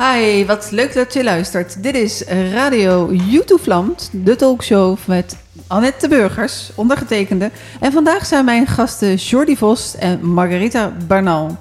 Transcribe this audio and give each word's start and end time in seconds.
Hi, 0.00 0.44
wat 0.46 0.70
leuk 0.70 0.94
dat 0.94 1.12
je 1.12 1.24
luistert. 1.24 1.82
Dit 1.82 1.94
is 1.94 2.22
Radio 2.52 3.12
YouTube 3.12 3.62
Vlamt, 3.62 4.10
de 4.12 4.36
talkshow 4.36 4.98
met 5.06 5.36
Annette 5.66 6.08
de 6.08 6.14
Burgers, 6.14 6.70
ondergetekende. 6.74 7.50
En 7.80 7.92
vandaag 7.92 8.26
zijn 8.26 8.44
mijn 8.44 8.66
gasten 8.66 9.14
Jordi 9.14 9.56
Vos 9.56 9.96
en 9.96 10.26
Margarita 10.26 10.92
Barnal. 11.06 11.56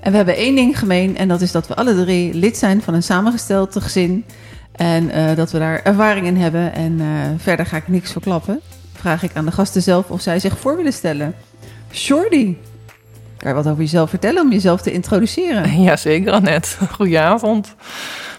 En 0.00 0.10
we 0.10 0.16
hebben 0.16 0.36
één 0.36 0.54
ding 0.54 0.78
gemeen 0.78 1.16
en 1.16 1.28
dat 1.28 1.40
is 1.40 1.52
dat 1.52 1.66
we 1.66 1.74
alle 1.74 2.04
drie 2.04 2.34
lid 2.34 2.56
zijn 2.56 2.82
van 2.82 2.94
een 2.94 3.02
samengesteld 3.02 3.76
gezin. 3.80 4.24
En 4.72 5.04
uh, 5.04 5.36
dat 5.36 5.50
we 5.50 5.58
daar 5.58 5.82
ervaring 5.82 6.26
in 6.26 6.36
hebben. 6.36 6.72
En 6.72 6.92
uh, 6.92 7.06
verder 7.36 7.66
ga 7.66 7.76
ik 7.76 7.88
niks 7.88 8.12
verklappen. 8.12 8.60
Vraag 8.92 9.22
ik 9.22 9.30
aan 9.34 9.44
de 9.44 9.52
gasten 9.52 9.82
zelf 9.82 10.10
of 10.10 10.20
zij 10.20 10.38
zich 10.38 10.58
voor 10.58 10.76
willen 10.76 10.92
stellen. 10.92 11.34
Jordi, 11.90 12.58
kan 13.38 13.48
je 13.48 13.56
wat 13.56 13.66
over 13.66 13.82
jezelf 13.82 14.10
vertellen 14.10 14.42
om 14.42 14.52
jezelf 14.52 14.80
te 14.80 14.92
introduceren? 14.92 15.80
Jazeker, 15.82 16.32
Annette. 16.32 16.68
Goedenavond. 16.96 17.74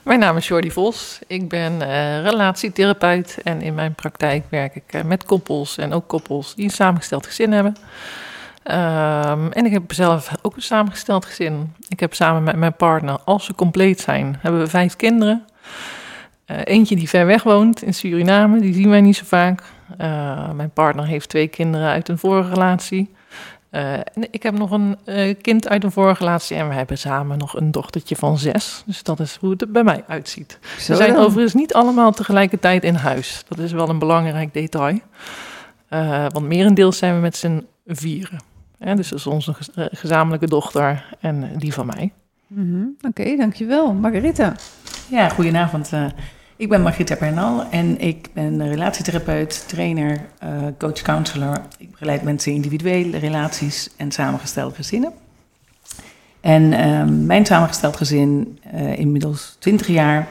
Mijn 0.04 0.20
naam 0.20 0.38
is 0.38 0.48
Jordi 0.48 0.72
Vos. 0.72 1.20
Ik 1.28 1.50
ben 1.50 1.74
uh, 1.74 2.22
relatietherapeut 2.22 3.38
en 3.44 3.62
in 3.62 3.74
mijn 3.74 3.96
praktijk 3.96 4.44
werk 4.50 4.76
ik 4.76 4.94
uh, 4.94 5.02
met 5.02 5.24
koppels 5.24 5.78
en 5.78 5.94
ook 5.94 6.08
koppels 6.08 6.56
die 6.56 6.64
een 6.64 6.72
samengesteld 6.72 7.26
gezin 7.26 7.52
hebben. 7.52 7.76
Um, 8.64 9.52
en 9.52 9.66
ik 9.66 9.72
heb 9.72 9.94
zelf 9.94 10.32
ook 10.42 10.56
een 10.56 10.62
samengesteld 10.62 11.26
gezin. 11.26 11.74
Ik 11.88 12.00
heb 12.00 12.14
samen 12.14 12.44
met 12.44 12.56
mijn 12.56 12.76
partner, 12.76 13.18
als 13.26 13.46
ze 13.46 13.56
compleet 13.56 14.00
zijn, 14.00 14.38
hebben 14.42 14.62
we 14.62 14.68
vijf 14.68 14.96
kinderen. 14.96 15.46
Uh, 16.46 16.58
eentje 16.64 16.96
die 16.96 17.10
ver 17.10 17.26
weg 17.26 17.44
woont 17.44 17.84
in 17.84 17.94
Suriname, 17.94 18.60
die 18.60 18.74
zien 18.74 18.90
wij 18.90 19.02
niet 19.02 19.16
zo 19.16 19.26
vaak. 19.26 19.64
mijn 20.56 20.72
partner 20.74 21.06
heeft 21.06 21.30
twee 21.30 21.48
kinderen 21.48 21.90
uit 21.90 22.10
een 22.10 22.18
vorige 22.18 22.50
relatie. 22.50 23.18
Uh, 23.72 23.94
ik 24.32 24.44
heb 24.44 24.58
nog 24.58 24.72
een 24.72 24.98
uh, 25.06 25.36
kind 25.42 25.68
uit 25.68 25.84
een 25.84 25.92
vorige 25.92 26.24
relatie 26.24 26.58
en 26.58 26.68
we 26.68 26.74
hebben 26.74 26.98
samen 26.98 27.38
nog 27.38 27.56
een 27.56 27.72
dochtertje 27.72 28.16
van 28.16 28.38
zes. 28.38 28.84
Dus 28.86 29.04
dat 29.04 29.20
is 29.20 29.38
hoe 29.40 29.52
het 29.52 29.62
er 29.62 29.72
bij 29.72 29.84
mij 29.84 30.04
uitziet. 30.08 30.60
Zo 30.80 30.92
we 30.92 30.98
zijn 30.98 31.14
dan. 31.14 31.24
overigens 31.24 31.54
niet 31.54 31.74
allemaal 31.74 32.12
tegelijkertijd 32.12 32.84
in 32.84 32.96
huis. 32.96 33.44
Dat 33.48 33.58
is 33.60 33.72
wel 33.72 33.90
een 33.90 34.00
belangrijk 34.00 34.54
detail. 34.54 35.00
Uh, 35.90 36.26
want 36.30 36.46
merendeels 36.46 36.98
zijn 36.98 37.16
we 37.16 37.22
met 37.22 37.36
z'n 37.36 37.68
vieren. 37.86 38.40
Dus 38.78 39.10
dat 39.10 39.20
is 39.20 39.28
onze 39.28 39.56
gezamenlijke 39.76 40.48
dochter 40.48 41.06
en 41.20 41.52
die 41.58 41.74
van 41.74 41.86
mij. 41.86 42.12
Mm 42.48 42.72
-hmm. 42.72 42.96
Oké, 42.98 43.22
okay, 43.22 43.38
dankjewel. 43.38 43.94
Margarita. 43.94 44.56
Ja, 45.10 45.30
goedenavond. 45.30 45.92
Ik 46.60 46.70
ben 46.70 46.82
Margriet 46.82 47.20
Bernal 47.20 47.66
en 47.70 48.00
ik 48.00 48.30
ben 48.34 48.68
relatietherapeut, 48.68 49.68
trainer, 49.68 50.26
uh, 50.44 50.68
coach, 50.78 51.02
counselor. 51.02 51.62
Ik 51.78 51.92
begeleid 51.92 52.24
mensen 52.24 52.52
individuele 52.52 53.18
relaties 53.18 53.90
en 53.98 54.12
samengestelde 54.12 54.76
gezinnen. 54.76 55.14
En 56.42 56.64
uh, 56.64 57.04
mijn 57.26 57.46
samengesteld 57.46 57.96
gezin, 57.96 58.60
uh, 58.74 59.00
inmiddels 59.00 59.56
20 59.60 59.88
jaar. 59.88 60.28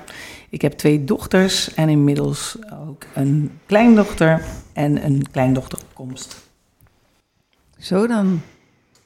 Ik 0.49 0.63
heb 0.63 0.73
twee 0.73 1.05
dochters 1.05 1.75
en 1.75 1.89
inmiddels 1.89 2.57
ook 2.89 3.05
een 3.15 3.59
kleindochter 3.67 4.43
en 4.73 5.05
een 5.05 5.27
kleindochter 5.31 5.79
op 5.79 5.95
komst. 5.95 6.37
Zo 7.79 8.07
dan. 8.07 8.41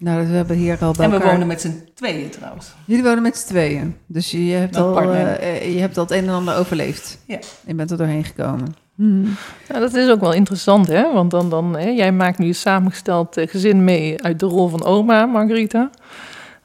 Nou, 0.03 0.27
we 0.27 0.35
hebben 0.35 0.57
hier 0.57 0.79
al 0.81 0.93
bij 0.93 1.05
En 1.05 1.11
we 1.11 1.17
elkaar... 1.17 1.33
wonen 1.33 1.47
met 1.47 1.61
z'n 1.61 1.89
tweeën 1.95 2.31
trouwens. 2.31 2.73
Jullie 2.85 3.05
wonen 3.05 3.23
met 3.23 3.37
z'n 3.37 3.47
tweeën. 3.49 3.97
Dus 4.07 4.31
je 4.31 4.39
hebt, 4.39 4.73
Met 4.75 4.83
al, 4.83 4.93
partner. 4.93 5.39
eh, 5.39 5.75
je 5.75 5.81
hebt 5.81 5.97
al 5.99 6.03
het 6.03 6.13
een 6.13 6.25
en 6.29 6.35
ander 6.35 6.57
overleefd. 6.57 7.19
Ja. 7.27 7.39
Je 7.67 7.75
bent 7.75 7.91
er 7.91 7.97
doorheen 7.97 8.25
gekomen. 8.25 8.75
Hmm. 8.95 9.35
Ja, 9.69 9.79
dat 9.79 9.95
is 9.95 10.11
ook 10.11 10.21
wel 10.21 10.33
interessant, 10.33 10.87
hè? 10.87 11.13
Want 11.13 11.31
dan, 11.31 11.51
dan, 11.51 11.77
hè, 11.77 11.89
jij 11.89 12.13
maakt 12.13 12.39
nu 12.39 12.47
een 12.47 12.55
samengesteld 12.55 13.37
eh, 13.37 13.49
gezin 13.49 13.85
mee 13.85 14.23
uit 14.23 14.41
de 14.41 14.47
rol 14.47 14.69
van 14.69 14.85
oma, 14.85 15.27
Margarita. 15.27 15.91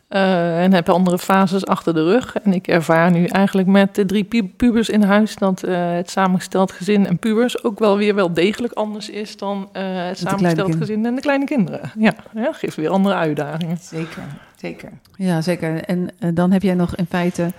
Uh, 0.09 0.63
en 0.63 0.73
heb 0.73 0.89
andere 0.89 1.17
fases 1.17 1.65
achter 1.65 1.93
de 1.93 2.03
rug. 2.03 2.35
En 2.35 2.53
ik 2.53 2.67
ervaar 2.67 3.11
nu 3.11 3.25
eigenlijk 3.25 3.67
met 3.67 3.95
de 3.95 4.05
drie 4.05 4.23
pu 4.23 4.43
pubers 4.43 4.89
in 4.89 5.03
huis 5.03 5.35
dat 5.35 5.65
uh, 5.65 5.91
het 5.91 6.09
samengesteld 6.09 6.71
gezin 6.71 7.07
en 7.07 7.17
pubers 7.17 7.63
ook 7.63 7.79
wel 7.79 7.97
weer 7.97 8.15
wel 8.15 8.33
degelijk 8.33 8.73
anders 8.73 9.09
is 9.09 9.37
dan 9.37 9.57
uh, 9.73 9.81
het 10.07 10.17
samengesteld 10.17 10.75
gezin 10.75 11.05
en 11.05 11.15
de 11.15 11.21
kleine 11.21 11.45
kinderen. 11.45 11.91
Ja, 11.97 12.13
ja, 12.33 12.53
geeft 12.53 12.75
weer 12.75 12.89
andere 12.89 13.15
uitdagingen. 13.15 13.77
Zeker, 13.81 14.23
zeker. 14.55 14.89
Ja, 15.15 15.41
zeker. 15.41 15.83
En 15.83 16.09
uh, 16.19 16.29
dan 16.33 16.51
heb 16.51 16.61
jij 16.61 16.73
nog 16.73 16.95
in 16.95 17.05
feite. 17.09 17.51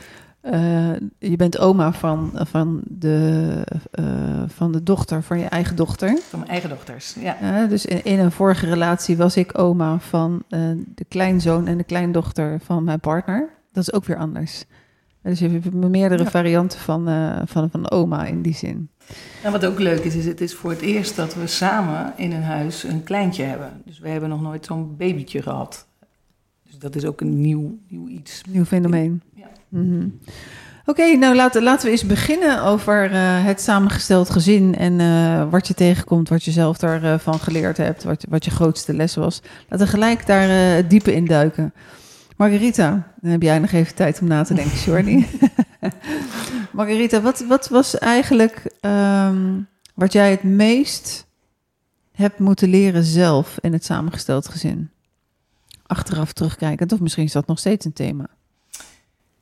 Uh, 0.43 0.93
je 1.19 1.37
bent 1.37 1.59
oma 1.59 1.93
van, 1.93 2.33
van, 2.35 2.81
de, 2.85 3.65
uh, 4.01 4.43
van 4.47 4.73
de 4.73 4.83
dochter, 4.83 5.23
van 5.23 5.39
je 5.39 5.45
eigen 5.45 5.77
dochter. 5.77 6.19
Van 6.29 6.39
mijn 6.39 6.51
eigen 6.51 6.69
dochters, 6.69 7.17
ja. 7.21 7.67
Dus 7.67 7.87
in, 7.87 8.05
in, 8.05 8.19
een 8.19 8.33
vorige 8.33 8.67
relatie 8.67 9.17
was 9.17 9.37
ik 9.37 9.59
oma 9.59 9.99
van 9.99 10.43
uh, 10.49 10.61
de 10.95 11.05
kleinzoon 11.05 11.67
en 11.67 11.77
de 11.77 11.85
kleindochter 11.85 12.61
van 12.61 12.85
mijn 12.85 13.01
partner. 13.01 13.49
Dat 13.73 13.83
is 13.83 13.93
ook 13.93 14.05
weer 14.05 14.17
anders. 14.17 14.65
Dus 15.23 15.39
je 15.39 15.49
hebt 15.49 15.73
meerdere 15.73 16.23
ja. 16.23 16.31
varianten 16.31 16.79
van, 16.79 17.09
van, 17.47 17.71
van 17.71 17.91
oma 17.91 18.25
in 18.25 18.43
die 18.43 18.55
zin. 18.55 18.91
En 19.43 19.53
wat 19.53 19.67
ook 19.67 19.79
leuk 19.79 20.05
is, 20.05 20.15
is 20.15 20.27
het 20.27 20.41
is 20.41 20.55
voor 20.55 20.71
het 20.71 20.81
eerst 20.81 21.17
dat 21.17 21.35
we 21.35 21.47
samen 21.47 22.13
in 22.17 22.33
een 22.33 22.43
huis 22.43 22.83
een 22.83 23.03
kleintje 23.03 23.43
hebben. 23.43 23.83
Dus 23.85 23.99
we 23.99 24.09
hebben 24.09 24.29
nog 24.29 24.41
nooit 24.41 24.65
zo'n 24.65 24.97
babytje 24.97 25.43
gehad. 25.43 25.87
Dus 26.63 26.79
dat 26.79 26.97
is 26.97 27.05
ook 27.05 27.21
een 27.21 27.41
nieuw, 27.41 27.79
nieuw 27.89 28.09
iets. 28.09 28.43
Nieuw 28.49 28.65
fenomeen. 28.65 29.23
-hmm. 29.71 30.19
Oké, 30.85 31.17
nou 31.17 31.35
laten, 31.35 31.63
laten 31.63 31.85
we 31.87 31.91
eens 31.91 32.07
beginnen 32.07 32.63
over 32.63 33.11
uh, 33.11 33.45
het 33.45 33.61
samengesteld 33.61 34.31
gezin 34.31 34.75
en 34.75 34.99
uh, 34.99 35.51
wat 35.51 35.69
je 35.69 35.75
tegenkomt, 35.75 36.29
wat 36.29 36.45
je 36.45 36.51
zelf 36.51 36.79
daarvan 36.79 37.35
uh, 37.35 37.41
geleerd 37.41 37.77
hebt, 37.77 38.05
wat, 38.05 38.25
wat 38.29 38.45
je 38.45 38.51
grootste 38.51 38.95
les 38.95 39.15
was. 39.15 39.43
Laten 39.69 39.87
we 39.87 39.93
gelijk 39.93 40.27
daar 40.27 40.89
dieper 40.89 41.13
in 41.13 41.25
duiken. 41.25 41.73
Margarita, 42.37 43.13
dan 43.21 43.31
heb 43.31 43.43
jij 43.43 43.59
nog 43.59 43.71
even 43.71 43.95
tijd 43.95 44.21
om 44.21 44.27
na 44.27 44.43
te 44.43 44.55
denken, 44.55 44.79
Jordi. 44.79 45.27
Margarita, 46.73 47.21
wat, 47.21 47.45
wat 47.49 47.69
was 47.69 47.99
eigenlijk 47.99 48.75
um, 48.81 49.69
wat 49.95 50.13
jij 50.13 50.31
het 50.31 50.43
meest 50.43 51.27
hebt 52.13 52.39
moeten 52.39 52.69
leren 52.69 53.05
zelf 53.05 53.57
in 53.61 53.73
het 53.73 53.85
samengesteld 53.85 54.49
gezin? 54.49 54.91
Achteraf 55.87 56.33
terugkijkend, 56.33 56.93
of 56.93 57.01
misschien 57.01 57.25
is 57.25 57.33
dat 57.33 57.47
nog 57.47 57.59
steeds 57.59 57.85
een 57.85 57.93
thema. 57.93 58.29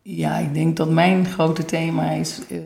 Ja, 0.09 0.37
ik 0.37 0.55
denk 0.55 0.77
dat 0.77 0.91
mijn 0.91 1.27
grote 1.27 1.65
thema 1.65 2.11
is 2.11 2.41
uh, 2.49 2.59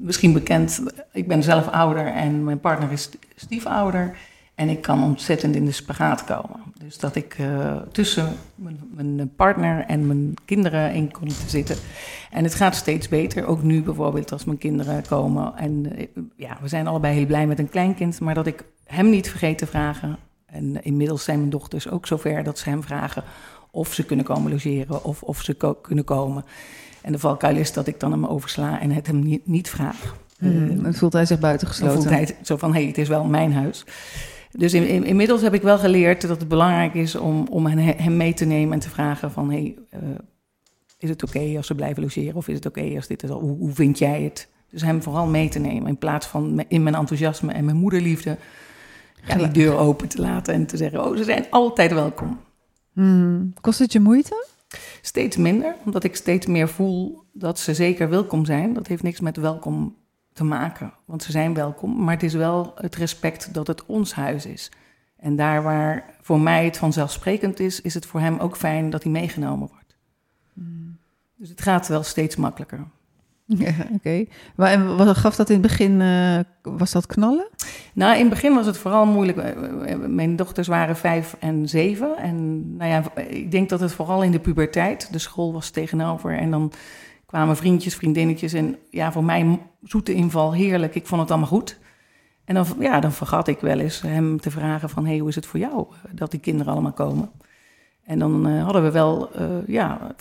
misschien 0.00 0.32
bekend. 0.32 0.82
Ik 1.12 1.28
ben 1.28 1.42
zelf 1.42 1.68
ouder 1.68 2.06
en 2.06 2.44
mijn 2.44 2.60
partner 2.60 2.92
is 2.92 3.10
stiefouder. 3.34 4.16
En 4.54 4.68
ik 4.68 4.80
kan 4.82 5.02
ontzettend 5.02 5.54
in 5.54 5.64
de 5.64 5.72
spagaat 5.72 6.24
komen. 6.24 6.60
Dus 6.78 6.98
dat 6.98 7.14
ik 7.14 7.38
uh, 7.38 7.76
tussen 7.92 8.32
mijn, 8.54 8.78
mijn, 8.94 9.34
partner 9.36 9.84
en 9.86 10.06
mijn 10.06 10.34
kinderen 10.44 10.94
in 10.94 11.10
kon 11.10 11.28
te 11.28 11.48
zitten. 11.48 11.76
En 12.30 12.44
het 12.44 12.54
gaat 12.54 12.74
steeds 12.74 13.08
beter. 13.08 13.46
Ook 13.46 13.62
nu 13.62 13.82
bijvoorbeeld 13.82 14.32
als 14.32 14.44
mijn 14.44 14.58
kinderen 14.58 15.06
komen. 15.08 15.56
En 15.56 15.98
uh, 15.98 16.06
ja, 16.36 16.58
we 16.60 16.68
zijn 16.68 16.86
allebei 16.86 17.14
heel 17.14 17.26
blij 17.26 17.46
met 17.46 17.58
een 17.58 17.68
kleinkind. 17.68 18.20
Maar 18.20 18.34
dat 18.34 18.46
ik 18.46 18.64
hem 18.84 19.10
niet 19.10 19.30
vergeet 19.30 19.58
te 19.58 19.66
vragen. 19.66 20.16
En 20.46 20.82
inmiddels 20.82 21.24
zijn 21.24 21.38
mijn 21.38 21.50
dochters 21.50 21.88
ook 21.88 22.06
zover 22.06 22.42
dat 22.42 22.58
ze 22.58 22.68
hem 22.68 22.82
vragen 22.82 23.24
of 23.70 23.92
ze 23.92 24.04
kunnen 24.04 24.24
komen 24.24 24.50
logeren 24.50 25.04
of 25.04 25.22
of 25.22 25.42
ze 25.42 25.76
kunnen 25.82 26.04
komen. 26.04 26.44
En 27.06 27.12
de 27.12 27.18
valkuil 27.18 27.56
is 27.56 27.72
dat 27.72 27.86
ik 27.86 28.00
dan 28.00 28.10
hem 28.10 28.26
oversla 28.26 28.80
en 28.80 28.90
het 28.90 29.06
hem 29.06 29.18
niet, 29.18 29.46
niet 29.46 29.68
vraag. 29.68 30.16
Hmm, 30.38 30.82
dan 30.82 30.94
voelt 30.94 31.12
hij 31.12 31.26
zich 31.26 31.38
buitengesloten. 31.38 31.94
Dan 31.94 32.02
voelt 32.02 32.14
hij 32.14 32.36
zo 32.42 32.56
van, 32.56 32.72
hé, 32.72 32.78
hey, 32.78 32.86
het 32.86 32.98
is 32.98 33.08
wel 33.08 33.24
mijn 33.24 33.52
huis. 33.52 33.84
Dus 34.50 34.74
in, 34.74 34.88
in, 34.88 35.04
inmiddels 35.04 35.42
heb 35.42 35.54
ik 35.54 35.62
wel 35.62 35.78
geleerd 35.78 36.20
dat 36.20 36.40
het 36.40 36.48
belangrijk 36.48 36.94
is 36.94 37.14
om, 37.14 37.46
om 37.50 37.66
hem 37.66 38.16
mee 38.16 38.34
te 38.34 38.44
nemen 38.44 38.72
en 38.72 38.78
te 38.78 38.88
vragen 38.88 39.30
van... 39.32 39.50
Hey, 39.50 39.76
uh, 39.94 40.00
is 40.98 41.08
het 41.08 41.22
oké 41.22 41.36
okay 41.36 41.56
als 41.56 41.66
ze 41.66 41.74
blijven 41.74 42.02
logeren 42.02 42.34
of 42.34 42.48
is 42.48 42.54
het 42.54 42.66
oké 42.66 42.80
okay 42.80 42.96
als 42.96 43.06
dit 43.06 43.22
is 43.22 43.30
al... 43.30 43.40
Hoe, 43.40 43.58
hoe 43.58 43.72
vind 43.72 43.98
jij 43.98 44.22
het? 44.22 44.48
Dus 44.70 44.82
hem 44.82 45.02
vooral 45.02 45.26
mee 45.26 45.48
te 45.48 45.58
nemen 45.58 45.88
in 45.88 45.98
plaats 45.98 46.26
van 46.26 46.64
in 46.68 46.82
mijn 46.82 46.94
enthousiasme 46.94 47.52
en 47.52 47.64
mijn 47.64 47.76
moederliefde... 47.76 48.36
Ja, 49.26 49.36
die 49.36 49.50
deur 49.50 49.76
open 49.76 50.08
te 50.08 50.20
laten 50.20 50.54
en 50.54 50.66
te 50.66 50.76
zeggen, 50.76 51.04
oh, 51.04 51.16
ze 51.16 51.24
zijn 51.24 51.46
altijd 51.50 51.92
welkom. 51.92 52.40
Hmm. 52.92 53.52
Kost 53.60 53.78
het 53.78 53.92
je 53.92 54.00
moeite? 54.00 54.46
Steeds 55.06 55.36
minder, 55.36 55.74
omdat 55.84 56.04
ik 56.04 56.16
steeds 56.16 56.46
meer 56.46 56.68
voel 56.68 57.22
dat 57.32 57.58
ze 57.58 57.74
zeker 57.74 58.08
welkom 58.08 58.44
zijn. 58.44 58.72
Dat 58.72 58.86
heeft 58.86 59.02
niks 59.02 59.20
met 59.20 59.36
welkom 59.36 59.96
te 60.32 60.44
maken, 60.44 60.92
want 61.04 61.22
ze 61.22 61.30
zijn 61.30 61.54
welkom. 61.54 62.04
Maar 62.04 62.14
het 62.14 62.22
is 62.22 62.34
wel 62.34 62.72
het 62.74 62.96
respect 62.96 63.54
dat 63.54 63.66
het 63.66 63.86
ons 63.86 64.14
huis 64.14 64.46
is. 64.46 64.70
En 65.16 65.36
daar 65.36 65.62
waar 65.62 66.16
voor 66.20 66.40
mij 66.40 66.64
het 66.64 66.76
vanzelfsprekend 66.76 67.60
is, 67.60 67.80
is 67.80 67.94
het 67.94 68.06
voor 68.06 68.20
hem 68.20 68.38
ook 68.38 68.56
fijn 68.56 68.90
dat 68.90 69.02
hij 69.02 69.12
meegenomen 69.12 69.68
wordt. 69.68 69.96
Mm. 70.52 70.96
Dus 71.36 71.48
het 71.48 71.60
gaat 71.60 71.88
wel 71.88 72.02
steeds 72.02 72.36
makkelijker. 72.36 72.86
Ja, 73.58 73.68
oké. 73.68 73.94
Okay. 73.94 74.28
En 74.56 74.96
wat 74.96 75.16
gaf 75.16 75.36
dat 75.36 75.48
in 75.48 75.54
het 75.54 75.66
begin? 75.66 76.00
Uh, 76.00 76.38
was 76.62 76.92
dat 76.92 77.06
knallen? 77.06 77.48
Nou, 77.92 78.14
in 78.14 78.20
het 78.20 78.28
begin 78.28 78.54
was 78.54 78.66
het 78.66 78.78
vooral 78.78 79.06
moeilijk. 79.06 79.56
Mijn 80.08 80.36
dochters 80.36 80.68
waren 80.68 80.96
vijf 80.96 81.36
en 81.40 81.68
zeven. 81.68 82.16
En 82.16 82.76
nou 82.76 82.90
ja, 82.90 83.22
ik 83.28 83.50
denk 83.50 83.68
dat 83.68 83.80
het 83.80 83.92
vooral 83.92 84.22
in 84.22 84.30
de 84.30 84.38
puberteit. 84.38 85.12
De 85.12 85.18
school 85.18 85.52
was 85.52 85.70
tegenover. 85.70 86.38
En 86.38 86.50
dan 86.50 86.72
kwamen 87.26 87.56
vriendjes, 87.56 87.94
vriendinnetjes. 87.94 88.52
En 88.52 88.76
ja, 88.90 89.12
voor 89.12 89.24
mij 89.24 89.60
zoete 89.82 90.14
inval, 90.14 90.54
heerlijk. 90.54 90.94
Ik 90.94 91.06
vond 91.06 91.20
het 91.20 91.30
allemaal 91.30 91.48
goed. 91.48 91.78
En 92.44 92.54
dan, 92.54 92.66
ja, 92.78 93.00
dan 93.00 93.12
vergat 93.12 93.48
ik 93.48 93.60
wel 93.60 93.78
eens 93.78 94.02
hem 94.02 94.40
te 94.40 94.50
vragen 94.50 94.90
van... 94.90 95.06
hey, 95.06 95.18
hoe 95.18 95.28
is 95.28 95.34
het 95.34 95.46
voor 95.46 95.60
jou 95.60 95.86
dat 96.12 96.30
die 96.30 96.40
kinderen 96.40 96.72
allemaal 96.72 96.92
komen? 96.92 97.30
En 98.06 98.18
dan 98.18 98.48
uh, 98.48 98.64
hadden 98.64 98.82
we 98.82 98.90
wel, 98.90 99.30
uh, 99.40 99.66
ja, 99.66 100.14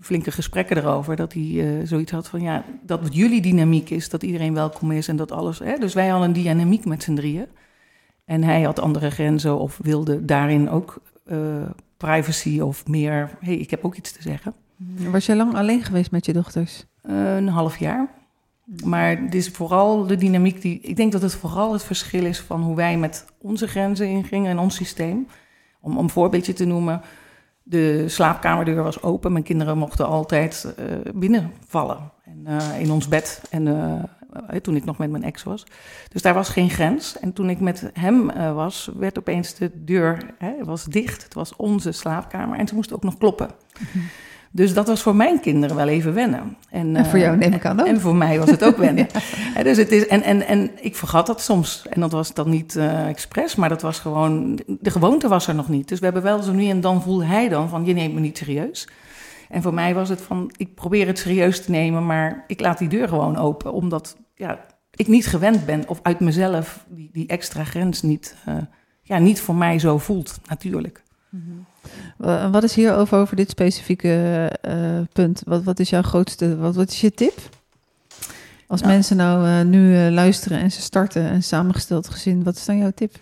flinke 0.00 0.30
gesprekken 0.30 0.76
erover. 0.76 1.16
Dat 1.16 1.32
hij 1.32 1.42
eh, 1.42 1.86
zoiets 1.86 2.12
had 2.12 2.28
van 2.28 2.40
ja, 2.40 2.64
dat 2.82 3.00
wat 3.00 3.14
jullie 3.14 3.40
dynamiek 3.40 3.90
is, 3.90 4.08
dat 4.08 4.22
iedereen 4.22 4.54
welkom 4.54 4.92
is 4.92 5.08
en 5.08 5.16
dat 5.16 5.32
alles. 5.32 5.58
Hè? 5.58 5.78
Dus 5.78 5.94
wij 5.94 6.08
hadden 6.08 6.28
een 6.28 6.42
dynamiek 6.42 6.84
met 6.84 7.02
z'n 7.02 7.14
drieën. 7.14 7.46
En 8.24 8.42
hij 8.42 8.62
had 8.62 8.78
andere 8.78 9.10
grenzen 9.10 9.58
of 9.58 9.78
wilde 9.82 10.24
daarin 10.24 10.70
ook 10.70 11.02
eh, 11.26 11.38
privacy 11.96 12.60
of 12.60 12.86
meer. 12.86 13.30
hey, 13.40 13.54
ik 13.54 13.70
heb 13.70 13.84
ook 13.84 13.94
iets 13.94 14.12
te 14.12 14.22
zeggen. 14.22 14.54
Was 15.10 15.26
je 15.26 15.36
lang 15.36 15.54
alleen 15.54 15.82
geweest 15.82 16.10
met 16.10 16.26
je 16.26 16.32
dochters? 16.32 16.84
Een 17.02 17.48
half 17.48 17.76
jaar. 17.76 18.08
Maar 18.84 19.18
het 19.20 19.34
is 19.34 19.48
vooral 19.48 20.06
de 20.06 20.16
dynamiek 20.16 20.62
die. 20.62 20.80
Ik 20.80 20.96
denk 20.96 21.12
dat 21.12 21.22
het 21.22 21.34
vooral 21.34 21.72
het 21.72 21.84
verschil 21.84 22.24
is 22.24 22.40
van 22.40 22.62
hoe 22.62 22.76
wij 22.76 22.98
met 22.98 23.24
onze 23.38 23.66
grenzen 23.68 24.06
ingingen 24.06 24.50
en 24.50 24.58
ons 24.58 24.74
systeem. 24.74 25.26
Om, 25.80 25.96
om 25.96 26.04
een 26.04 26.10
voorbeeldje 26.10 26.52
te 26.52 26.64
noemen. 26.64 27.00
De 27.68 28.08
slaapkamerdeur 28.08 28.82
was 28.82 29.02
open. 29.02 29.32
Mijn 29.32 29.44
kinderen 29.44 29.78
mochten 29.78 30.06
altijd 30.06 30.74
uh, 30.78 30.84
binnenvallen. 31.14 32.10
En, 32.24 32.44
uh, 32.46 32.80
in 32.80 32.90
ons 32.90 33.08
bed. 33.08 33.42
En 33.50 33.66
uh, 33.66 34.02
toen 34.62 34.76
ik 34.76 34.84
nog 34.84 34.98
met 34.98 35.10
mijn 35.10 35.24
ex 35.24 35.42
was. 35.42 35.66
Dus 36.08 36.22
daar 36.22 36.34
was 36.34 36.48
geen 36.48 36.70
grens. 36.70 37.18
En 37.18 37.32
toen 37.32 37.50
ik 37.50 37.60
met 37.60 37.90
hem 37.92 38.26
was, 38.54 38.90
werd 38.96 39.18
opeens 39.18 39.54
de 39.54 39.84
deur 39.84 40.34
hè, 40.38 40.64
was 40.64 40.84
dicht. 40.84 41.22
Het 41.22 41.34
was 41.34 41.56
onze 41.56 41.92
slaapkamer. 41.92 42.58
En 42.58 42.68
ze 42.68 42.74
moest 42.74 42.92
ook 42.92 43.02
nog 43.02 43.18
kloppen. 43.18 43.50
Mm-hmm. 43.78 44.08
Dus 44.50 44.74
dat 44.74 44.86
was 44.86 45.02
voor 45.02 45.16
mijn 45.16 45.40
kinderen 45.40 45.76
wel 45.76 45.88
even 45.88 46.14
wennen. 46.14 46.56
En, 46.70 46.96
en 46.96 47.06
voor 47.06 47.18
jou 47.18 47.36
neem 47.36 47.52
ik 47.52 47.64
aan 47.64 47.80
ook. 47.80 47.86
En 47.86 48.00
voor 48.00 48.16
mij 48.16 48.38
was 48.38 48.50
het 48.50 48.64
ook 48.64 48.76
wennen. 48.86 49.06
ja. 49.54 49.62
dus 49.62 49.76
het 49.76 49.92
is, 49.92 50.06
en, 50.06 50.22
en, 50.22 50.46
en 50.46 50.70
ik 50.80 50.96
vergat 50.96 51.26
dat 51.26 51.40
soms. 51.40 51.86
En 51.90 52.00
dat 52.00 52.12
was 52.12 52.34
dan 52.34 52.50
niet 52.50 52.74
uh, 52.74 53.08
expres, 53.08 53.54
maar 53.54 53.68
dat 53.68 53.82
was 53.82 53.98
gewoon... 53.98 54.60
De 54.66 54.90
gewoonte 54.90 55.28
was 55.28 55.46
er 55.46 55.54
nog 55.54 55.68
niet. 55.68 55.88
Dus 55.88 55.98
we 55.98 56.04
hebben 56.04 56.22
wel 56.22 56.42
zo 56.42 56.52
nu 56.52 56.68
en 56.68 56.80
dan 56.80 57.02
voelde 57.02 57.24
hij 57.24 57.48
dan 57.48 57.68
van... 57.68 57.84
je 57.84 57.94
neemt 57.94 58.14
me 58.14 58.20
niet 58.20 58.38
serieus. 58.38 58.88
En 59.48 59.62
voor 59.62 59.74
mij 59.74 59.94
was 59.94 60.08
het 60.08 60.20
van, 60.20 60.52
ik 60.56 60.74
probeer 60.74 61.06
het 61.06 61.18
serieus 61.18 61.64
te 61.64 61.70
nemen... 61.70 62.06
maar 62.06 62.44
ik 62.46 62.60
laat 62.60 62.78
die 62.78 62.88
deur 62.88 63.08
gewoon 63.08 63.36
open. 63.36 63.72
Omdat 63.72 64.16
ja, 64.34 64.64
ik 64.94 65.08
niet 65.08 65.26
gewend 65.26 65.66
ben 65.66 65.88
of 65.88 65.98
uit 66.02 66.20
mezelf 66.20 66.84
die, 66.88 67.10
die 67.12 67.26
extra 67.26 67.64
grens 67.64 68.02
niet... 68.02 68.36
Uh, 68.48 68.54
ja, 69.02 69.18
niet 69.18 69.40
voor 69.40 69.54
mij 69.54 69.78
zo 69.78 69.98
voelt, 69.98 70.40
natuurlijk. 70.48 71.02
Mm-hmm. 71.28 71.66
Wat 72.50 72.62
is 72.62 72.74
hierover 72.74 73.18
over 73.18 73.36
dit 73.36 73.50
specifieke 73.50 74.50
uh, 74.68 75.00
punt? 75.12 75.42
Wat, 75.46 75.62
wat 75.62 75.78
is 75.78 75.90
jouw 75.90 76.02
grootste, 76.02 76.56
wat, 76.56 76.74
wat 76.74 76.90
is 76.90 77.00
je 77.00 77.12
tip? 77.12 77.38
Als 78.66 78.80
nou, 78.80 78.92
mensen 78.92 79.16
nou 79.16 79.46
uh, 79.46 79.62
nu 79.62 79.94
uh, 79.94 80.10
luisteren 80.10 80.58
en 80.58 80.72
ze 80.72 80.80
starten 80.80 81.32
een 81.32 81.42
samengesteld 81.42 82.08
gezin, 82.08 82.44
wat 82.44 82.56
is 82.56 82.64
dan 82.64 82.78
jouw 82.78 82.92
tip? 82.94 83.14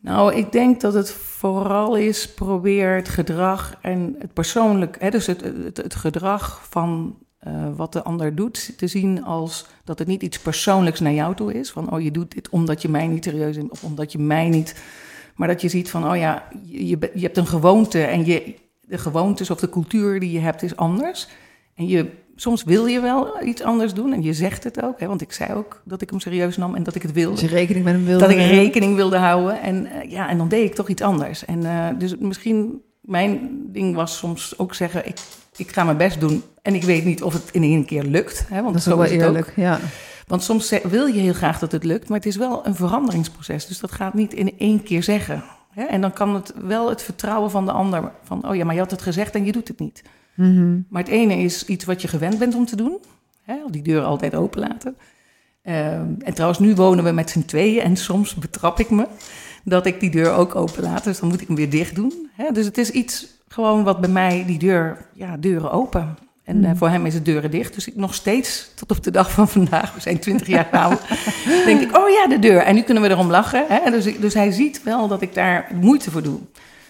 Nou, 0.00 0.34
ik 0.34 0.52
denk 0.52 0.80
dat 0.80 0.94
het 0.94 1.10
vooral 1.10 1.96
is, 1.96 2.28
probeer 2.34 2.94
het 2.94 3.08
gedrag 3.08 3.76
en 3.82 4.16
het 4.18 4.32
persoonlijk, 4.32 4.96
hè, 5.00 5.10
dus 5.10 5.26
het, 5.26 5.40
het, 5.40 5.76
het 5.76 5.94
gedrag 5.94 6.60
van 6.68 7.16
wat 7.76 7.92
de 7.92 8.02
ander 8.02 8.34
doet, 8.34 8.78
te 8.78 8.86
zien 8.86 9.24
als 9.24 9.66
dat 9.84 9.98
het 9.98 10.08
niet 10.08 10.22
iets 10.22 10.38
persoonlijks 10.38 11.00
naar 11.00 11.12
jou 11.12 11.34
toe 11.34 11.54
is. 11.54 11.70
Van, 11.70 11.92
oh, 11.92 12.00
je 12.00 12.10
doet 12.10 12.34
dit 12.34 12.48
omdat 12.48 12.82
je 12.82 12.88
mij 12.88 13.06
niet 13.06 13.24
serieus 13.24 13.56
neemt 13.56 13.70
of 13.70 13.84
omdat 13.84 14.12
je 14.12 14.18
mij 14.18 14.48
niet 14.48 14.74
maar 15.36 15.48
dat 15.48 15.60
je 15.60 15.68
ziet 15.68 15.90
van, 15.90 16.10
oh 16.10 16.16
ja, 16.16 16.48
je, 16.62 16.98
je 17.14 17.22
hebt 17.22 17.36
een 17.36 17.46
gewoonte 17.46 18.02
en 18.02 18.24
je, 18.24 18.54
de 18.80 18.98
gewoontes 18.98 19.50
of 19.50 19.60
de 19.60 19.68
cultuur 19.68 20.20
die 20.20 20.32
je 20.32 20.38
hebt 20.38 20.62
is 20.62 20.76
anders. 20.76 21.28
En 21.74 21.86
je, 21.88 22.10
soms 22.36 22.64
wil 22.64 22.86
je 22.86 23.00
wel 23.00 23.42
iets 23.42 23.62
anders 23.62 23.94
doen 23.94 24.12
en 24.12 24.22
je 24.22 24.32
zegt 24.32 24.64
het 24.64 24.82
ook. 24.82 25.00
Hè, 25.00 25.06
want 25.06 25.20
ik 25.20 25.32
zei 25.32 25.52
ook 25.52 25.82
dat 25.84 26.02
ik 26.02 26.10
hem 26.10 26.20
serieus 26.20 26.56
nam 26.56 26.74
en 26.74 26.82
dat 26.82 26.94
ik 26.94 27.02
het 27.02 27.12
wilde. 27.12 27.40
Dat 27.40 27.50
je 27.50 27.56
rekening 27.56 27.84
met 27.84 27.94
hem 27.94 28.04
wilde 28.04 28.20
Dat 28.20 28.30
ik 28.30 28.50
rekening 28.50 28.96
wilde 28.96 29.16
houden. 29.16 29.60
En, 29.60 29.86
uh, 29.86 30.10
ja, 30.10 30.28
en 30.28 30.38
dan 30.38 30.48
deed 30.48 30.64
ik 30.64 30.74
toch 30.74 30.88
iets 30.88 31.02
anders. 31.02 31.44
En 31.44 31.60
uh, 31.60 31.88
dus 31.98 32.16
misschien, 32.16 32.80
mijn 33.00 33.60
ding 33.72 33.94
was 33.94 34.16
soms 34.16 34.58
ook 34.58 34.74
zeggen, 34.74 35.06
ik, 35.06 35.18
ik 35.56 35.72
ga 35.72 35.84
mijn 35.84 35.96
best 35.96 36.20
doen. 36.20 36.42
En 36.62 36.74
ik 36.74 36.82
weet 36.82 37.04
niet 37.04 37.22
of 37.22 37.32
het 37.32 37.48
in 37.52 37.62
één 37.62 37.84
keer 37.84 38.02
lukt. 38.02 38.46
Hè, 38.48 38.62
want 38.62 38.72
dat 38.72 38.86
is 38.86 38.94
wel 38.94 39.04
eerlijk, 39.04 39.52
ja. 39.56 39.80
Want 40.26 40.42
soms 40.42 40.78
wil 40.82 41.06
je 41.06 41.20
heel 41.20 41.32
graag 41.32 41.58
dat 41.58 41.72
het 41.72 41.84
lukt, 41.84 42.08
maar 42.08 42.18
het 42.18 42.26
is 42.26 42.36
wel 42.36 42.66
een 42.66 42.74
veranderingsproces. 42.74 43.66
Dus 43.66 43.78
dat 43.78 43.92
gaat 43.92 44.14
niet 44.14 44.34
in 44.34 44.58
één 44.58 44.82
keer 44.82 45.02
zeggen. 45.02 45.44
En 45.74 46.00
dan 46.00 46.12
kan 46.12 46.34
het 46.34 46.52
wel 46.62 46.88
het 46.88 47.02
vertrouwen 47.02 47.50
van 47.50 47.64
de 47.64 47.72
ander. 47.72 48.12
Van, 48.22 48.48
oh 48.48 48.54
ja, 48.54 48.64
maar 48.64 48.74
je 48.74 48.80
had 48.80 48.90
het 48.90 49.02
gezegd 49.02 49.34
en 49.34 49.44
je 49.44 49.52
doet 49.52 49.68
het 49.68 49.78
niet. 49.78 50.02
Mm 50.34 50.56
-hmm. 50.56 50.86
Maar 50.88 51.02
het 51.02 51.10
ene 51.10 51.36
is 51.36 51.64
iets 51.64 51.84
wat 51.84 52.02
je 52.02 52.08
gewend 52.08 52.38
bent 52.38 52.54
om 52.54 52.66
te 52.66 52.76
doen. 52.76 52.98
Hè? 53.42 53.56
Die 53.70 53.82
deur 53.82 54.02
altijd 54.02 54.34
open 54.34 54.60
laten. 54.60 54.96
Uh, 55.64 55.94
en 55.98 56.34
trouwens, 56.34 56.60
nu 56.60 56.74
wonen 56.74 57.04
we 57.04 57.10
met 57.10 57.30
z'n 57.30 57.44
tweeën 57.44 57.82
en 57.82 57.96
soms 57.96 58.34
betrap 58.34 58.80
ik 58.80 58.90
me 58.90 59.06
dat 59.64 59.86
ik 59.86 60.00
die 60.00 60.10
deur 60.10 60.32
ook 60.32 60.54
open 60.54 60.82
laat. 60.82 61.04
Dus 61.04 61.20
dan 61.20 61.28
moet 61.28 61.40
ik 61.40 61.46
hem 61.46 61.56
weer 61.56 61.70
dicht 61.70 61.94
doen. 61.94 62.28
Hè? 62.32 62.52
Dus 62.52 62.64
het 62.64 62.78
is 62.78 62.90
iets 62.90 63.26
gewoon 63.48 63.84
wat 63.84 64.00
bij 64.00 64.10
mij 64.10 64.44
die 64.46 64.58
deur, 64.58 65.06
ja, 65.12 65.36
deuren 65.36 65.70
open. 65.70 66.16
En 66.46 66.64
uh, 66.64 66.70
voor 66.74 66.88
hem 66.88 67.06
is 67.06 67.14
het 67.14 67.24
deuren 67.24 67.50
dicht. 67.50 67.74
Dus 67.74 67.88
ik 67.88 67.96
nog 67.96 68.14
steeds, 68.14 68.70
tot 68.74 68.90
op 68.90 69.02
de 69.04 69.10
dag 69.10 69.30
van 69.30 69.48
vandaag, 69.48 69.94
we 69.94 70.00
zijn 70.00 70.18
twintig 70.18 70.46
jaar 70.46 70.68
oud, 70.70 71.00
denk 71.66 71.80
ik, 71.80 71.96
oh 71.96 72.08
ja, 72.08 72.26
de 72.28 72.38
deur. 72.38 72.60
En 72.60 72.74
nu 72.74 72.82
kunnen 72.82 73.02
we 73.02 73.08
erom 73.08 73.30
lachen. 73.30 73.64
Hè? 73.68 73.90
Dus, 73.90 74.18
dus 74.18 74.34
hij 74.34 74.50
ziet 74.50 74.82
wel 74.82 75.08
dat 75.08 75.22
ik 75.22 75.34
daar 75.34 75.68
moeite 75.80 76.10
voor 76.10 76.22
doe. 76.22 76.38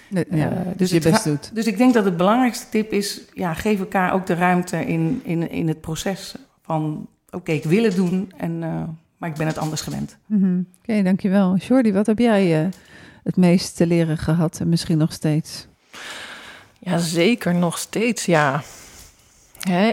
Ja, 0.09 0.25
uh, 0.31 0.59
dus 0.77 0.91
je 0.91 1.01
best 1.01 1.25
doet. 1.25 1.55
Dus 1.55 1.67
ik 1.67 1.79
denk 1.79 1.95
dat 1.95 2.05
het 2.05 2.17
belangrijkste 2.17 2.67
tip 2.69 2.93
is, 2.93 3.21
ja, 3.35 3.55
geef 3.55 3.79
elkaar 3.79 4.13
ook 4.13 4.27
de 4.27 4.35
ruimte 4.35 4.87
in, 4.87 5.21
in, 5.25 5.51
in 5.51 5.69
het 5.69 5.81
proces 5.81 6.35
van, 6.63 7.07
oké, 7.27 7.37
okay, 7.37 7.55
ik 7.55 7.65
wil 7.65 7.83
het 7.83 7.97
doen, 7.97 8.33
en, 8.37 8.53
uh, 8.63 8.83
maar 9.17 9.29
ik 9.29 9.37
ben 9.37 9.47
het 9.47 9.59
anders 9.59 9.81
gewend. 9.81 10.17
Mm 10.27 10.41
-hmm. 10.41 10.67
Oké, 10.79 10.91
okay, 10.91 11.03
dankjewel. 11.03 11.57
Jordi, 11.57 11.93
wat 11.93 12.07
heb 12.07 12.19
jij 12.19 12.71
het 13.23 13.37
meest 13.37 13.77
te 13.77 13.87
leren 13.87 14.19
gehad 14.19 14.61
en 14.61 14.69
misschien 14.69 14.99
nog 14.99 15.13
steeds? 15.13 15.67
Ja, 16.79 16.99
zeker 16.99 17.55
nog 17.55 17.79
steeds, 17.79 18.25
ja. 18.25 18.63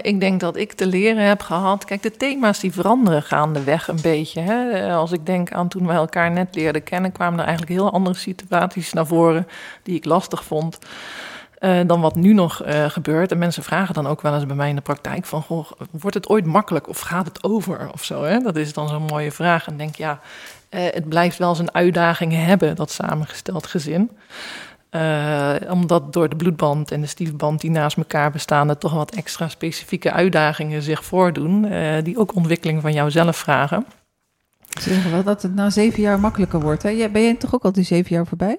Ik 0.02 0.20
denk 0.20 0.40
dat 0.40 0.56
ik 0.56 0.74
te 0.74 0.88
leren 0.88 1.26
heb 1.28 1.42
gehad. 1.42 1.86
Kijk, 1.86 2.02
de 2.02 2.12
thema's 2.12 2.60
die 2.60 2.74
veranderen 2.74 3.24
gaandeweg 3.24 3.88
een 3.88 4.02
beetje. 4.02 4.42
Hè. 4.42 4.92
Als 4.94 5.12
ik 5.12 5.26
denk 5.26 5.52
aan 5.52 5.68
toen 5.68 5.88
we 5.88 5.94
elkaar 5.94 6.32
net 6.32 6.56
leerden 6.56 6.84
kennen, 6.84 7.12
kwamen 7.12 7.40
er 7.40 7.46
eigenlijk 7.46 7.80
heel 7.80 7.92
andere 7.92 8.16
situaties 8.16 8.94
naar 8.94 9.08
voren 9.08 9.48
die 9.84 9.96
ik 9.96 10.06
lastig 10.06 10.44
vond. 10.44 10.80
Uh, 11.60 11.80
dan 11.86 12.02
wat 12.02 12.16
nu 12.16 12.34
nog 12.34 12.66
uh, 12.66 12.86
gebeurt. 12.90 13.32
En 13.32 13.38
mensen 13.38 13.64
vragen 13.64 13.94
dan 13.94 14.08
ook 14.08 14.22
wel 14.22 14.34
eens 14.34 14.46
bij 14.46 14.56
mij 14.56 14.70
in 14.70 14.76
de 14.76 14.82
praktijk 14.82 15.26
van... 15.26 15.42
Goh, 15.42 15.72
wordt 15.92 16.16
het 16.16 16.30
ooit 16.30 16.46
makkelijk 16.46 16.90
of 16.90 17.00
gaat 17.00 17.26
het 17.26 17.44
over 17.44 17.90
of 17.94 18.04
zo? 18.04 18.24
Hè? 18.24 18.40
Dat 18.40 18.56
is 18.56 18.74
dan 18.74 18.88
zo'n 18.88 19.06
mooie 19.06 19.32
vraag. 19.32 19.68
En 19.68 19.78
denk, 19.78 19.96
ja, 19.96 20.20
het 20.70 21.10
blijft 21.10 21.38
wel 21.38 21.56
zijn 21.56 21.74
uitdagingen 21.74 22.46
hebben, 22.46 22.76
dat 22.76 22.92
samengesteld 22.92 23.68
gezin. 23.68 24.12
Uh, 24.96 25.54
omdat 25.70 26.14
door 26.14 26.30
de 26.30 26.36
bloedband 26.36 26.92
en 26.92 27.02
de 27.02 27.08
stiefband 27.08 27.62
die 27.62 27.72
naast 27.72 27.98
elkaar 27.98 28.32
bestaan, 28.32 28.70
er 28.70 28.78
toch 28.78 28.94
wat 28.94 29.16
extra 29.16 29.48
specifieke 29.48 30.12
uitdagingen 30.12 30.82
zich 30.82 31.06
voordoen, 31.06 31.66
uh, 31.66 31.94
die 32.04 32.18
ook 32.18 32.36
ontwikkeling 32.36 32.82
van 32.82 32.94
jouzelf 32.94 33.38
vragen. 33.38 33.86
Ze 34.82 34.94
zeggen 34.94 35.12
wel 35.12 35.24
dat 35.24 35.42
het 35.42 35.56
na 35.56 35.70
zeven 35.70 36.02
jaar 36.02 36.20
makkelijker 36.20 36.60
wordt. 36.60 36.84
Hè? 36.84 37.10
Ben 37.10 37.22
je 37.22 37.38
toch 37.38 37.56
ook 37.56 37.64
al 37.64 37.72
die 37.72 37.84
zeven 37.84 38.16
jaar 38.16 38.26
voorbij? 38.26 38.58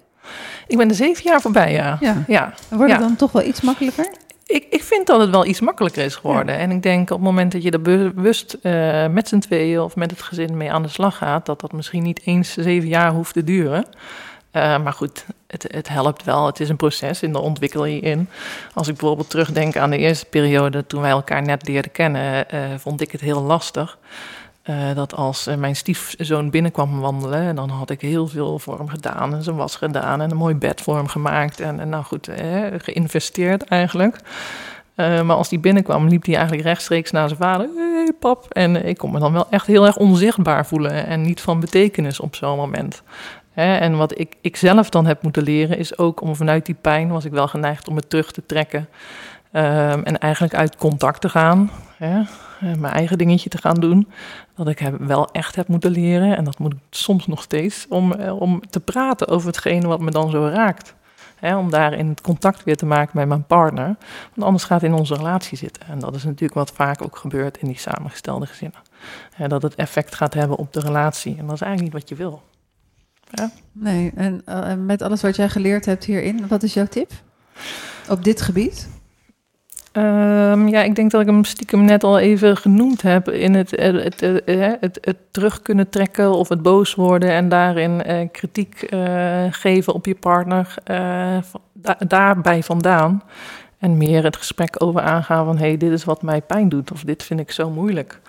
Ik 0.67 0.77
ben 0.77 0.89
er 0.89 0.95
zeven 0.95 1.23
jaar 1.25 1.41
voorbij, 1.41 1.73
ja. 1.73 1.99
ja. 2.01 2.25
ja. 2.27 2.55
Wordt 2.69 2.93
het 2.93 3.01
ja. 3.01 3.07
dan 3.07 3.17
toch 3.17 3.33
wel 3.33 3.43
iets 3.43 3.61
makkelijker? 3.61 4.07
Ik, 4.47 4.67
ik 4.71 4.83
vind 4.83 5.07
dat 5.07 5.21
het 5.21 5.31
wel 5.31 5.47
iets 5.47 5.61
makkelijker 5.61 6.05
is 6.05 6.15
geworden. 6.15 6.55
Ja. 6.55 6.61
En 6.61 6.71
ik 6.71 6.83
denk 6.83 7.11
op 7.11 7.17
het 7.17 7.27
moment 7.27 7.53
dat 7.53 7.63
je 7.63 7.71
er 7.71 7.83
bewust 7.83 8.57
uh, 8.63 9.07
met 9.07 9.29
z'n 9.29 9.39
tweeën 9.39 9.81
of 9.81 9.97
met 9.97 10.11
het 10.11 10.23
gezin 10.23 10.57
mee 10.57 10.73
aan 10.73 10.83
de 10.83 10.89
slag 10.89 11.17
gaat, 11.17 11.47
dat 11.47 11.61
dat 11.61 11.73
misschien 11.73 12.03
niet 12.03 12.21
eens 12.25 12.55
zeven 12.55 12.89
jaar 12.89 13.13
hoeft 13.13 13.33
te 13.33 13.45
duren. 13.45 13.85
Uh, 14.53 14.83
maar 14.83 14.93
goed, 14.93 15.27
het, 15.55 15.75
het, 15.75 15.89
helpt 15.89 16.25
wel. 16.25 16.47
Het 16.47 16.61
is 16.61 16.69
een 16.69 16.77
proces 16.77 17.23
en 17.23 17.33
daar 17.33 17.43
ontwikkel 17.43 17.85
je 17.85 18.01
in. 18.01 18.29
Als 18.75 18.89
ik 18.89 18.97
bijvoorbeeld 18.97 19.31
terugdenk 19.31 19.77
aan 19.77 19.91
de 19.91 19.99
eerste 19.99 20.27
periode 20.27 20.87
toen 20.87 21.01
wij 21.01 21.11
elkaar 21.11 21.43
net 21.43 21.69
leerden 21.69 21.93
kennen, 21.93 22.47
uh, 22.55 22.61
vond 22.79 23.01
ik 23.01 23.13
het 23.13 23.21
heel 23.21 23.43
lastig. 23.43 23.99
Uh, 24.65 24.95
dat 24.95 25.15
als 25.15 25.49
mijn 25.59 25.77
stiefzoon 25.77 26.51
binnenkwam 26.51 27.01
wandelen, 27.01 27.55
dan 27.55 27.69
had 27.69 27.91
ik 27.91 28.01
heel 28.01 28.29
veel 28.29 28.59
voor 28.59 28.79
hem 28.79 28.89
gedaan 28.89 29.35
en 29.35 29.43
zijn 29.43 29.57
was 29.57 29.77
gedaan 29.77 30.21
en 30.21 30.31
een 30.31 30.37
mooi 30.37 30.55
bed 30.55 30.81
voor 30.81 30.97
hem 30.97 31.09
gemaakt. 31.09 31.61
En, 31.61 31.81
en 31.81 31.89
nou 31.89 32.05
goed, 32.05 32.29
geïnvesteerd 32.79 33.65
eigenlijk. 33.65 34.17
Maar 34.97 35.37
als 35.37 35.49
die 35.49 35.59
binnenkwam, 35.59 36.09
liep 36.09 36.25
hij 36.25 36.35
eigenlijk 36.35 36.67
rechtstreeks 36.67 37.11
naar 37.11 37.29
zijn 37.29 37.41
vader. 37.41 37.69
Hey, 37.77 38.13
pap. 38.19 38.47
En 38.53 38.87
ik 38.87 38.97
kon 38.97 39.13
me 39.13 39.19
dan 39.19 39.33
wel 39.33 39.47
echt 39.51 39.67
heel 39.67 39.87
erg 39.87 39.97
onzichtbaar 39.97 40.67
voelen 40.67 41.07
en 41.07 41.23
niet 41.23 41.41
van 41.41 41.61
betekenis 41.61 42.21
op 42.21 42.35
zo'n 42.35 42.57
moment. 42.57 43.03
Hè, 43.55 43.77
en 43.77 43.97
wat 43.97 44.19
ik, 44.19 44.37
ik 44.41 44.57
zelf 44.57 44.89
dan 44.89 45.07
heb 45.07 45.23
moeten 45.23 45.43
leren, 45.43 45.79
is 45.79 45.99
ook 45.99 46.21
om 46.21 46.37
vanuit 46.37 46.67
die 46.67 46.75
pijn, 46.81 47.09
was 47.09 47.25
ik 47.25 47.33
wel 47.33 47.49
geneigd 47.49 47.89
om 47.89 47.97
het 47.97 48.11
terug 48.11 48.33
te 48.33 48.47
trekken. 48.47 48.89
Um, 49.53 50.03
en 50.03 50.19
eigenlijk 50.19 50.55
uit 50.55 50.77
contact 50.77 51.21
te 51.21 51.29
gaan. 51.29 51.71
Hè, 51.97 52.23
mijn 52.61 52.93
eigen 52.93 53.19
dingetje 53.19 53.49
te 53.49 53.59
gaan 53.59 53.75
doen. 53.75 54.09
Dat 54.57 54.69
ik 54.69 54.79
heb, 54.79 54.95
wel 54.99 55.29
echt 55.33 55.57
heb 55.57 55.69
moeten 55.69 55.91
leren, 55.91 56.37
en 56.37 56.45
dat 56.45 56.59
moet 56.59 56.73
ik 56.73 56.79
soms 56.91 57.27
nog 57.27 57.43
steeds, 57.43 57.87
om, 57.89 58.13
om 58.13 58.61
te 58.71 58.81
praten 58.81 59.29
over 59.29 59.47
hetgene 59.47 59.87
wat 59.87 60.01
me 60.01 60.11
dan 60.11 60.31
zo 60.31 60.47
raakt. 60.47 60.95
Hè, 61.37 61.57
om 61.57 61.71
daarin 61.71 62.09
het 62.09 62.21
contact 62.21 62.65
weer 62.65 62.77
te 62.77 62.87
maken 62.87 63.11
met 63.15 63.29
mijn 63.29 63.47
partner. 63.47 63.97
Want 64.35 64.47
anders 64.47 64.65
gaat 64.65 64.81
het 64.81 64.91
in 64.91 64.97
onze 64.97 65.15
relatie 65.15 65.59
zitten. 65.59 65.83
En 65.89 65.99
dat 65.99 66.15
is 66.15 66.25
natuurlijk 66.25 66.55
wat 66.55 66.71
vaak 66.71 67.03
ook 67.03 67.17
gebeurt 67.17 67.59
in 67.59 67.67
die 67.69 67.79
samengestelde 67.79 68.47
gezinnen. 68.47 68.79
Hè, 69.35 69.49
dat 69.49 69.63
het 69.63 69.75
effect 69.75 70.15
gaat 70.15 70.35
hebben 70.35 70.57
op 70.57 70.73
de 70.73 70.81
relatie. 70.81 71.37
En 71.39 71.47
dat 71.47 71.55
is 71.55 71.61
eigenlijk 71.61 71.95
niet 71.95 72.03
wat 72.03 72.09
je 72.09 72.25
wil. 72.25 72.43
Ja. 73.35 73.51
Nee, 73.73 74.13
en 74.15 74.43
uh, 74.49 74.75
met 74.75 75.03
alles 75.03 75.23
wat 75.23 75.37
jij 75.37 75.49
geleerd 75.49 75.87
hebt 75.87 76.05
hierin, 76.05 76.49
wat 76.49 76.63
is 76.63 76.75
jouw 76.75 76.87
tip 76.87 77.11
op 78.09 78.25
dit 78.25 78.41
gebied? 78.41 78.89
Ehm, 79.93 80.69
ja, 80.69 80.83
ik 80.83 80.95
denk 80.95 81.11
dat 81.11 81.21
ik 81.21 81.27
hem 81.27 81.45
stiekem 81.45 81.85
net 81.85 82.05
al 82.05 82.19
even 82.19 82.57
genoemd 82.57 83.03
heb 83.03 83.29
in 83.29 83.55
het, 83.55 83.71
het, 83.71 84.21
het, 84.21 84.21
het, 84.21 84.77
het, 84.81 84.99
het 85.01 85.17
terug 85.31 85.63
kunnen 85.63 85.89
trekken 85.89 86.33
of 86.33 86.49
het 86.49 86.63
boos 86.63 86.95
worden 86.95 87.31
en 87.31 87.49
daarin 87.49 88.03
eh, 88.03 88.29
kritiek 88.33 88.83
eh, 88.83 89.45
geven 89.51 89.95
op 89.95 90.07
je 90.07 90.15
partner, 90.15 90.75
eh, 90.85 91.37
da- 91.73 91.99
daarbij 92.07 92.63
vandaan. 92.63 93.23
En 93.79 93.97
meer 93.97 94.25
het 94.25 94.37
gesprek 94.37 94.83
over 94.83 95.01
aangaan 95.01 95.45
van, 95.45 95.57
hé, 95.59 95.67
hey, 95.67 95.77
dit 95.77 95.91
is 95.91 96.05
wat 96.05 96.23
mij 96.23 96.41
pijn 96.41 96.69
doet 96.69 96.93
of 96.93 97.03
dit 97.03 97.23
vind 97.23 97.41
ik 97.41 97.51
zo 97.51 97.71
moeilijk. 97.71 98.21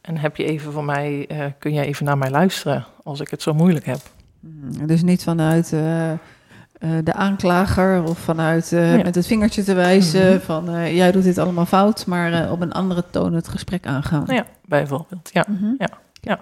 En 0.00 0.16
heb 0.16 0.36
je 0.36 0.44
even 0.44 0.72
voor 0.72 0.84
mij, 0.84 1.24
eh, 1.28 1.44
kun 1.58 1.72
jij 1.72 1.84
even 1.84 2.04
naar 2.04 2.18
mij 2.18 2.30
luisteren 2.30 2.86
als 3.02 3.20
ik 3.20 3.30
het 3.30 3.42
zo 3.42 3.54
moeilijk 3.54 3.86
heb? 3.86 4.00
Mm, 4.44 4.86
Dus 4.86 5.02
niet 5.02 5.22
vanuit 5.22 5.72
eh, 5.72 6.10
eh, 6.12 6.18
de 7.04 7.12
aanklager 7.12 8.02
of 8.02 8.18
vanuit 8.18 8.72
eh, 8.72 8.96
Ja. 8.96 9.02
met 9.02 9.14
het 9.14 9.26
vingertje 9.26 9.62
te 9.62 9.74
wijzen 9.74 10.34
Mhm. 10.34 10.40
van 10.44 10.94
jij 10.94 11.12
doet 11.12 11.22
dit 11.22 11.38
allemaal 11.38 11.66
fout, 11.66 12.06
maar 12.06 12.50
op 12.50 12.60
een 12.60 12.72
andere 12.72 13.04
toon 13.10 13.32
het 13.32 13.48
gesprek 13.48 13.86
aangaan. 13.86 14.24
Ja, 14.26 14.46
bijvoorbeeld. 14.64 15.30
Ja. 15.32 15.44
Mhm. 15.48 15.72
Ja, 15.78 15.88
ja. 16.20 16.40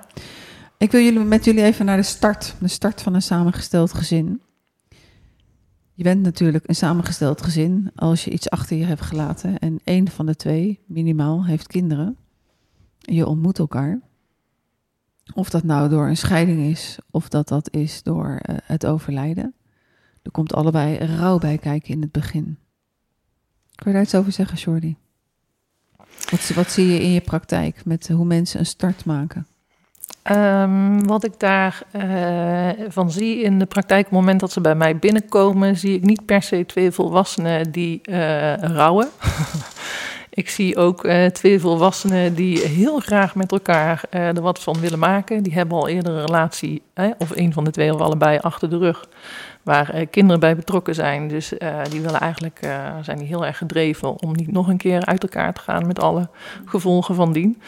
Ik 0.79 0.91
wil 0.91 1.01
jullie 1.03 1.21
met 1.21 1.45
jullie 1.45 1.63
even 1.63 1.85
naar 1.85 1.97
de 1.97 2.03
start, 2.03 2.55
de 2.61 2.69
start 2.69 3.03
van 3.03 3.15
een 3.15 3.23
samengesteld 3.23 3.95
gezin. 3.95 4.43
Je 5.95 6.03
bent 6.03 6.23
natuurlijk 6.23 6.69
een 6.69 6.75
samengesteld 6.75 7.43
gezin 7.43 7.91
als 7.95 8.25
je 8.25 8.31
iets 8.31 8.51
achter 8.51 8.77
je 8.77 8.85
hebt 8.85 9.01
gelaten 9.01 9.59
en 9.59 9.81
één 9.85 10.09
van 10.09 10.27
de 10.27 10.35
twee 10.37 10.81
minimaal 10.87 11.45
heeft 11.45 11.67
kinderen. 11.67 12.17
Je 12.99 13.27
ontmoet 13.27 13.59
elkaar. 13.59 14.01
Of 15.35 15.51
dat 15.51 15.63
nou 15.63 15.89
door 15.89 16.07
een 16.07 16.17
scheiding 16.17 16.61
is, 16.61 16.99
of 17.11 17.29
dat 17.29 17.49
dat 17.49 17.71
is 17.71 18.03
door 18.03 18.39
eh, 18.43 18.57
het 18.65 18.87
overlijden. 18.87 19.55
Er 20.23 20.31
komt 20.31 20.55
allebei 20.55 20.97
rouw 20.97 21.39
bij 21.39 21.59
kijken 21.59 21.95
in 21.95 22.01
het 22.01 22.13
begin. 22.13 22.59
Kun 23.75 23.91
je 23.91 23.93
daar 23.93 24.03
iets 24.03 24.15
over 24.15 24.33
zeggen, 24.33 24.59
Jordi? 24.59 24.97
Wat, 26.31 26.51
wat 26.55 26.71
zie 26.71 26.87
je 26.87 27.01
in 27.01 27.11
je 27.11 27.21
praktijk 27.21 27.85
met 27.85 28.09
hoe 28.09 28.25
mensen 28.25 28.59
een 28.59 28.67
start 28.67 29.05
maken? 29.05 29.47
Ehm, 30.23 31.05
wat 31.05 31.25
ik 31.25 31.39
daar 31.39 31.83
eh, 31.91 32.85
van 32.89 33.11
zie 33.11 33.43
in 33.43 33.59
de 33.59 33.67
praktijk, 33.67 34.05
op 34.07 34.11
het 34.11 34.21
moment 34.21 34.41
dat 34.41 34.53
ze 34.53 34.61
bij 34.61 34.75
mij 34.75 34.97
binnenkomen, 34.97 35.77
zie 35.77 35.97
ik 35.97 36.03
niet 36.03 36.25
per 36.25 36.43
se 36.43 36.67
twee 36.67 36.91
volwassenen 36.91 37.73
die 37.73 38.01
eh, 38.03 38.55
rouwen. 38.55 39.09
ik 40.35 40.49
zie 40.49 40.77
ook 40.77 41.05
eh, 41.05 41.27
twee 41.27 41.61
volwassenen 41.61 42.35
die 42.35 42.59
heel 42.59 43.01
graag 43.01 43.35
met 43.35 43.53
elkaar 43.53 44.03
eh, 44.11 44.27
er 44.27 44.41
wat 44.41 44.63
van 44.63 44.81
willen 44.81 44.99
maken. 44.99 45.43
Die 45.43 45.53
hebben 45.53 45.79
al 45.79 45.89
eerder 45.89 46.13
een 46.13 46.27
relatie, 46.27 46.83
hè, 46.95 47.11
of 47.19 47.37
een 47.37 47.53
van 47.53 47.65
de 47.65 47.71
twee 47.71 47.95
of 47.95 48.01
allebei, 48.01 48.39
achter 48.39 48.71
de 48.71 48.79
rug. 48.79 49.09
Waar 49.63 49.91
eh, 49.91 50.07
kinderen 50.11 50.41
bij 50.41 50.57
betrokken 50.57 50.95
zijn. 50.95 51.29
Dus 51.29 51.49
die 51.91 52.01
willen 52.01 52.21
eigenlijk, 52.21 52.59
zijn 53.03 53.19
die 53.19 53.27
heel 53.27 53.47
erg 53.47 53.59
gedreven 53.59 54.23
om 54.23 54.33
niet 54.33 54.53
nog 54.53 54.69
een 54.69 54.77
keer 54.77 55.05
uit 55.05 55.23
elkaar 55.23 55.53
te 55.53 55.61
gaan 55.61 55.87
met 55.87 56.01
alle 56.01 56.29
gevolgen 56.65 57.15
van 57.15 57.33
dien. 57.33 57.63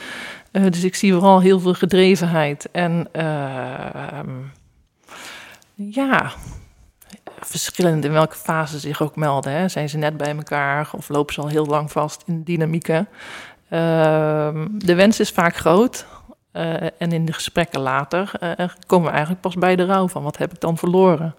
Uh, 0.54 0.62
dus 0.71 0.85
ik 0.85 0.94
zie 0.94 1.12
vooral 1.12 1.40
heel 1.40 1.61
veel 1.61 1.75
gedrevenheid 1.75 2.68
en 2.73 3.09
uh, 3.12 4.18
ja, 5.75 6.33
verschillend 7.45 8.05
in 8.05 8.13
welke 8.13 8.37
fase 8.37 8.79
zich 8.79 9.03
ook 9.03 9.17
melden. 9.17 9.53
Hè. 9.53 9.69
Zijn 9.69 9.89
ze 9.89 9.99
net 9.99 10.17
bij 10.17 10.37
elkaar 10.37 10.91
of 10.93 11.09
lopen 11.09 11.35
ze 11.35 11.41
al 11.41 11.49
heel 11.49 11.67
lang 11.67 11.93
vast 11.93 12.23
in 12.27 12.43
dynamieken? 12.43 13.09
Uh, 13.71 13.81
de 14.79 14.95
wens 14.95 15.21
is 15.21 15.31
vaak 15.31 15.57
groot. 15.57 16.07
Uh, 16.53 16.83
en 16.83 17.13
in 17.13 17.25
de 17.25 17.33
gesprekken 17.33 17.81
later 17.81 18.31
uh, 18.43 18.69
komen 18.87 19.07
we 19.07 19.13
eigenlijk 19.13 19.41
pas 19.41 19.55
bij 19.55 19.77
de 19.77 19.85
rouw 19.85 20.09
van 20.09 20.23
wat 20.23 20.37
heb 20.37 20.53
ik 20.53 20.61
dan 20.61 20.79
verloren? 20.79 21.35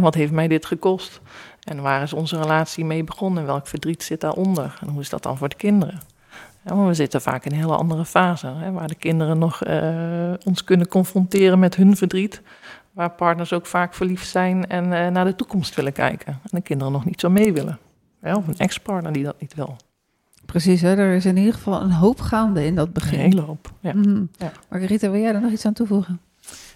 Wat 0.00 0.14
heeft 0.14 0.32
mij 0.32 0.48
dit 0.48 0.66
gekost? 0.66 1.20
En 1.62 1.82
waar 1.82 2.02
is 2.02 2.12
onze 2.12 2.40
relatie 2.40 2.84
mee 2.84 3.04
begonnen? 3.04 3.46
Welk 3.46 3.66
verdriet 3.66 4.02
zit 4.02 4.20
daaronder? 4.20 4.78
En 4.80 4.88
hoe 4.88 5.00
is 5.00 5.08
dat 5.08 5.22
dan 5.22 5.36
voor 5.36 5.48
de 5.48 5.56
kinderen? 5.56 6.00
Ja, 6.64 6.74
maar 6.74 6.86
we 6.86 6.94
zitten 6.94 7.20
vaak 7.20 7.44
in 7.44 7.52
een 7.52 7.58
hele 7.58 7.76
andere 7.76 8.04
fase, 8.04 8.46
hè, 8.46 8.72
waar 8.72 8.88
de 8.88 8.94
kinderen 8.94 9.38
nog 9.38 9.66
uh, 9.66 10.32
ons 10.44 10.64
kunnen 10.64 10.88
confronteren 10.88 11.58
met 11.58 11.76
hun 11.76 11.96
verdriet. 11.96 12.42
Waar 12.92 13.10
partners 13.10 13.52
ook 13.52 13.66
vaak 13.66 13.94
verliefd 13.94 14.28
zijn 14.28 14.66
en 14.66 14.84
uh, 14.84 15.08
naar 15.08 15.24
de 15.24 15.34
toekomst 15.34 15.74
willen 15.74 15.92
kijken. 15.92 16.32
En 16.32 16.50
de 16.50 16.60
kinderen 16.60 16.92
nog 16.92 17.04
niet 17.04 17.20
zo 17.20 17.30
mee 17.30 17.52
willen. 17.52 17.78
Ja, 18.22 18.36
of 18.36 18.46
een 18.46 18.58
ex-partner 18.58 19.12
die 19.12 19.24
dat 19.24 19.40
niet 19.40 19.54
wil. 19.54 19.76
Precies, 20.46 20.80
hè? 20.80 20.96
er 20.96 21.14
is 21.14 21.24
in 21.24 21.36
ieder 21.36 21.54
geval 21.54 21.80
een 21.80 21.92
hoop 21.92 22.20
gaande 22.20 22.64
in 22.64 22.74
dat 22.74 22.92
begin. 22.92 23.18
Een 23.18 23.24
hele 23.24 23.40
hoop, 23.40 23.72
ja. 23.80 23.92
Mm 23.92 24.02
-hmm. 24.02 24.28
ja. 24.38 24.52
Margarita, 24.68 25.10
wil 25.10 25.20
jij 25.20 25.34
er 25.34 25.40
nog 25.40 25.52
iets 25.52 25.66
aan 25.66 25.72
toevoegen? 25.72 26.20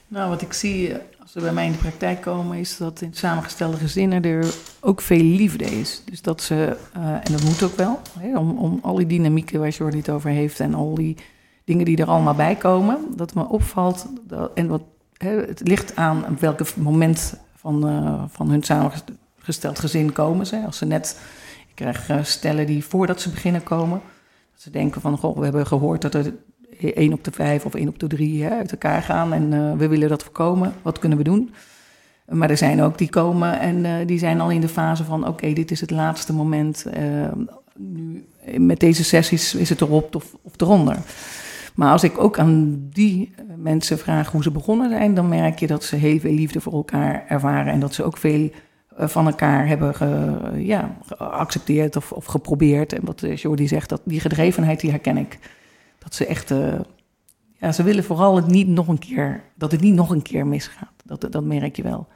Nou, 0.08 0.28
wat 0.28 0.42
ik 0.42 0.52
zie 0.52 0.94
als 1.26 1.34
ze 1.34 1.40
bij 1.40 1.52
mij 1.52 1.66
in 1.66 1.72
de 1.72 1.78
praktijk 1.78 2.20
komen, 2.20 2.58
is 2.58 2.76
dat 2.76 3.00
in 3.00 3.14
samengestelde 3.14 3.76
gezinnen 3.76 4.22
er 4.22 4.54
ook 4.80 5.00
veel 5.00 5.22
liefde 5.22 5.64
is. 5.64 6.02
Dus 6.04 6.22
dat 6.22 6.42
ze, 6.42 6.76
uh, 6.96 7.08
en 7.08 7.32
dat 7.32 7.44
moet 7.44 7.62
ook 7.62 7.76
wel, 7.76 8.00
hè, 8.18 8.38
om, 8.38 8.58
om 8.58 8.78
al 8.82 8.94
die 8.94 9.06
dynamieken 9.06 9.60
waar 9.60 9.68
Jordi 9.68 9.96
het 9.96 10.10
over 10.10 10.30
heeft 10.30 10.60
en 10.60 10.74
al 10.74 10.94
die 10.94 11.16
dingen 11.64 11.84
die 11.84 11.96
er 11.96 12.06
allemaal 12.06 12.34
bij 12.34 12.54
komen, 12.54 12.98
dat 13.16 13.34
me 13.34 13.48
opvalt, 13.48 14.06
dat, 14.26 14.50
en 14.54 14.66
wat, 14.66 14.82
het 15.18 15.60
ligt 15.64 15.96
aan 15.96 16.26
op 16.26 16.40
welk 16.40 16.76
moment 16.76 17.34
van, 17.54 17.88
uh, 17.88 18.22
van 18.28 18.50
hun 18.50 18.62
samengesteld 18.62 19.78
gezin 19.78 20.12
komen 20.12 20.46
ze. 20.46 20.62
Als 20.66 20.76
ze 20.76 20.84
net, 20.84 21.20
ik 21.68 21.74
krijg 21.74 22.10
uh, 22.10 22.22
stellen 22.22 22.66
die 22.66 22.84
voordat 22.84 23.20
ze 23.20 23.30
beginnen 23.30 23.62
komen, 23.62 24.00
dat 24.52 24.62
ze 24.62 24.70
denken 24.70 25.00
van, 25.00 25.18
goh, 25.18 25.36
we 25.36 25.44
hebben 25.44 25.66
gehoord 25.66 26.02
dat 26.02 26.14
er 26.14 26.34
1 26.80 27.12
op 27.12 27.24
de 27.24 27.30
5 27.30 27.64
of 27.64 27.74
1 27.74 27.88
op 27.88 27.98
de 27.98 28.06
3 28.06 28.42
hè, 28.42 28.50
uit 28.50 28.70
elkaar 28.70 29.02
gaan. 29.02 29.32
En 29.32 29.52
uh, 29.52 29.72
we 29.72 29.88
willen 29.88 30.08
dat 30.08 30.22
voorkomen. 30.22 30.74
Wat 30.82 30.98
kunnen 30.98 31.18
we 31.18 31.24
doen? 31.24 31.54
Maar 32.28 32.50
er 32.50 32.56
zijn 32.56 32.82
ook 32.82 32.98
die 32.98 33.08
komen 33.08 33.60
en 33.60 34.06
die 34.06 34.18
zijn 34.18 34.40
al 34.40 34.50
in 34.50 34.60
de 34.60 34.68
fase 34.68 35.04
van... 35.04 35.26
oké, 35.26 35.52
dit 35.52 35.70
is 35.70 35.80
het 35.80 35.90
laatste 35.90 36.32
moment. 36.32 36.86
Nu, 37.76 38.26
met 38.56 38.80
deze 38.80 39.04
sessies 39.04 39.54
is 39.54 39.68
het 39.68 39.80
erop 39.80 40.14
of, 40.14 40.36
of 40.42 40.52
eronder. 40.56 40.96
Maar 41.76 41.92
als 41.92 42.04
ik 42.04 42.18
ook 42.18 42.38
aan 42.38 42.86
die 42.90 43.34
mensen 43.56 43.98
vraag 43.98 44.30
hoe 44.30 44.42
ze 44.42 44.50
begonnen 44.50 44.90
zijn... 44.90 45.14
dan 45.14 45.28
merk 45.28 45.58
je 45.58 45.66
dat 45.66 45.84
ze 45.84 45.96
heel 45.96 46.18
veel 46.18 46.32
liefde 46.32 46.60
voor 46.60 46.72
elkaar 46.72 47.24
ervaren... 47.28 47.72
en 47.72 47.80
dat 47.80 47.94
ze 47.94 48.04
ook 48.04 48.16
veel 48.16 48.50
van 48.96 49.26
elkaar 49.26 49.66
hebben 49.66 49.94
ja, 50.64 50.96
geaccepteerd 51.06 51.96
of, 51.96 52.12
of 52.12 52.24
geprobeerd. 52.24 52.92
En 52.92 53.04
wat 53.04 53.24
Jordi 53.34 53.68
zegt, 53.68 53.88
dat 53.88 54.00
die 54.04 54.20
gedrevenheid 54.20 54.80
die 54.80 54.90
herken 54.90 55.16
ik... 55.16 55.38
Dat 55.98 56.14
ze 56.14 56.26
echt, 56.26 56.54
ja, 57.56 57.72
ze 57.72 57.82
willen 57.82 58.04
vooral 58.04 58.36
het 58.36 58.46
niet 58.46 58.68
nog 58.68 58.88
een 58.88 58.98
keer, 58.98 59.42
dat 59.54 59.72
het 59.72 59.80
niet 59.80 59.94
nog 59.94 60.10
een 60.10 60.22
keer 60.22 60.46
misgaat. 60.46 60.92
Dat, 61.04 61.32
dat 61.32 61.44
merk 61.44 61.76
je 61.76 61.82
wel. 61.82 62.06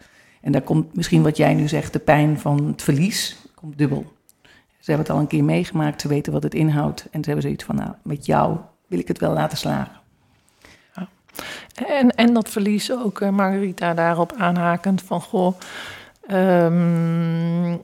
En 0.41 0.53
daar 0.53 0.63
komt 0.63 0.97
misschien 0.97 1.23
wat 1.23 1.37
jij 1.37 1.55
nu 1.55 1.69
zegt, 1.69 1.93
de 1.93 1.99
pijn 1.99 2.39
van 2.39 2.67
het 2.67 2.83
verlies, 2.83 3.37
komt 3.55 3.79
dubbel. 3.79 4.13
Ze 4.79 4.91
hebben 4.91 5.07
het 5.07 5.15
al 5.15 5.21
een 5.21 5.27
keer 5.27 5.45
meegemaakt, 5.45 6.01
ze 6.01 6.09
weten 6.09 6.33
wat 6.33 6.43
het 6.43 6.55
inhoudt. 6.55 7.01
En 7.11 7.21
ze 7.21 7.27
hebben 7.31 7.43
zoiets 7.43 7.65
van, 7.65 7.77
nou, 7.77 7.93
met 8.03 8.27
jou 8.27 8.57
wil 8.91 8.99
ik 8.99 9.09
het 9.09 9.19
wel 9.19 9.33
laten 9.33 9.59
slagen. 9.59 9.99
En, 11.87 12.11
en 12.11 12.35
dat 12.35 12.49
verlies 12.49 12.93
ook, 12.93 13.21
uh, 13.21 13.29
Margarita, 13.29 13.95
daarop 13.95 14.33
aanhakend 14.37 15.03
van, 15.03 15.21
goh, 15.21 15.55
um, 16.31 17.83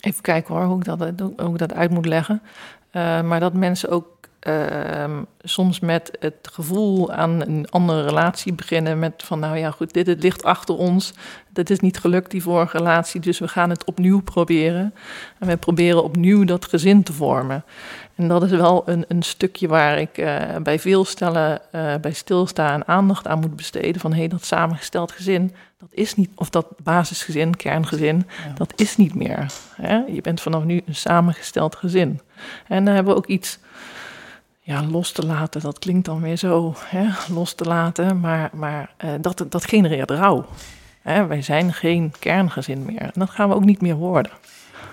even 0.00 0.22
kijken 0.22 0.54
hoor, 0.54 0.64
hoe 0.64 0.78
ik 0.78 0.84
dat, 0.84 1.02
ik 1.36 1.58
dat 1.58 1.72
uit 1.72 1.90
moet 1.90 2.06
leggen. 2.06 2.42
Uh, 2.92 3.22
maar 3.22 3.40
dat 3.40 3.54
mensen 3.54 3.88
ook 3.88 4.19
uh, 4.48 5.18
soms 5.42 5.80
met 5.80 6.16
het 6.18 6.48
gevoel 6.52 7.12
aan 7.12 7.40
een 7.40 7.66
andere 7.70 8.04
relatie 8.04 8.52
beginnen. 8.52 8.98
Met 8.98 9.22
van 9.24 9.38
nou 9.38 9.58
ja, 9.58 9.70
goed, 9.70 9.92
dit 9.92 10.06
het 10.06 10.22
ligt 10.22 10.42
achter 10.42 10.76
ons. 10.76 11.12
Dat 11.52 11.70
is 11.70 11.80
niet 11.80 11.98
gelukt, 11.98 12.30
die 12.30 12.42
vorige 12.42 12.76
relatie. 12.76 13.20
Dus 13.20 13.38
we 13.38 13.48
gaan 13.48 13.70
het 13.70 13.84
opnieuw 13.84 14.20
proberen. 14.20 14.94
En 15.38 15.46
we 15.46 15.56
proberen 15.56 16.04
opnieuw 16.04 16.44
dat 16.44 16.64
gezin 16.64 17.02
te 17.02 17.12
vormen. 17.12 17.64
En 18.14 18.28
dat 18.28 18.42
is 18.42 18.50
wel 18.50 18.82
een, 18.86 19.04
een 19.08 19.22
stukje 19.22 19.68
waar 19.68 19.98
ik 19.98 20.18
uh, 20.18 20.56
bij 20.62 20.78
veel 20.78 21.04
stellen 21.04 21.60
uh, 21.74 21.94
bij 22.00 22.12
stilsta 22.12 22.72
en 22.72 22.88
aandacht 22.88 23.26
aan 23.26 23.40
moet 23.40 23.56
besteden. 23.56 24.00
Van 24.00 24.12
hé, 24.12 24.18
hey, 24.18 24.28
dat 24.28 24.44
samengesteld 24.44 25.12
gezin, 25.12 25.54
dat 25.78 25.88
is 25.90 26.14
niet, 26.14 26.30
of 26.34 26.50
dat 26.50 26.66
basisgezin, 26.82 27.56
kerngezin, 27.56 28.26
ja. 28.46 28.52
dat 28.54 28.72
is 28.76 28.96
niet 28.96 29.14
meer. 29.14 29.46
Hè? 29.74 29.96
Je 29.96 30.20
bent 30.20 30.40
vanaf 30.40 30.64
nu 30.64 30.82
een 30.86 30.94
samengesteld 30.94 31.76
gezin. 31.76 32.20
En 32.68 32.84
dan 32.84 32.94
hebben 32.94 33.12
we 33.12 33.18
ook 33.18 33.26
iets 33.26 33.58
ja, 34.70 34.84
los 34.90 35.12
te 35.12 35.26
laten, 35.26 35.60
dat 35.60 35.78
klinkt 35.78 36.04
dan 36.04 36.20
weer 36.20 36.36
zo, 36.36 36.74
hè, 36.78 37.08
los 37.34 37.54
te 37.54 37.64
laten, 37.64 38.20
maar, 38.20 38.50
maar 38.54 38.94
uh, 39.04 39.10
dat, 39.20 39.44
dat 39.48 39.64
genereert 39.64 40.10
rouw. 40.10 40.46
Hè, 41.02 41.26
wij 41.26 41.42
zijn 41.42 41.72
geen 41.72 42.12
kerngezin 42.18 42.84
meer 42.84 43.10
dat 43.14 43.30
gaan 43.30 43.48
we 43.48 43.54
ook 43.54 43.64
niet 43.64 43.80
meer 43.80 43.94
worden. 43.94 44.32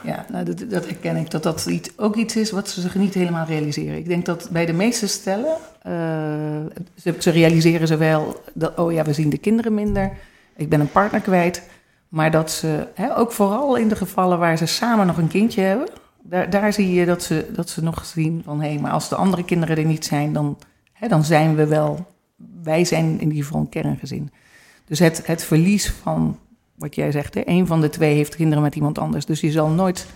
Ja, 0.04 0.26
nou, 0.32 0.46
dat, 0.46 0.70
dat 0.70 0.86
herken 0.86 1.16
ik, 1.16 1.32
dat 1.32 1.44
dat 1.44 1.70
ook 1.96 2.16
iets 2.16 2.36
is 2.36 2.52
wat 2.52 2.70
ze 2.70 2.82
zich 2.82 2.96
niet 2.96 3.14
helemaal 3.14 3.46
realiseren. 3.46 3.98
Ik 3.98 4.08
denk 4.08 4.26
dat 4.26 4.50
bij 4.52 4.66
de 4.66 4.74
meeste 4.74 5.08
stellen, 5.08 5.56
uh, 5.88 5.94
ze, 6.96 7.16
ze, 7.20 7.30
realiseren 7.30 7.88
ze 7.88 7.98
wel 7.98 8.42
dat, 8.54 8.78
oh 8.78 8.92
ja, 8.92 9.04
we 9.04 9.14
zien 9.14 9.30
de 9.30 9.38
kinderen 9.38 9.74
minder, 9.74 10.12
ik 10.56 10.70
ben 10.70 10.80
een 10.80 10.92
partner 10.92 11.22
kwijt, 11.22 11.64
maar 12.08 12.32
dat 12.32 12.52
ze, 12.52 12.88
hè, 12.94 13.18
ook 13.18 13.32
vooral 13.32 13.76
in 13.76 13.88
de 13.88 13.96
gevallen 13.96 14.40
waar 14.40 14.58
ze 14.58 14.66
samen 14.66 15.08
nog 15.08 15.18
een 15.18 15.28
kindje 15.28 15.62
hebben, 15.62 15.88
daar, 16.30 16.50
daar 16.50 16.74
zie 16.74 16.94
je 16.94 17.06
dat 17.06 17.24
ze, 17.24 17.50
dat 17.54 17.70
ze 17.70 17.84
nog 17.84 18.06
zien 18.06 18.42
van 18.44 18.62
hé, 18.62 18.70
hey, 18.70 18.80
maar 18.80 18.92
als 18.92 19.10
de 19.10 19.16
andere 19.16 19.46
kinderen 19.46 19.78
er 19.78 19.86
niet 19.86 20.06
zijn, 20.06 20.34
dan, 20.34 20.58
hè, 20.94 21.08
dan 21.08 21.24
zijn 21.24 21.56
we 21.56 21.68
wel, 21.68 22.06
wij 22.64 22.86
zijn 22.86 23.06
in 23.06 23.28
ieder 23.28 23.44
geval 23.44 23.60
een 23.60 23.70
kerngezin. 23.70 24.32
Dus 24.86 25.00
het, 25.00 25.28
het 25.28 25.44
verlies 25.44 25.92
van, 25.92 26.40
wat 26.76 26.96
jij 26.96 27.12
zegt, 27.12 27.34
hè, 27.34 27.42
een 27.46 27.68
van 27.68 27.82
de 27.82 27.90
twee 27.90 28.16
heeft 28.16 28.36
kinderen 28.36 28.64
met 28.64 28.76
iemand 28.76 28.98
anders. 28.98 29.26
Dus 29.26 29.42
je 29.42 29.52
zal 29.52 29.70
nooit 29.70 30.08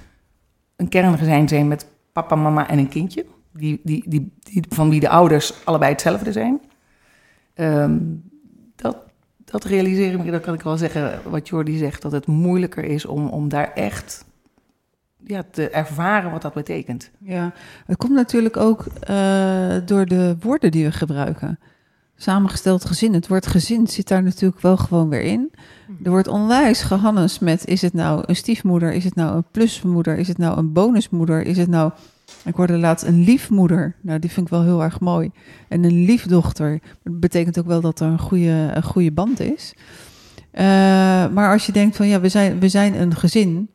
een 0.76 0.90
kerngezin 0.90 1.48
zijn 1.48 1.68
met 1.68 1.86
papa, 2.12 2.36
mama 2.36 2.70
en 2.70 2.78
een 2.78 2.90
kindje. 2.90 3.26
Die, 3.54 3.80
die, 3.84 4.04
die, 4.08 4.32
van 4.70 4.90
wie 4.90 5.00
de 5.00 5.10
ouders 5.10 5.66
allebei 5.66 5.92
hetzelfde 5.92 6.32
zijn. 6.32 6.62
Ehm, 7.54 7.98
dat, 8.76 8.98
dat 9.38 9.64
realiseer 9.64 10.12
ik 10.12 10.24
me, 10.24 10.32
dat 10.32 10.42
kan 10.42 10.54
ik 10.54 10.62
wel 10.62 10.78
zeggen, 10.78 11.20
wat 11.30 11.48
Jordi 11.48 11.78
zegt, 11.78 12.02
dat 12.02 12.12
het 12.12 12.28
moeilijker 12.28 12.84
is 12.84 13.06
om, 13.06 13.28
om 13.28 13.50
daar 13.50 13.74
echt 13.74 14.26
ja, 15.24 15.44
te 15.52 15.70
ervaren 15.70 16.32
wat 16.32 16.42
dat 16.42 16.54
betekent. 16.54 17.12
Ja, 17.20 17.54
het 17.86 17.98
komt 17.98 18.14
natuurlijk 18.14 18.58
ook 18.58 18.86
uh, 19.10 19.76
door 19.86 20.06
de 20.06 20.36
woorden 20.40 20.72
die 20.72 20.86
we 20.86 20.92
gebruiken. 20.92 21.60
Samengesteld 22.16 22.86
gezin, 22.86 23.14
het 23.14 23.28
woord 23.28 23.48
gezin 23.48 23.88
zit 23.88 24.08
daar 24.08 24.24
natuurlijk 24.24 24.62
wel 24.62 24.78
gewoon 24.78 25.10
weer 25.10 25.22
in. 25.22 25.52
Er 26.04 26.10
wordt 26.10 26.28
onwijs 26.28 26.82
gehannes 26.82 27.40
met, 27.40 27.68
is 27.68 27.82
het 27.82 27.94
nou 27.94 28.24
een 28.26 28.36
stiefmoeder, 28.36 28.94
is 28.94 29.04
het 29.04 29.16
nou 29.16 29.36
een 29.36 29.46
plusmoeder, 29.52 30.18
is 30.18 30.28
het 30.28 30.38
nou 30.38 30.58
een 30.58 30.74
bonusmoeder, 30.74 31.42
is 31.42 31.58
het 31.58 31.70
nou 31.70 31.92
ik 32.44 32.56
hoorde 32.56 32.78
laatst 32.78 33.06
een 33.06 33.24
liefmoeder. 33.24 33.96
Nou, 34.02 34.20
die 34.20 34.32
vind 34.32 34.46
ik 34.46 34.52
wel 34.52 34.64
heel 34.64 34.84
erg 34.84 35.00
mooi. 35.00 35.32
En 35.68 35.84
een 35.84 36.06
liefdochter. 36.06 36.80
Dat 37.04 37.20
betekent 37.20 37.60
ook 37.60 37.66
wel 37.66 37.82
dat 37.82 38.00
er 38.00 38.08
een 38.08 38.20
goede, 38.20 38.72
een 38.74 38.84
goede 38.84 39.12
band 39.12 39.40
is. 39.40 39.74
Uh, 40.54 40.62
maar 41.28 41.52
als 41.52 41.66
je 41.66 41.72
denkt 41.72 41.96
van 41.96 42.08
ja, 42.08 42.20
we 42.20 42.30
zijn, 42.30 42.60
we 42.60 42.70
zijn 42.70 43.02
een 43.02 43.16
gezin. 43.16 43.70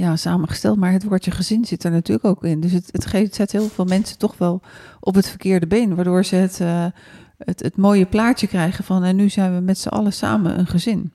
Ja, 0.00 0.16
samengesteld. 0.16 0.78
Maar 0.78 0.92
het 0.92 1.04
woordje 1.04 1.30
gezin 1.30 1.64
zit 1.64 1.84
er 1.84 1.90
natuurlijk 1.90 2.26
ook 2.26 2.44
in. 2.44 2.60
Dus 2.60 2.72
het, 2.72 2.88
het, 2.90 3.06
geeft, 3.06 3.34
zet 3.34 3.52
heel 3.52 3.68
veel 3.68 3.84
mensen 3.84 4.18
toch 4.18 4.38
wel 4.38 4.60
op 5.00 5.14
het 5.14 5.28
verkeerde 5.28 5.66
been. 5.66 5.94
Waardoor 5.94 6.24
ze 6.24 6.36
het, 6.36 6.58
uh, 6.60 6.86
het, 7.38 7.60
het 7.60 7.76
mooie 7.76 8.06
plaatje 8.06 8.46
krijgen 8.46 8.84
van 8.84 9.04
en 9.04 9.16
nu 9.16 9.28
zijn 9.28 9.54
we 9.54 9.60
met 9.60 9.78
z'n 9.78 9.88
allen 9.88 10.12
samen 10.12 10.58
een 10.58 10.66
gezin. 10.66 11.12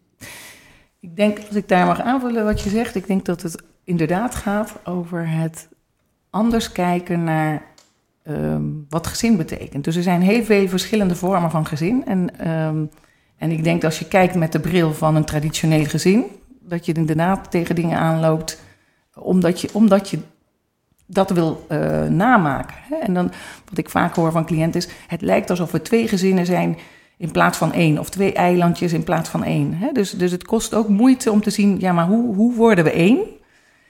Ik 0.99 1.15
denk, 1.15 1.37
als 1.37 1.55
ik 1.55 1.67
daar 1.67 1.85
mag 1.85 2.01
aanvullen 2.01 2.45
wat 2.45 2.61
je 2.61 2.69
zegt, 2.69 2.95
ik 2.95 3.07
denk 3.07 3.25
dat 3.25 3.41
het 3.41 3.63
inderdaad 3.83 4.35
gaat 4.35 4.73
over 4.83 5.29
het 5.29 5.67
anders 6.29 6.71
kijken 6.71 7.23
naar 7.23 7.65
um, 8.27 8.85
wat 8.89 9.07
gezin 9.07 9.37
betekent. 9.37 9.83
Dus 9.83 9.95
er 9.95 10.03
zijn 10.03 10.21
heel 10.21 10.43
veel 10.43 10.67
verschillende 10.67 11.15
vormen 11.15 11.51
van 11.51 11.65
gezin. 11.65 12.05
En, 12.05 12.49
um, 12.51 12.89
en 13.37 13.51
ik 13.51 13.63
denk 13.63 13.81
dat 13.81 13.89
als 13.89 13.99
je 13.99 14.07
kijkt 14.07 14.35
met 14.35 14.51
de 14.51 14.59
bril 14.59 14.93
van 14.93 15.15
een 15.15 15.25
traditioneel 15.25 15.85
gezin, 15.85 16.23
dat 16.59 16.85
je 16.85 16.93
inderdaad 16.93 17.51
tegen 17.51 17.75
dingen 17.75 17.97
aanloopt, 17.97 18.63
omdat 19.15 19.61
je, 19.61 19.69
omdat 19.71 20.09
je 20.09 20.19
dat 21.05 21.29
wil 21.29 21.65
uh, 21.71 22.03
namaken. 22.03 22.75
Hè? 22.89 22.95
En 22.95 23.13
dan, 23.13 23.31
wat 23.69 23.77
ik 23.77 23.89
vaak 23.89 24.15
hoor 24.15 24.31
van 24.31 24.45
cliënten 24.45 24.79
is, 24.79 24.87
het 25.07 25.21
lijkt 25.21 25.49
alsof 25.49 25.71
we 25.71 25.81
twee 25.81 26.07
gezinnen 26.07 26.45
zijn 26.45 26.77
in 27.17 27.31
plaats 27.31 27.57
van 27.57 27.73
één, 27.73 27.99
of 27.99 28.09
twee 28.09 28.33
eilandjes 28.33 28.93
in 28.93 29.03
plaats 29.03 29.29
van 29.29 29.43
één. 29.43 29.73
Hè? 29.73 29.91
Dus, 29.91 30.11
dus 30.11 30.31
het 30.31 30.45
kost 30.45 30.73
ook 30.73 30.89
moeite 30.89 31.31
om 31.31 31.41
te 31.41 31.49
zien, 31.49 31.79
ja, 31.79 31.91
maar 31.91 32.07
hoe, 32.07 32.35
hoe 32.35 32.53
worden 32.53 32.83
we 32.83 32.91
één? 32.91 33.19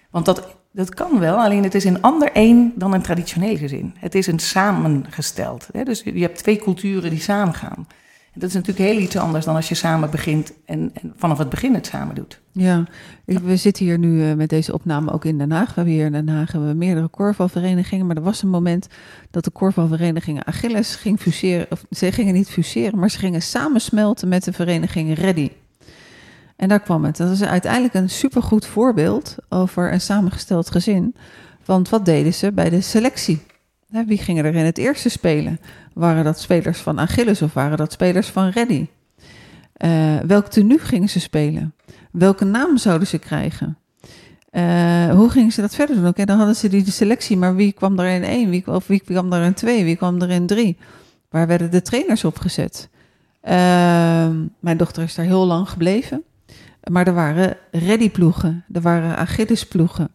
Want 0.09 0.25
dat 0.25 0.55
dat 0.75 0.93
kan 0.93 1.19
wel, 1.19 1.37
alleen 1.37 1.63
het 1.63 1.75
is 1.75 1.83
een 1.83 2.01
ander 2.01 2.31
één 2.31 2.73
dan 2.75 2.93
een 2.93 3.01
traditioneel 3.01 3.57
gezin. 3.57 3.95
Het 3.97 4.15
is 4.15 4.27
een 4.27 4.39
samengesteld. 4.39 5.67
Hè? 5.71 5.83
Dus 5.83 6.01
je 6.03 6.21
hebt 6.21 6.37
twee 6.37 6.57
culturen 6.57 7.09
die 7.09 7.19
samengaan. 7.19 7.87
Dat 8.35 8.49
is 8.49 8.55
natuurlijk 8.55 8.89
heel 8.89 9.01
iets 9.01 9.17
anders 9.17 9.45
dan 9.45 9.55
als 9.55 9.69
je 9.69 9.75
samen 9.75 10.09
begint 10.09 10.53
en, 10.65 10.91
en 10.93 11.13
vanaf 11.15 11.37
het 11.37 11.49
begin 11.49 11.73
het 11.73 11.85
samen 11.85 12.15
doet. 12.15 12.41
Ja, 12.51 12.83
we 13.25 13.55
zitten 13.57 13.85
hier 13.85 13.97
nu 13.97 14.21
uh, 14.21 14.33
met 14.33 14.49
deze 14.49 14.73
opname 14.73 15.11
ook 15.11 15.25
in 15.25 15.37
Den 15.37 15.51
Haag. 15.51 15.67
We 15.67 15.73
hebben 15.75 15.93
hier 15.93 16.05
in 16.05 16.11
Den 16.11 16.29
Haag 16.29 16.51
hebben 16.51 16.69
we 16.69 16.75
meerdere 16.75 17.07
korfbalverenigingen. 17.07 18.05
Maar 18.05 18.15
er 18.15 18.21
was 18.21 18.41
een 18.41 18.49
moment 18.49 18.87
dat 19.31 19.43
de 19.43 19.51
korfbalverenigingen 19.51 20.45
Achilles 20.45 20.95
ging 20.95 21.19
fuseren. 21.19 21.65
Of 21.69 21.85
ze 21.89 22.11
gingen 22.11 22.33
niet 22.33 22.49
fuseren, 22.49 22.99
maar 22.99 23.09
ze 23.09 23.19
gingen 23.19 23.41
samensmelten 23.41 24.27
met 24.27 24.43
de 24.43 24.53
vereniging 24.53 25.17
Reddy. 25.17 25.51
En 26.55 26.67
daar 26.67 26.79
kwam 26.79 27.03
het. 27.03 27.17
Dat 27.17 27.31
is 27.31 27.43
uiteindelijk 27.43 27.93
een 27.93 28.09
supergoed 28.09 28.65
voorbeeld 28.65 29.35
over 29.49 29.93
een 29.93 30.01
samengesteld 30.01 30.71
gezin. 30.71 31.15
Want 31.65 31.89
wat 31.89 32.05
deden 32.05 32.33
ze 32.33 32.51
bij 32.51 32.69
de 32.69 32.81
selectie? 32.81 33.41
Wie 34.03 34.17
gingen 34.17 34.45
er 34.45 34.55
in 34.55 34.65
het 34.65 34.77
eerste 34.77 35.09
spelen? 35.09 35.59
Waren 35.93 36.23
dat 36.23 36.39
spelers 36.39 36.79
van 36.79 36.99
Achilles 36.99 37.41
of 37.41 37.53
waren 37.53 37.77
dat 37.77 37.91
spelers 37.91 38.27
van 38.27 38.49
Reddy? 38.49 38.87
Uh, 39.77 40.19
welk 40.19 40.47
tenue 40.47 40.79
gingen 40.79 41.09
ze 41.09 41.19
spelen? 41.19 41.73
Welke 42.11 42.45
naam 42.45 42.77
zouden 42.77 43.07
ze 43.07 43.17
krijgen? 43.17 43.77
Uh, 44.51 45.09
hoe 45.09 45.29
gingen 45.29 45.51
ze 45.51 45.61
dat 45.61 45.75
verder 45.75 45.95
doen? 45.95 46.07
Oké, 46.07 46.25
dan 46.25 46.37
hadden 46.37 46.55
ze 46.55 46.69
die 46.69 46.91
selectie, 46.91 47.37
maar 47.37 47.55
wie 47.55 47.71
kwam 47.71 47.99
er 47.99 48.15
in 48.15 48.23
één? 48.23 48.49
Wie, 48.49 48.67
of 48.67 48.87
wie 48.87 48.99
kwam 48.99 49.33
er 49.33 49.43
in 49.43 49.53
twee? 49.53 49.83
Wie 49.83 49.95
kwam 49.95 50.21
er 50.21 50.29
in 50.29 50.47
drie? 50.47 50.77
Waar 51.29 51.47
werden 51.47 51.71
de 51.71 51.81
trainers 51.81 52.23
op 52.23 52.37
gezet? 52.37 52.89
Uh, 53.43 53.51
mijn 54.59 54.77
dochter 54.77 55.03
is 55.03 55.15
daar 55.15 55.25
heel 55.25 55.45
lang 55.45 55.69
gebleven. 55.69 56.23
Maar 56.91 57.07
er 57.07 57.13
waren 57.13 57.57
ready-ploegen, 57.71 58.65
er 58.71 58.81
waren 58.81 59.17
Achilles-ploegen. 59.17 60.09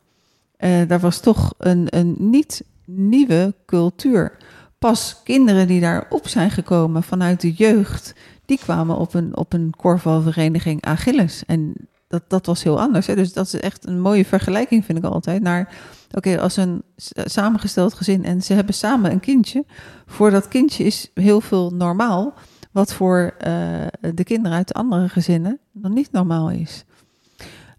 Uh, 0.58 0.88
daar 0.88 1.00
was 1.00 1.20
toch 1.20 1.54
een, 1.58 1.86
een 1.90 2.16
niet 2.18 2.64
nieuwe 2.84 3.54
cultuur. 3.66 4.36
Pas 4.78 5.20
kinderen 5.24 5.66
die 5.66 5.80
daarop 5.80 6.28
zijn 6.28 6.50
gekomen 6.50 7.02
vanuit 7.02 7.40
de 7.40 7.52
jeugd, 7.52 8.14
die 8.44 8.58
kwamen 8.58 8.96
op 8.96 9.14
een, 9.14 9.36
op 9.36 9.52
een 9.52 9.72
korfbalvereniging 9.76 10.82
Achilles. 10.84 11.42
En 11.46 11.74
dat, 12.08 12.22
dat 12.28 12.46
was 12.46 12.62
heel 12.62 12.80
anders. 12.80 13.06
Hè? 13.06 13.14
Dus 13.14 13.32
dat 13.32 13.46
is 13.46 13.54
echt 13.54 13.86
een 13.86 14.00
mooie 14.00 14.24
vergelijking, 14.24 14.84
vind 14.84 14.98
ik 14.98 15.04
altijd. 15.04 15.42
Naar, 15.42 15.74
oké, 16.10 16.40
als 16.40 16.56
een 16.56 16.82
samengesteld 17.14 17.94
gezin 17.94 18.24
en 18.24 18.42
ze 18.42 18.54
hebben 18.54 18.74
samen 18.74 19.10
een 19.10 19.20
kindje. 19.20 19.64
Voor 20.06 20.30
dat 20.30 20.48
kindje 20.48 20.84
is 20.84 21.10
heel 21.14 21.40
veel 21.40 21.70
normaal. 21.70 22.34
Wat 22.72 22.92
voor 22.92 23.34
uh, 23.46 23.86
de 24.14 24.24
kinderen 24.24 24.56
uit 24.56 24.74
andere 24.74 25.08
gezinnen 25.08 25.58
nog 25.72 25.92
niet 25.92 26.12
normaal 26.12 26.50
is. 26.50 26.84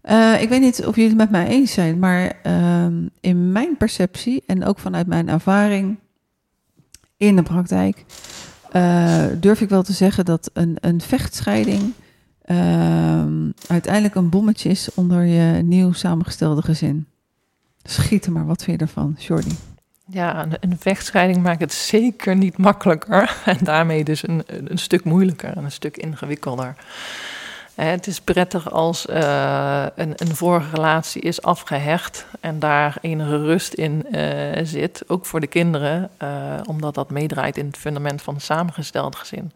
Uh, 0.02 0.42
ik 0.42 0.48
weet 0.48 0.60
niet 0.60 0.86
of 0.86 0.94
jullie 0.94 1.10
het 1.10 1.18
met 1.18 1.30
mij 1.30 1.46
eens 1.46 1.72
zijn, 1.72 1.98
maar 1.98 2.32
uh, 2.46 2.86
in 3.20 3.52
mijn 3.52 3.76
perceptie 3.76 4.42
en 4.46 4.64
ook 4.64 4.78
vanuit 4.78 5.06
mijn 5.06 5.28
ervaring 5.28 5.98
in 7.16 7.36
de 7.36 7.42
praktijk, 7.42 8.04
uh, 8.76 9.24
durf 9.40 9.60
ik 9.60 9.68
wel 9.68 9.82
te 9.82 9.92
zeggen 9.92 10.24
dat 10.24 10.50
een, 10.52 10.76
een 10.80 11.00
vechtscheiding 11.00 11.92
ehm, 12.42 13.50
uiteindelijk 13.66 14.14
een 14.14 14.28
bommetje 14.28 14.68
is 14.68 14.94
onder 14.94 15.24
je 15.24 15.62
nieuw 15.62 15.92
samengestelde 15.92 16.62
gezin. 16.62 17.06
Schiet 17.82 18.26
er 18.26 18.32
maar, 18.32 18.46
wat 18.46 18.62
vind 18.62 18.80
je 18.80 18.86
ervan, 18.86 19.16
Jordi? 19.18 19.56
Ja, 20.06 20.42
een, 20.42 20.56
een, 20.60 20.78
vechtscheiding 20.78 21.42
maakt 21.42 21.60
het 21.60 21.72
zeker 21.72 22.36
niet 22.36 22.58
makkelijker. 22.58 23.36
En 23.44 23.58
daarmee 23.60 24.04
dus 24.04 24.28
een, 24.28 24.42
een 24.46 24.78
stuk 24.78 25.04
moeilijker 25.04 25.56
en 25.56 25.64
een 25.64 25.72
stuk 25.72 25.96
ingewikkelder. 25.96 26.74
Het 27.74 28.06
is 28.06 28.20
prettig 28.20 28.70
als 28.70 29.06
uh, 29.06 29.86
een, 29.94 30.12
een, 30.16 30.36
vorige 30.36 30.74
relatie 30.74 31.22
is 31.22 31.42
afgehecht 31.42 32.26
en 32.40 32.58
daar 32.58 32.96
enige 33.00 33.36
rust 33.36 33.72
in 33.72 34.06
uh, 34.10 34.58
zit, 34.62 35.02
ook 35.06 35.26
voor 35.26 35.40
de 35.40 35.46
kinderen, 35.46 36.10
uh, 36.22 36.28
omdat 36.66 36.94
dat 36.94 37.10
meedraait 37.10 37.56
in 37.56 37.66
het 37.66 37.76
fundament 37.76 38.22
van 38.22 38.34
een 38.34 38.40
samengesteld 38.40 39.16
gezin. 39.16 39.52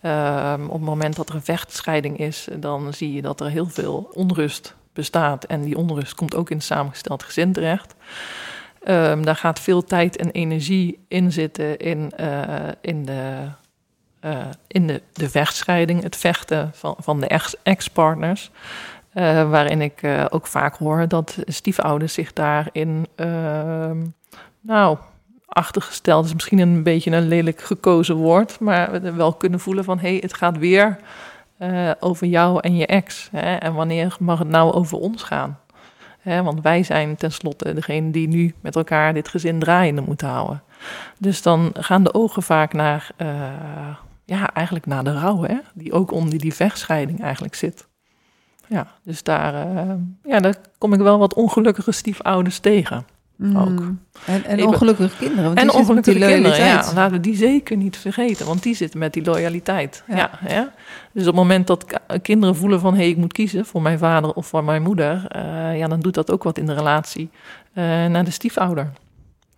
Ehm, 0.00 0.64
op 0.64 0.72
het 0.72 0.80
moment 0.80 1.16
dat 1.16 1.28
er 1.28 1.34
een 1.34 1.42
vechtscheiding 1.42 2.18
is, 2.18 2.48
dan 2.56 2.94
zie 2.94 3.12
je 3.12 3.22
dat 3.22 3.40
er 3.40 3.48
heel 3.48 3.68
veel 3.68 4.10
onrust 4.12 4.74
bestaat. 4.92 5.44
En 5.44 5.62
die 5.62 5.76
onrust 5.76 6.14
komt 6.14 6.34
ook 6.34 6.50
in 6.50 6.56
het 6.56 6.66
samengesteld 6.66 7.22
gezin 7.22 7.52
terecht. 7.52 7.94
Um, 8.88 9.24
daar 9.24 9.36
gaat 9.36 9.60
veel 9.60 9.84
tijd 9.84 10.16
en 10.16 10.30
energie 10.30 10.98
in 11.08 11.32
zitten 11.32 11.78
in, 11.78 12.12
in, 12.80 13.04
de, 13.04 13.48
uh, 14.24 14.36
in 14.66 14.86
de, 14.86 15.02
de 15.12 15.30
vechtscheiding, 15.30 16.02
het 16.02 16.16
vechten 16.16 16.70
van, 16.74 16.96
van 16.98 17.20
de 17.20 17.40
ex-partners. 17.62 18.50
Uh, 19.14 19.50
waarin 19.50 19.80
ik 19.80 20.00
ook 20.28 20.46
vaak 20.46 20.76
hoor 20.76 21.08
dat 21.08 21.38
stiefouders 21.44 22.12
zich 22.12 22.32
daarin, 22.32 23.06
ehm, 23.14 23.96
nou, 24.60 24.98
achtergesteld 25.46 26.24
is 26.24 26.34
misschien 26.34 26.58
een 26.58 26.82
beetje 26.82 27.10
een 27.10 27.28
lelijk 27.28 27.60
gekozen 27.60 28.16
woord, 28.16 28.60
maar 28.60 29.16
wel 29.16 29.32
kunnen 29.32 29.60
voelen 29.60 29.84
van 29.84 29.98
hé, 29.98 30.08
hey, 30.08 30.18
het 30.22 30.34
gaat 30.34 30.58
weer 30.58 30.98
over 32.00 32.26
jou 32.26 32.60
en 32.60 32.76
je 32.76 32.86
ex. 32.86 33.28
Hè? 33.32 33.54
En 33.54 33.74
wanneer 33.74 34.16
mag 34.20 34.38
het 34.38 34.48
nou 34.48 34.72
over 34.72 34.98
ons 34.98 35.22
gaan? 35.22 35.58
Hè, 36.18 36.42
want 36.42 36.60
wij 36.60 36.82
zijn 36.82 37.16
tenslotte 37.16 37.74
degene 37.74 38.10
die 38.10 38.28
nu 38.28 38.54
met 38.60 38.76
elkaar 38.76 39.14
dit 39.14 39.28
gezin 39.28 39.58
draaiende 39.58 40.00
moeten 40.00 40.28
houden. 40.28 40.62
Dus 41.18 41.42
dan 41.42 41.70
gaan 41.74 42.02
de 42.02 42.14
ogen 42.14 42.42
vaak 42.42 42.72
naar, 42.72 43.10
ja, 44.28 44.54
eigenlijk 44.54 44.86
naar 44.86 45.04
de 45.04 45.12
rouw, 45.12 45.42
hè, 45.42 45.56
die 45.74 45.92
ook 45.92 46.12
onder 46.12 46.38
die 46.38 46.54
vechtscheiding 46.54 47.22
eigenlijk 47.22 47.54
zit. 47.54 47.86
Ja, 48.66 48.86
dus 49.02 49.22
daar, 49.22 49.66
uh, 49.66 49.92
ja, 50.24 50.40
daar 50.40 50.56
kom 50.78 50.92
ik 50.92 51.00
wel 51.00 51.18
wat 51.18 51.34
ongelukkige 51.34 51.92
stiefouders 51.92 52.58
tegen. 52.58 53.06
Mm. 53.36 53.56
Ook. 53.56 53.82
En, 54.26 54.44
en 54.44 54.66
ongelukkige 54.66 55.16
kinderen. 55.16 55.44
Want 55.44 55.58
en 55.58 55.72
ongelukkige 55.72 56.18
kinderen, 56.18 56.64
ja. 56.64 56.92
Laten 56.94 57.10
we 57.10 57.20
die 57.20 57.36
zeker 57.36 57.76
niet 57.76 57.96
vergeten, 57.96 58.46
want 58.46 58.62
die 58.62 58.74
zitten 58.74 58.98
met 58.98 59.12
die 59.12 59.24
loyaliteit. 59.24 60.02
Ja. 60.06 60.16
ja, 60.16 60.30
ja. 60.48 60.72
Dus 61.12 61.22
op 61.22 61.28
het 61.28 61.34
moment 61.34 61.66
dat 61.66 62.00
kinderen 62.22 62.56
voelen 62.56 62.80
van... 62.80 62.92
hé, 62.94 63.00
hey, 63.00 63.08
ik 63.08 63.16
moet 63.16 63.32
kiezen 63.32 63.66
voor 63.66 63.82
mijn 63.82 63.98
vader 63.98 64.32
of 64.32 64.46
voor 64.46 64.64
mijn 64.64 64.82
moeder... 64.82 65.26
Uh, 65.36 65.78
ja, 65.78 65.88
dan 65.88 66.00
doet 66.00 66.14
dat 66.14 66.30
ook 66.30 66.42
wat 66.42 66.58
in 66.58 66.66
de 66.66 66.74
relatie 66.74 67.30
uh, 67.74 67.84
naar 68.06 68.24
de 68.24 68.30
stiefouder. 68.30 68.92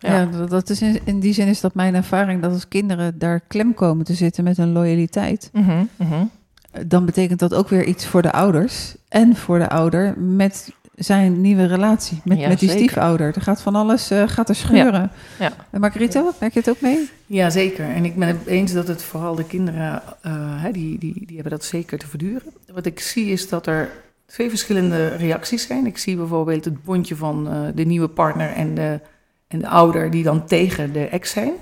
Ja, 0.01 0.19
ja 0.19 0.45
dat 0.45 0.69
is 0.69 0.81
in, 0.81 0.99
in, 1.03 1.19
die 1.19 1.33
zin 1.33 1.47
is 1.47 1.61
dat 1.61 1.75
mijn 1.75 1.95
ervaring... 1.95 2.41
dat 2.41 2.51
als 2.51 2.67
kinderen 2.67 3.19
daar 3.19 3.39
klem 3.39 3.73
komen 3.73 4.05
te 4.05 4.13
zitten 4.13 4.43
met 4.43 4.57
hun 4.57 4.71
loyaliteit... 4.71 5.49
Mm 5.53 5.63
-hmm, 5.63 5.89
mm 5.95 6.07
-hmm. 6.07 6.29
dan 6.87 7.05
betekent 7.05 7.39
dat 7.39 7.53
ook 7.53 7.69
weer 7.69 7.85
iets 7.85 8.05
voor 8.05 8.21
de 8.21 8.31
ouders 8.31 8.95
en 9.09 9.35
voor 9.35 9.59
de 9.59 9.69
ouder... 9.69 10.17
met 10.17 10.73
zijn 10.95 11.41
nieuwe 11.41 11.65
relatie 11.65 12.21
met, 12.23 12.39
Ja, 12.39 12.47
met 12.47 12.59
die 12.59 12.69
zeker. 12.69 12.83
stiefouder. 12.83 13.35
Er 13.35 13.41
gaat 13.41 13.61
van 13.61 13.75
alles 13.75 14.11
eh, 14.11 14.23
gaat 14.27 14.49
er 14.49 14.55
scheuren. 14.55 15.11
Ja. 15.39 15.51
En 15.69 15.79
Margarita, 15.79 16.23
merk 16.39 16.53
je 16.53 16.59
het 16.59 16.69
ook 16.69 16.81
mee? 16.81 17.09
Ja, 17.25 17.49
zeker. 17.49 17.85
En 17.89 18.05
ik 18.05 18.15
ben 18.15 18.27
het 18.27 18.45
eens 18.45 18.73
dat 18.73 18.87
het 18.87 19.03
vooral 19.03 19.35
de 19.35 19.45
kinderen, 19.45 20.01
eh, 20.21 20.31
hè, 20.61 20.71
die, 20.71 20.97
die, 20.99 21.13
die 21.13 21.33
hebben 21.33 21.51
dat 21.51 21.63
zeker 21.63 21.97
te 21.97 22.07
verduren. 22.07 22.53
Wat 22.73 22.85
ik 22.85 22.99
zie 22.99 23.25
is 23.25 23.49
dat 23.49 23.67
er 23.67 23.89
twee 24.25 24.49
verschillende 24.49 25.07
reacties 25.07 25.67
zijn. 25.67 25.85
Ik 25.85 25.97
zie 25.97 26.15
bijvoorbeeld 26.15 26.65
het 26.65 26.83
bondje 26.83 27.15
van 27.15 27.47
eh, 27.49 27.59
de 27.75 27.85
nieuwe 27.85 28.07
partner 28.07 28.51
en 28.53 28.75
de, 28.75 28.99
en 29.51 29.59
de 29.59 29.67
ouder 29.67 30.11
die 30.11 30.23
dan 30.23 30.45
tegen 30.45 30.93
de 30.93 31.05
ex 31.05 31.31
zijn. 31.31 31.53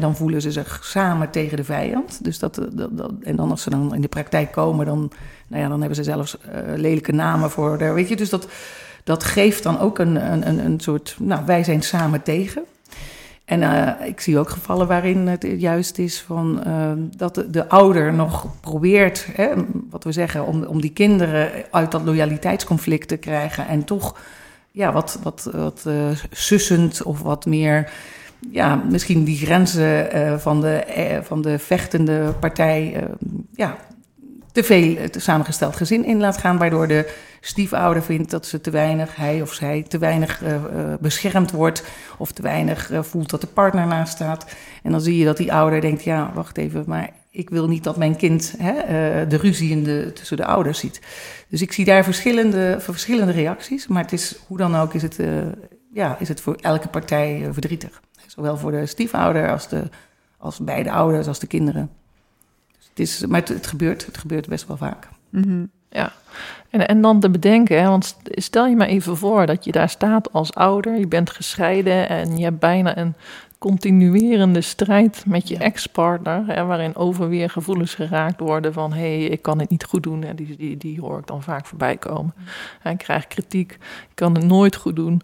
Dan 0.00 0.16
voelen 0.16 0.42
ze 0.42 0.52
zich 0.52 0.80
samen 0.84 1.30
tegen 1.30 1.56
de 1.56 1.64
vijand. 1.64 2.24
Dus 2.24 2.38
dat, 2.38 2.54
dat, 2.72 2.96
dat, 2.98 3.12
en 3.22 3.36
dan 3.36 3.50
als 3.50 3.62
ze 3.62 3.70
dan 3.70 3.94
in 3.94 4.00
de 4.00 4.08
praktijk 4.08 4.52
komen, 4.52 4.86
dan, 4.86 5.10
nou 5.48 5.62
ja, 5.62 5.68
dan 5.68 5.78
hebben 5.78 5.96
ze 5.96 6.02
zelfs 6.02 6.38
eh, 6.38 6.60
lelijke 6.76 7.12
namen 7.12 7.50
voor. 7.50 7.78
Weet 7.78 8.08
je, 8.08 8.16
dus 8.16 8.30
dat, 8.30 8.48
dat 9.04 9.24
geeft 9.24 9.62
dan 9.62 9.78
ook 9.78 9.98
een, 9.98 10.32
een, 10.32 10.64
een, 10.64 10.80
soort, 10.80 11.16
nou, 11.18 11.46
wij 11.46 11.64
zijn 11.64 11.82
samen 11.82 12.22
tegen. 12.22 12.62
En 13.44 13.62
eh, 13.62 14.06
ik 14.06 14.20
zie 14.20 14.38
ook 14.38 14.50
gevallen 14.50 14.86
waarin 14.86 15.26
het 15.26 15.46
juist 15.56 15.98
is 15.98 16.20
van, 16.20 16.64
eh, 16.64 16.92
dat 17.16 17.34
de, 17.34 17.50
de 17.50 17.68
ouder 17.68 18.12
nog 18.12 18.46
probeert, 18.60 19.26
hè, 19.32 19.50
wat 19.90 20.04
we 20.04 20.12
zeggen, 20.12 20.46
om, 20.46 20.62
om 20.64 20.80
die 20.80 20.92
kinderen 20.92 21.50
uit 21.70 21.90
dat 21.90 22.02
loyaliteitsconflict 22.02 23.08
te 23.08 23.16
krijgen. 23.16 23.66
En 23.66 23.84
toch 23.84 24.14
ja, 24.78 24.92
wat, 24.92 25.18
wat, 25.22 25.48
wat 25.52 25.84
eh, 25.86 26.08
sussend 26.30 27.02
of 27.02 27.20
wat 27.22 27.46
meer, 27.46 27.92
ja, 28.50 28.74
misschien 28.74 29.24
die 29.24 29.36
grenzen 29.36 30.12
eh, 30.12 30.38
van, 30.38 30.60
de, 30.60 30.74
eh, 30.74 31.18
van 31.22 31.42
de 31.42 31.58
vechtende 31.58 32.32
partij, 32.40 33.06
ja, 33.54 33.76
te 34.52 34.64
veel 34.64 34.96
het 34.96 35.16
samengesteld 35.18 35.76
gezin 35.76 36.04
in 36.04 36.20
laat 36.20 36.36
gaan, 36.36 36.58
waardoor 36.58 36.88
de 36.88 37.12
stiefouder 37.40 38.02
vindt 38.02 38.30
dat 38.30 38.46
ze 38.46 38.60
te 38.60 38.70
weinig, 38.70 39.16
hij 39.16 39.42
of 39.42 39.52
zij, 39.52 39.84
te 39.88 39.98
weinig 39.98 40.42
beschermd 41.00 41.50
wordt 41.50 41.84
of 42.18 42.32
te 42.32 42.42
weinig 42.42 42.90
voelt 43.00 43.30
dat 43.30 43.40
de 43.40 43.46
partner 43.46 43.86
naast 43.86 44.12
staat. 44.12 44.46
En 44.82 44.90
dan 44.90 45.00
zie 45.00 45.18
je 45.18 45.24
dat 45.24 45.36
die 45.36 45.52
ouder 45.52 45.80
denkt, 45.80 46.04
ja, 46.04 46.30
wacht 46.34 46.56
even, 46.56 46.84
maar 46.86 47.10
ik 47.38 47.50
wil 47.50 47.68
niet 47.68 47.84
dat 47.84 47.96
mijn 47.96 48.16
kind 48.16 48.54
hè, 48.58 48.70
eh, 48.70 49.28
de 49.28 49.36
ruzie 49.36 49.70
in 49.70 49.84
de, 49.84 50.10
tussen 50.14 50.36
de 50.36 50.44
ouders 50.44 50.78
ziet. 50.78 51.00
Dus 51.48 51.62
ik 51.62 51.72
zie 51.72 51.84
daar 51.84 52.04
verschillende, 52.04 52.76
verschillende 52.80 53.32
reacties, 53.32 53.86
maar 53.86 54.02
het 54.02 54.12
is, 54.12 54.38
hoe 54.46 54.56
dan 54.56 54.76
ook 54.76 54.94
is 54.94 55.02
het, 55.02 55.18
eh, 55.18 55.28
ja, 55.92 56.16
is 56.18 56.28
het 56.28 56.40
voor 56.40 56.54
elke 56.54 56.88
partij 56.88 57.44
eh, 57.44 57.48
verdrietig. 57.52 58.00
Zowel 58.26 58.56
voor 58.56 58.70
de 58.70 58.86
stiefouder 58.86 59.50
als, 59.50 59.68
de, 59.68 59.82
als 60.38 60.58
beide 60.58 60.90
ouders, 60.90 61.26
als 61.26 61.38
de 61.38 61.46
kinderen. 61.46 61.90
Dus 62.76 62.88
het 62.88 62.98
is, 62.98 63.26
maar 63.26 63.42
het, 63.44 63.66
gebeurt, 63.66 64.06
het 64.06 64.18
gebeurt 64.18 64.48
best 64.48 64.66
wel 64.66 64.76
vaak. 64.76 65.08
Mhm. 65.30 65.64
Ja, 65.90 66.12
en, 66.70 66.88
en 66.88 67.00
dan 67.00 67.20
te 67.20 67.30
bedenken, 67.30 67.80
hè, 67.80 67.88
want 67.88 68.16
stel 68.24 68.66
je 68.66 68.76
maar 68.76 68.86
even 68.86 69.16
voor 69.16 69.46
dat 69.46 69.64
je 69.64 69.72
daar 69.72 69.88
staat 69.88 70.32
als 70.32 70.54
ouder, 70.54 70.98
je 70.98 71.08
bent 71.08 71.30
gescheiden 71.30 72.08
en 72.08 72.36
je 72.36 72.44
hebt 72.44 72.58
bijna 72.58 72.96
een 72.98 73.14
continuerende 73.58 74.60
strijd 74.60 75.24
met 75.26 75.48
je 75.48 75.54
Ja. 75.54 75.60
ex-partner, 75.60 76.42
hè, 76.46 76.64
waarin 76.64 76.96
overweer 76.96 77.50
gevoelens 77.50 77.94
geraakt 77.94 78.40
worden 78.40 78.72
van 78.72 78.92
hé, 78.92 79.18
hey, 79.18 79.24
ik 79.24 79.42
kan 79.42 79.58
het 79.58 79.70
niet 79.70 79.84
goed 79.84 80.02
doen. 80.02 80.22
Hè, 80.22 80.34
die, 80.34 80.56
die, 80.56 80.76
die 80.76 81.00
hoor 81.00 81.18
ik 81.18 81.26
dan 81.26 81.42
vaak 81.42 81.66
voorbij 81.66 81.96
komen. 81.96 82.34
Ik 82.84 82.98
krijg 82.98 83.26
kritiek, 83.26 83.72
ik 83.72 84.14
kan 84.14 84.34
het 84.34 84.44
nooit 84.44 84.76
goed 84.76 84.96
doen. 84.96 85.22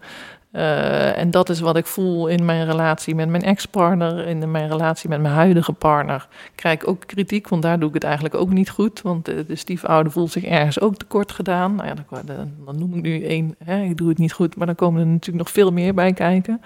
Eh, 0.54 1.18
en 1.18 1.30
dat 1.30 1.48
is 1.48 1.60
wat 1.60 1.76
ik 1.76 1.86
voel 1.86 2.26
in 2.26 2.44
mijn 2.44 2.64
relatie 2.66 3.14
met 3.14 3.28
mijn 3.28 3.42
ex-partner, 3.42 4.26
in 4.26 4.50
mijn 4.50 4.68
relatie 4.68 5.08
met 5.08 5.20
mijn 5.20 5.34
huidige 5.34 5.72
partner. 5.72 6.28
Krijg 6.54 6.74
ik 6.82 6.88
ook 6.88 7.02
kritiek, 7.06 7.48
want 7.48 7.62
daar 7.62 7.78
doe 7.78 7.88
ik 7.88 7.94
het 7.94 8.04
eigenlijk 8.04 8.34
ook 8.34 8.50
niet 8.50 8.70
goed. 8.70 9.02
Want 9.02 9.24
de, 9.24 9.44
de 9.46 9.56
stiefouder 9.56 10.12
voelt 10.12 10.30
zich 10.30 10.44
ergens 10.44 10.80
ook 10.80 10.96
tekort 10.96 11.32
gedaan. 11.32 11.74
Nou 11.74 11.88
ja, 11.88 11.94
dan, 11.94 12.20
dan, 12.24 12.52
dan 12.64 12.78
noem 12.78 12.94
ik 12.94 13.02
nu 13.02 13.24
één, 13.24 13.54
hè, 13.64 13.82
ik 13.82 13.96
doe 13.96 14.08
het 14.08 14.18
niet 14.18 14.32
goed, 14.32 14.56
maar 14.56 14.66
dan 14.66 14.74
komen 14.74 15.00
er 15.00 15.06
natuurlijk 15.06 15.44
nog 15.44 15.54
veel 15.54 15.72
meer 15.72 15.94
bij 15.94 16.12
kijken. 16.12 16.60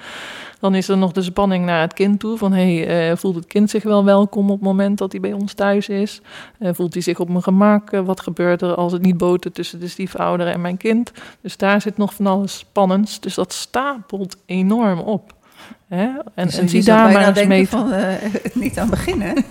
Dan 0.59 0.75
is 0.75 0.89
er 0.89 0.99
nog 0.99 1.13
de 1.13 1.23
spanning 1.23 1.65
naar 1.65 1.81
het 1.81 1.93
kind 1.93 2.21
toe. 2.21 2.37
Van 2.37 2.53
hey, 2.53 3.11
eh, 3.11 3.17
voelt 3.17 3.35
het 3.35 3.47
kind 3.47 3.71
zich 3.71 3.83
wel 3.83 4.05
welkom 4.05 4.51
op 4.51 4.57
het 4.57 4.65
moment 4.65 4.99
dat 4.99 5.13
hij 5.13 5.21
bij 5.21 5.33
ons 5.33 5.55
thuis 5.55 5.89
is? 5.89 6.21
Eh, 6.59 6.71
voelt 6.75 6.93
hij 6.93 7.03
zich 7.03 7.21
op 7.21 7.29
mijn 7.29 7.43
gemak? 7.43 7.93
Eh, 7.93 8.01
wat 8.01 8.21
gebeurt 8.21 8.63
er 8.63 8.75
als 8.75 8.93
het 8.93 9.03
niet 9.03 9.17
botert 9.17 9.55
tussen 9.55 9.81
de 9.81 9.89
stiefouder 9.89 10.47
en 10.47 10.61
mijn 10.61 10.77
kind? 10.77 11.13
Dus 11.41 11.57
daar 11.57 11.81
zit 11.81 11.97
nog 11.97 12.15
van 12.15 12.27
alles 12.27 12.59
spannends. 12.59 13.21
Dus 13.21 13.35
dat 13.35 13.53
stapelt 13.53 14.37
enorm 14.47 14.99
op. 14.99 15.37
Hè? 15.89 16.09
En, 16.35 16.47
Dus 16.47 16.59
en 16.59 16.69
zie 16.69 16.85
daar 16.85 17.13
maar 17.13 17.37
eens 17.37 17.47
mee. 17.47 17.69
van 17.69 17.91
het 17.93 18.55
niet 18.55 18.79
aan 18.79 18.91
beginnen. 18.91 19.35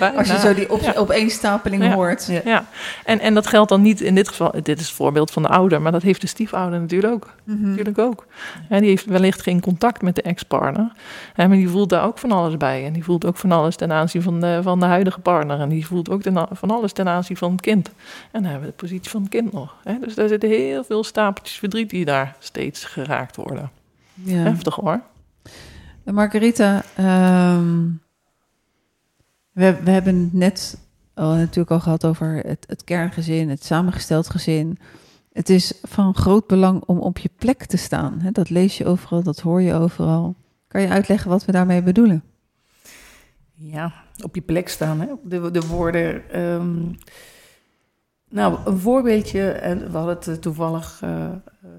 Nou. 0.00 0.16
Als 0.16 0.28
je 0.28 0.38
zo 0.38 0.54
die 0.54 0.70
op, 0.72 0.80
Ja. 0.80 0.92
opeenstapeling 0.96 1.82
Ja. 1.82 1.92
hoort. 1.94 2.26
Ja. 2.26 2.40
Ja, 2.44 2.64
en, 3.04 3.20
en 3.20 3.34
dat 3.34 3.46
geldt 3.46 3.68
dan 3.68 3.82
niet 3.82 4.00
in 4.00 4.14
dit 4.14 4.28
geval. 4.28 4.50
Dit 4.62 4.80
is 4.80 4.86
het 4.86 4.96
voorbeeld 4.96 5.30
van 5.30 5.42
de 5.42 5.48
ouder, 5.48 5.82
maar 5.82 5.92
dat 5.92 6.02
heeft 6.02 6.20
de 6.20 6.26
stiefouder 6.26 6.80
natuurlijk 6.80 7.12
ook. 7.12 7.34
Mhm. 7.44 7.68
Natuurlijk 7.68 7.98
ook. 7.98 8.26
Hè, 8.68 8.80
die 8.80 8.88
heeft 8.88 9.04
wellicht 9.04 9.42
geen 9.42 9.60
contact 9.60 10.02
met 10.02 10.14
de 10.14 10.22
ex-partner. 10.22 10.92
Maar 11.36 11.48
die 11.48 11.68
voelt 11.68 11.88
daar 11.88 12.04
ook 12.04 12.18
van 12.18 12.32
alles 12.32 12.56
bij. 12.56 12.84
En 12.86 12.92
die 12.92 13.04
voelt 13.04 13.26
ook 13.26 13.36
van 13.36 13.52
alles 13.52 13.76
ten 13.76 13.92
aanzien 13.92 14.22
van 14.22 14.40
de, 14.40 14.60
van 14.62 14.80
de 14.80 14.86
huidige 14.86 15.20
partner. 15.20 15.60
En 15.60 15.68
die 15.68 15.86
voelt 15.86 16.10
ook 16.10 16.22
ten 16.22 16.46
van 16.52 16.70
alles 16.70 16.92
ten 16.92 17.08
aanzien 17.08 17.36
van 17.36 17.52
het 17.52 17.60
kind. 17.60 17.88
En 18.30 18.42
dan 18.42 18.44
hebben 18.44 18.60
we 18.60 18.66
de 18.66 18.82
positie 18.86 19.10
van 19.10 19.20
het 19.20 19.30
kind 19.30 19.52
nog. 19.52 19.74
Hè. 19.84 19.94
Dus 20.00 20.14
daar 20.14 20.28
zitten 20.28 20.48
heel 20.48 20.84
veel 20.84 21.04
stapeltjes 21.04 21.58
verdriet 21.58 21.90
die 21.90 22.04
daar 22.04 22.34
steeds 22.38 22.84
geraakt 22.84 23.36
worden. 23.36 23.70
Ja. 24.14 24.36
Heftig 24.42 24.74
hoor. 24.74 25.00
Margarita, 26.04 26.82
ehm, 26.96 27.88
we, 29.52 29.82
we 29.82 29.90
hebben 29.90 30.16
het 30.16 30.32
net 30.32 30.78
al, 31.14 31.34
natuurlijk 31.34 31.70
al 31.70 31.80
gehad 31.80 32.04
over 32.04 32.36
het, 32.36 32.64
het 32.68 32.84
kerngezin, 32.84 33.48
het 33.48 33.64
samengesteld 33.64 34.30
gezin. 34.30 34.78
Het 35.32 35.48
is 35.48 35.72
van 35.82 36.14
groot 36.14 36.46
belang 36.46 36.82
om 36.86 36.98
op 36.98 37.18
je 37.18 37.30
plek 37.38 37.64
te 37.64 37.76
staan. 37.76 38.20
Hè? 38.20 38.30
Dat 38.30 38.50
lees 38.50 38.78
je 38.78 38.86
overal, 38.86 39.22
dat 39.22 39.40
hoor 39.40 39.62
je 39.62 39.74
overal. 39.74 40.34
Kan 40.68 40.80
je 40.80 40.88
uitleggen 40.88 41.30
wat 41.30 41.44
we 41.44 41.52
daarmee 41.52 41.82
bedoelen? 41.82 42.22
Ja, 43.54 43.92
op 44.22 44.34
je 44.34 44.40
plek 44.40 44.68
staan. 44.68 45.00
Hè? 45.00 45.06
De, 45.24 45.50
de 45.50 45.66
woorden. 45.66 46.30
ehm, 46.30 46.92
nou, 48.30 48.58
een 48.64 48.78
voorbeeldje. 48.78 49.50
En 49.50 49.90
we 49.90 49.96
hadden 49.96 50.14
het 50.14 50.28
eh, 50.28 50.34
toevallig 50.34 51.00
eh, 51.02 51.24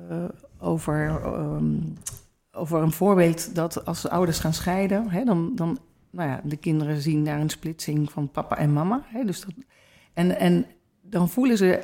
eh, 0.09 0.23
over, 0.59 1.21
ehm, 1.23 1.75
over 2.51 2.81
een 2.81 2.91
voorbeeld 2.91 3.55
dat 3.55 3.85
als 3.85 4.01
de 4.01 4.09
ouders 4.09 4.39
gaan 4.39 4.53
scheiden, 4.53 5.09
hè, 5.09 5.23
dan, 5.23 5.51
dan, 5.55 5.79
nou 6.09 6.29
ja, 6.29 6.41
de 6.43 6.57
kinderen 6.57 7.01
zien 7.01 7.25
daar 7.25 7.39
een 7.39 7.49
splitsing 7.49 8.11
van 8.11 8.31
papa 8.31 8.57
en 8.57 8.73
mama. 8.73 9.01
Hè, 9.05 9.25
dus 9.25 9.41
dat, 9.41 9.53
en, 10.13 10.39
en 10.39 10.65
dan 11.01 11.29
voelen 11.29 11.57
ze. 11.57 11.83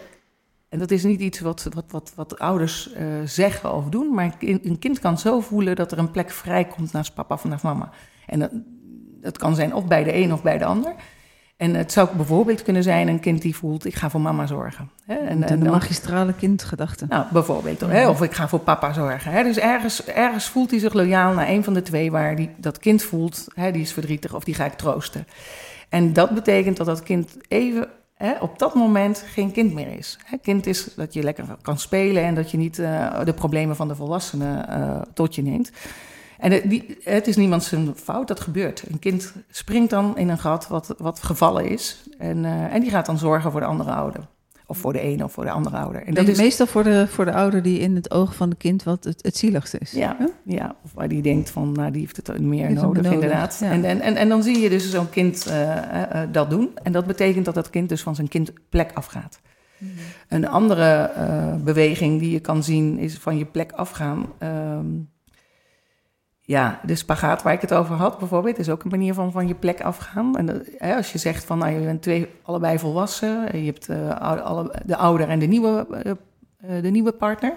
En 0.70 0.80
dat 0.80 0.92
is 0.92 1.04
niet 1.04 1.20
iets 1.20 1.40
wat, 1.40 1.68
wat, 1.74 1.92
wat, 1.92 2.14
wat 2.16 2.40
ouders 2.40 2.92
eh, 2.94 3.06
zeggen 3.26 3.74
of 3.74 3.90
doen, 3.90 4.14
maar 4.14 4.36
een 4.40 4.80
kind, 4.80 5.00
kan 5.00 5.18
zo 5.18 5.40
voelen 5.40 5.76
dat 5.76 5.92
er 5.92 5.98
een 5.98 6.12
plek 6.12 6.30
vrijkomt 6.30 6.92
naast 6.92 7.14
papa 7.14 7.34
of 7.36 7.44
naast 7.44 7.64
mama. 7.64 7.90
En 8.26 8.40
dat, 8.40 8.52
dat 9.22 9.38
kan 9.38 9.56
zijn 9.56 9.74
of 9.74 9.88
bij 9.88 10.04
de 10.04 10.16
een 10.16 10.34
of 10.34 10.44
bij 10.44 10.58
de 10.58 10.66
ander. 10.66 10.96
En 11.58 11.74
het 11.74 11.92
zou 11.92 12.10
bijvoorbeeld 12.16 12.62
kunnen 12.62 12.84
zijn 12.84 13.08
een 13.08 13.20
kind 13.20 13.42
die 13.42 13.56
voelt, 13.56 13.86
ik 13.86 13.96
ga 13.96 14.10
voor 14.10 14.22
mama 14.22 14.46
zorgen. 14.46 14.90
Hè? 15.06 15.16
En, 15.16 15.44
En, 15.44 15.60
de 15.60 15.70
magistrale 15.70 16.34
kindgedachte. 16.34 17.06
nou, 17.10 17.26
bijvoorbeeld. 17.32 17.82
Hè? 17.82 18.10
Of 18.10 18.22
ik 18.22 18.34
ga 18.34 18.48
voor 18.48 18.60
papa 18.60 18.94
zorgen. 18.94 19.32
Hè? 19.32 19.44
Dus 19.44 19.58
ergens, 19.58 20.06
ergens 20.06 20.50
voelt 20.50 20.72
hij 20.72 20.80
zich 20.80 20.94
loyaal 20.94 21.34
naar 21.34 21.50
een 21.50 21.64
van 21.64 21.74
de 21.74 21.82
twee 21.82 22.12
waar 22.12 22.36
die, 22.36 22.50
dat 22.58 22.80
kind 22.80 23.04
voelt, 23.04 23.48
hè, 23.54 23.72
die 23.72 23.82
is 23.82 23.94
verdrietig 23.94 24.34
of 24.36 24.44
die 24.44 24.54
ga 24.54 24.66
ik 24.66 24.74
troosten. 24.74 25.28
En 25.90 26.14
dat 26.14 26.30
betekent 26.30 26.78
dat 26.78 26.86
dat 26.86 27.04
kind 27.04 27.38
even 27.48 27.88
hè, 28.14 28.34
op 28.40 28.60
dat 28.60 28.76
moment 28.76 29.24
geen 29.28 29.52
kind 29.52 29.74
meer 29.74 29.98
is. 29.98 30.20
Hè, 30.26 30.38
kind 30.38 30.66
is 30.66 30.94
dat 30.96 31.14
je 31.14 31.24
lekker 31.24 31.46
kan 31.62 31.80
spelen 31.80 32.24
en 32.24 32.36
dat 32.36 32.52
je 32.52 32.58
niet 32.58 32.80
eh, 32.80 33.24
de 33.24 33.34
problemen 33.34 33.76
van 33.76 33.88
de 33.88 33.96
volwassenen 33.96 34.70
eh, 34.70 35.02
tot 35.14 35.36
je 35.36 35.42
neemt. 35.42 35.72
En 36.38 36.52
het, 36.52 36.70
die, 36.70 36.98
het 37.04 37.28
is 37.28 37.36
niemand 37.36 37.64
zijn 37.64 37.96
fout, 37.96 38.28
dat 38.28 38.40
gebeurt. 38.40 38.84
Een 38.90 39.00
kind 39.00 39.34
springt 39.50 39.90
dan 39.90 40.18
in 40.18 40.30
een 40.30 40.38
gat 40.38 40.68
wat, 40.68 40.96
wat 40.98 41.24
gevallen 41.24 41.70
is. 41.70 42.04
En, 42.18 42.46
eh, 42.46 42.74
en 42.74 42.82
die 42.82 42.90
gaat 42.90 43.06
dan 43.06 43.18
zorgen 43.18 43.52
voor 43.52 43.60
de 43.60 43.66
andere 43.66 43.92
ouder. 43.92 44.28
Of 44.70 44.78
voor 44.78 44.94
de 44.94 45.00
ene 45.00 45.24
of 45.24 45.32
voor 45.32 45.44
de 45.44 45.52
andere 45.52 45.78
ouder. 45.78 46.04
En 46.04 46.14
dat 46.14 46.28
is 46.28 46.38
Meestal 46.38 46.68
voor 46.68 46.84
de, 46.84 47.08
voor 47.08 47.26
de 47.26 47.34
ouder 47.34 47.62
die 47.62 47.80
in 47.80 47.96
het 47.96 48.12
oog 48.12 48.36
van 48.36 48.50
het 48.50 48.58
kind 48.58 48.84
wat 48.84 49.04
het, 49.04 49.24
het 49.24 49.38
zieligste 49.38 49.78
is. 49.78 49.92
Ja, 49.92 50.18
ja, 50.44 50.76
of 50.84 50.94
waar 50.94 51.08
die 51.08 51.22
denkt 51.22 51.50
van, 51.50 51.72
nou, 51.72 51.92
die 51.92 52.02
heeft 52.02 52.18
het 52.18 52.40
meer 52.40 52.68
Heeft 52.68 52.82
nodig, 52.82 53.12
inderdaad. 53.12 53.58
ja. 53.62 53.72
En, 53.72 53.84
en, 53.84 54.02
en, 54.02 54.16
en 54.16 54.30
dan 54.30 54.44
zie 54.44 54.60
je 54.60 54.70
dus 54.70 54.90
zo'n 54.92 55.10
kind 55.10 55.46
eh, 55.46 56.22
eh, 56.22 56.30
dat 56.32 56.50
doen. 56.50 56.70
En 56.84 56.92
dat 56.92 57.06
betekent 57.06 57.46
dat 57.46 57.56
dat 57.56 57.70
kind 57.70 57.90
dus 57.90 58.02
van 58.02 58.16
zijn 58.16 58.28
kindplek 58.28 58.92
afgaat. 58.94 59.40
Een 60.28 60.48
andere 60.48 61.12
beweging 61.64 62.20
die 62.20 62.32
je 62.32 62.40
kan 62.40 62.64
zien 62.64 62.98
is 62.98 63.18
van 63.18 63.38
je 63.38 63.46
plek 63.46 63.72
afgaan. 63.72 64.26
Ehm, 64.38 64.86
ja, 66.48 66.80
de 66.84 66.96
spagaat 66.96 67.42
waar 67.44 67.54
ik 67.54 67.62
het 67.62 67.74
over 67.74 67.96
had 67.96 68.20
bijvoorbeeld, 68.20 68.60
is 68.60 68.70
ook 68.70 68.84
een 68.84 68.90
manier 68.90 69.14
van 69.14 69.32
van 69.32 69.48
je 69.48 69.56
plek 69.56 69.82
afgaan. 69.82 70.38
En 70.38 70.46
dat- 70.46 70.62
hè, 70.78 70.96
als 70.96 71.12
je 71.12 71.18
zegt 71.18 71.44
van, 71.46 71.58
nou, 71.58 71.72
je 71.72 71.80
bent 71.86 72.02
twee, 72.02 72.28
allebei 72.44 72.80
volwassen, 72.80 73.52
en 73.52 73.60
je 73.60 73.66
hebt 73.66 73.90
eh, 73.90 74.20
alle, 74.20 74.74
de 74.86 74.96
ouder 74.98 75.30
en 75.30 75.40
de 75.40 75.46
nieuwe, 75.46 75.88
eh, 76.04 76.12
eh, 76.78 76.84
de 76.84 76.90
nieuwe 76.90 77.12
partner. 77.12 77.54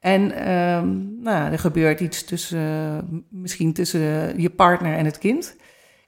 En 0.00 0.30
ehm, 0.32 1.20
nou, 1.22 1.52
er 1.52 1.58
gebeurt 1.58 2.00
iets 2.00 2.24
tussen, 2.24 3.24
misschien 3.30 3.72
tussen 3.72 4.40
je 4.40 4.50
partner 4.50 4.96
en 4.96 5.04
het 5.04 5.18
kind. 5.18 5.56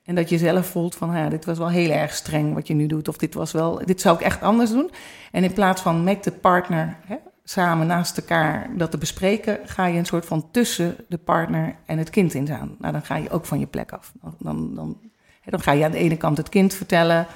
En 0.04 0.14
dat 0.14 0.28
je 0.28 0.38
zelf 0.38 0.66
voelt 0.66 0.94
van, 0.94 1.16
ja, 1.16 1.28
dit 1.28 1.44
was 1.44 1.58
wel 1.58 1.68
heel 1.70 1.90
erg 1.90 2.14
streng 2.14 2.54
wat 2.54 2.66
je 2.66 2.74
nu 2.74 2.86
doet. 2.86 3.08
Of 3.08 3.16
dit 3.16 3.34
was 3.34 3.52
wel, 3.52 3.80
dit 3.84 4.00
zou 4.00 4.16
ik 4.16 4.22
echt 4.22 4.42
anders 4.42 4.70
doen. 4.70 4.90
En 5.32 5.44
in 5.44 5.52
plaats 5.52 5.82
van 5.82 6.04
met 6.04 6.24
de 6.24 6.32
partner 6.32 6.96
hè, 7.06 7.16
samen 7.48 7.86
naast 7.86 8.16
elkaar 8.16 8.70
dat 8.76 8.90
te 8.90 8.98
bespreken, 8.98 9.58
ga 9.64 9.86
je 9.86 9.98
een 9.98 10.06
soort 10.06 10.26
van 10.26 10.50
tussen 10.50 10.96
de 11.08 11.18
partner 11.18 11.76
en 11.84 11.98
het 11.98 12.10
kind 12.10 12.34
in 12.34 12.46
staan. 12.46 12.76
Nou, 12.78 12.92
dan 12.92 13.02
ga 13.02 13.16
je 13.16 13.30
ook 13.30 13.44
van 13.44 13.58
je 13.58 13.66
plek 13.66 13.92
af. 13.92 14.12
Dan, 14.20 14.34
dan, 14.38 14.74
dan, 14.74 15.00
dan 15.44 15.60
ga 15.60 15.72
je 15.72 15.84
aan 15.84 15.90
de 15.90 15.98
ene 15.98 16.16
kant 16.16 16.36
het 16.36 16.48
kind 16.48 16.74
vertellen, 16.74 17.26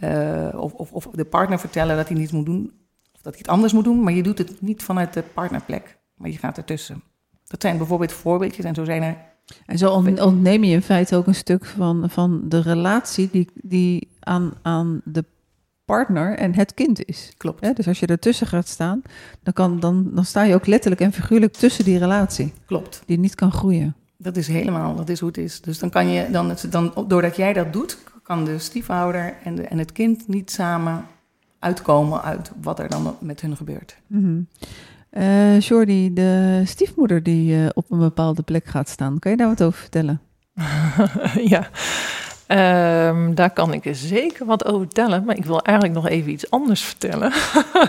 uh, 0.00 0.48
of, 0.54 0.72
of, 0.72 0.92
of, 0.92 1.06
de 1.12 1.24
partner 1.24 1.58
vertellen 1.58 1.96
dat 1.96 2.08
hij 2.08 2.16
niet 2.16 2.32
moet 2.32 2.46
doen, 2.46 2.72
of 3.14 3.20
dat 3.22 3.32
hij 3.32 3.42
het 3.42 3.48
anders 3.48 3.72
moet 3.72 3.84
doen, 3.84 4.02
maar 4.02 4.12
je 4.12 4.22
doet 4.22 4.38
het 4.38 4.60
niet 4.60 4.82
vanuit 4.82 5.12
de 5.12 5.22
partnerplek, 5.22 5.98
maar 6.14 6.30
je 6.30 6.38
gaat 6.38 6.56
ertussen. 6.56 7.02
Dat 7.46 7.62
zijn 7.62 7.76
bijvoorbeeld 7.76 8.12
voorbeeldjes 8.12 8.64
en 8.64 8.74
zo 8.74 8.84
zijn 8.84 9.02
er. 9.02 9.16
En 9.66 9.78
zo 9.78 9.92
ontneem 10.20 10.64
je 10.64 10.72
in 10.72 10.82
feite 10.82 11.16
ook 11.16 11.26
een 11.26 11.34
stuk 11.34 11.64
van, 11.64 12.10
van 12.10 12.42
de 12.48 12.60
relatie 12.60 13.28
die, 13.32 13.50
die 13.54 14.08
aan, 14.20 14.52
aan 14.62 15.00
de 15.04 15.24
partner 15.88 16.36
en 16.36 16.54
het 16.54 16.74
kind 16.74 17.04
is. 17.04 17.32
Klopt. 17.36 17.76
Dus 17.76 17.88
als 17.88 18.00
je 18.00 18.06
ertussen 18.06 18.46
gaat 18.46 18.68
staan, 18.68 19.02
dan, 19.42 19.52
kan, 19.52 19.80
dan, 19.80 20.10
dan 20.14 20.24
sta 20.24 20.42
je 20.42 20.54
ook 20.54 20.66
letterlijk 20.66 21.00
en 21.00 21.12
figuurlijk 21.12 21.52
tussen 21.52 21.84
die 21.84 21.98
relatie. 21.98 22.52
Klopt. 22.66 23.02
Die 23.06 23.18
niet 23.18 23.34
kan 23.34 23.52
groeien. 23.52 23.94
Dat 24.16 24.36
is 24.36 24.46
helemaal, 24.46 24.94
dat 24.94 25.08
is 25.08 25.20
hoe 25.20 25.28
het 25.28 25.38
is. 25.38 25.60
Dus 25.60 25.78
dan 25.78 25.90
kan 25.90 26.08
je, 26.08 26.30
dan, 26.30 26.56
dan, 26.70 27.04
doordat 27.06 27.36
jij 27.36 27.52
dat 27.52 27.72
doet, 27.72 27.98
kan 28.22 28.44
de 28.44 28.58
stiefouder 28.58 29.34
en, 29.44 29.54
de, 29.54 29.62
en 29.62 29.78
het 29.78 29.92
kind 29.92 30.28
niet 30.28 30.50
samen 30.50 31.04
uitkomen 31.58 32.22
uit 32.22 32.50
wat 32.62 32.78
er 32.78 32.88
dan 32.88 33.16
met 33.20 33.40
hun 33.40 33.56
gebeurt. 33.56 33.96
Mm 34.06 34.22
-hmm. 34.22 34.46
Jordi, 35.58 36.12
de 36.12 36.62
stiefmoeder 36.64 37.22
die 37.22 37.56
uh, 37.56 37.66
op 37.74 37.90
een 37.90 37.98
bepaalde 37.98 38.42
plek 38.42 38.66
gaat 38.66 38.88
staan, 38.88 39.18
kan 39.18 39.30
je 39.30 39.36
daar 39.36 39.48
wat 39.48 39.62
over 39.62 39.80
vertellen? 39.80 40.20
ja, 41.54 41.70
Um, 42.50 43.34
daar 43.34 43.50
kan 43.50 43.72
ik 43.72 43.88
zeker 43.92 44.46
wat 44.46 44.64
over 44.64 44.80
vertellen, 44.80 45.24
maar 45.24 45.36
ik 45.36 45.44
wil 45.44 45.62
eigenlijk 45.62 45.96
nog 45.96 46.08
even 46.08 46.30
iets 46.30 46.50
anders 46.50 46.82
vertellen. 46.82 47.32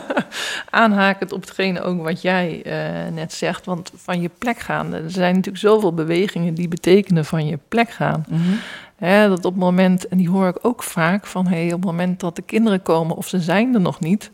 Aanhakend 0.70 1.32
op 1.32 1.42
hetgene 1.42 1.82
ook 1.82 2.04
wat 2.04 2.22
jij 2.22 2.62
uh, 2.66 3.14
net 3.14 3.34
zegt, 3.34 3.66
want 3.66 3.92
van 3.96 4.22
je 4.22 4.30
plek 4.38 4.60
gaan. 4.60 4.94
Er 4.94 5.12
zijn 5.12 5.36
natuurlijk 5.36 5.64
zoveel 5.64 5.94
bewegingen 5.94 6.54
die 6.54 6.68
betekenen 6.68 7.26
van 7.26 7.46
je 7.46 7.60
plek 7.68 7.90
gaan. 7.90 8.26
Mm 8.30 8.38
-hmm. 8.38 9.30
dat 9.30 9.46
op 9.46 9.52
het 9.52 9.62
moment, 9.62 10.08
en 10.08 10.18
die 10.18 10.30
hoor 10.30 10.48
ik 10.48 10.58
ook 10.62 10.84
vaak, 10.84 11.26
van 11.26 11.48
hey, 11.48 11.66
op 11.66 11.72
het 11.72 11.92
moment 11.92 12.20
dat 12.20 12.36
de 12.36 12.42
kinderen 12.42 12.82
komen 12.82 13.16
of 13.16 13.28
ze 13.28 13.40
zijn 13.40 13.74
er 13.74 13.82
nog 13.82 14.00
niet... 14.00 14.32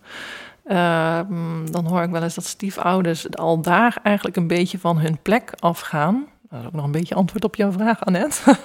Uh, 0.68 1.20
dan 1.72 1.86
hoor 1.88 2.04
ik 2.04 2.10
wel 2.10 2.24
eens 2.24 2.36
dat 2.36 2.46
stiefouders 2.46 3.36
al 3.36 3.62
daar 3.62 3.98
eigenlijk 4.04 4.38
een 4.38 4.48
beetje 4.48 4.80
van 4.80 4.98
hun 4.98 5.18
plek 5.22 5.52
afgaan. 5.60 6.26
Dat 6.50 6.60
is 6.60 6.66
ook 6.66 6.74
nog 6.74 6.86
een 6.86 6.92
beetje 6.92 7.16
antwoord 7.16 7.44
op 7.44 7.56
jouw 7.56 7.72
vraag, 7.72 8.06
Annette. 8.06 8.42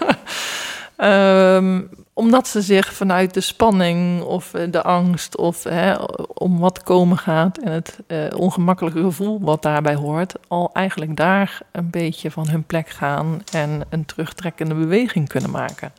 Um, 1.03 1.89
omdat 2.21 2.49
ze 2.49 2.61
zich 2.63 2.93
vanuit 2.93 3.35
de 3.35 3.41
spanning 3.41 4.23
of 4.23 4.55
eh, 4.55 4.63
de 4.71 4.83
angst 4.83 5.37
of 5.37 5.65
hè, 5.65 5.95
om 6.35 6.59
wat 6.59 6.83
komen 6.83 7.19
gaat 7.19 7.59
en 7.59 7.73
het 7.73 7.99
uh, 8.07 8.19
ongemakkelijke 8.37 9.01
gevoel 9.01 9.41
wat 9.41 9.63
daarbij 9.63 9.95
hoort, 9.95 10.35
al 10.49 10.71
eigenlijk 10.73 11.17
daar 11.17 11.61
een 11.73 11.91
beetje 11.91 12.31
van 12.31 12.49
hun 12.49 12.65
plek 12.65 12.89
gaan 12.89 13.43
en 13.53 13.83
een 13.89 14.05
terugtrekkende 14.05 14.75
beweging 14.75 15.29
kunnen 15.29 15.51
maken. 15.51 15.93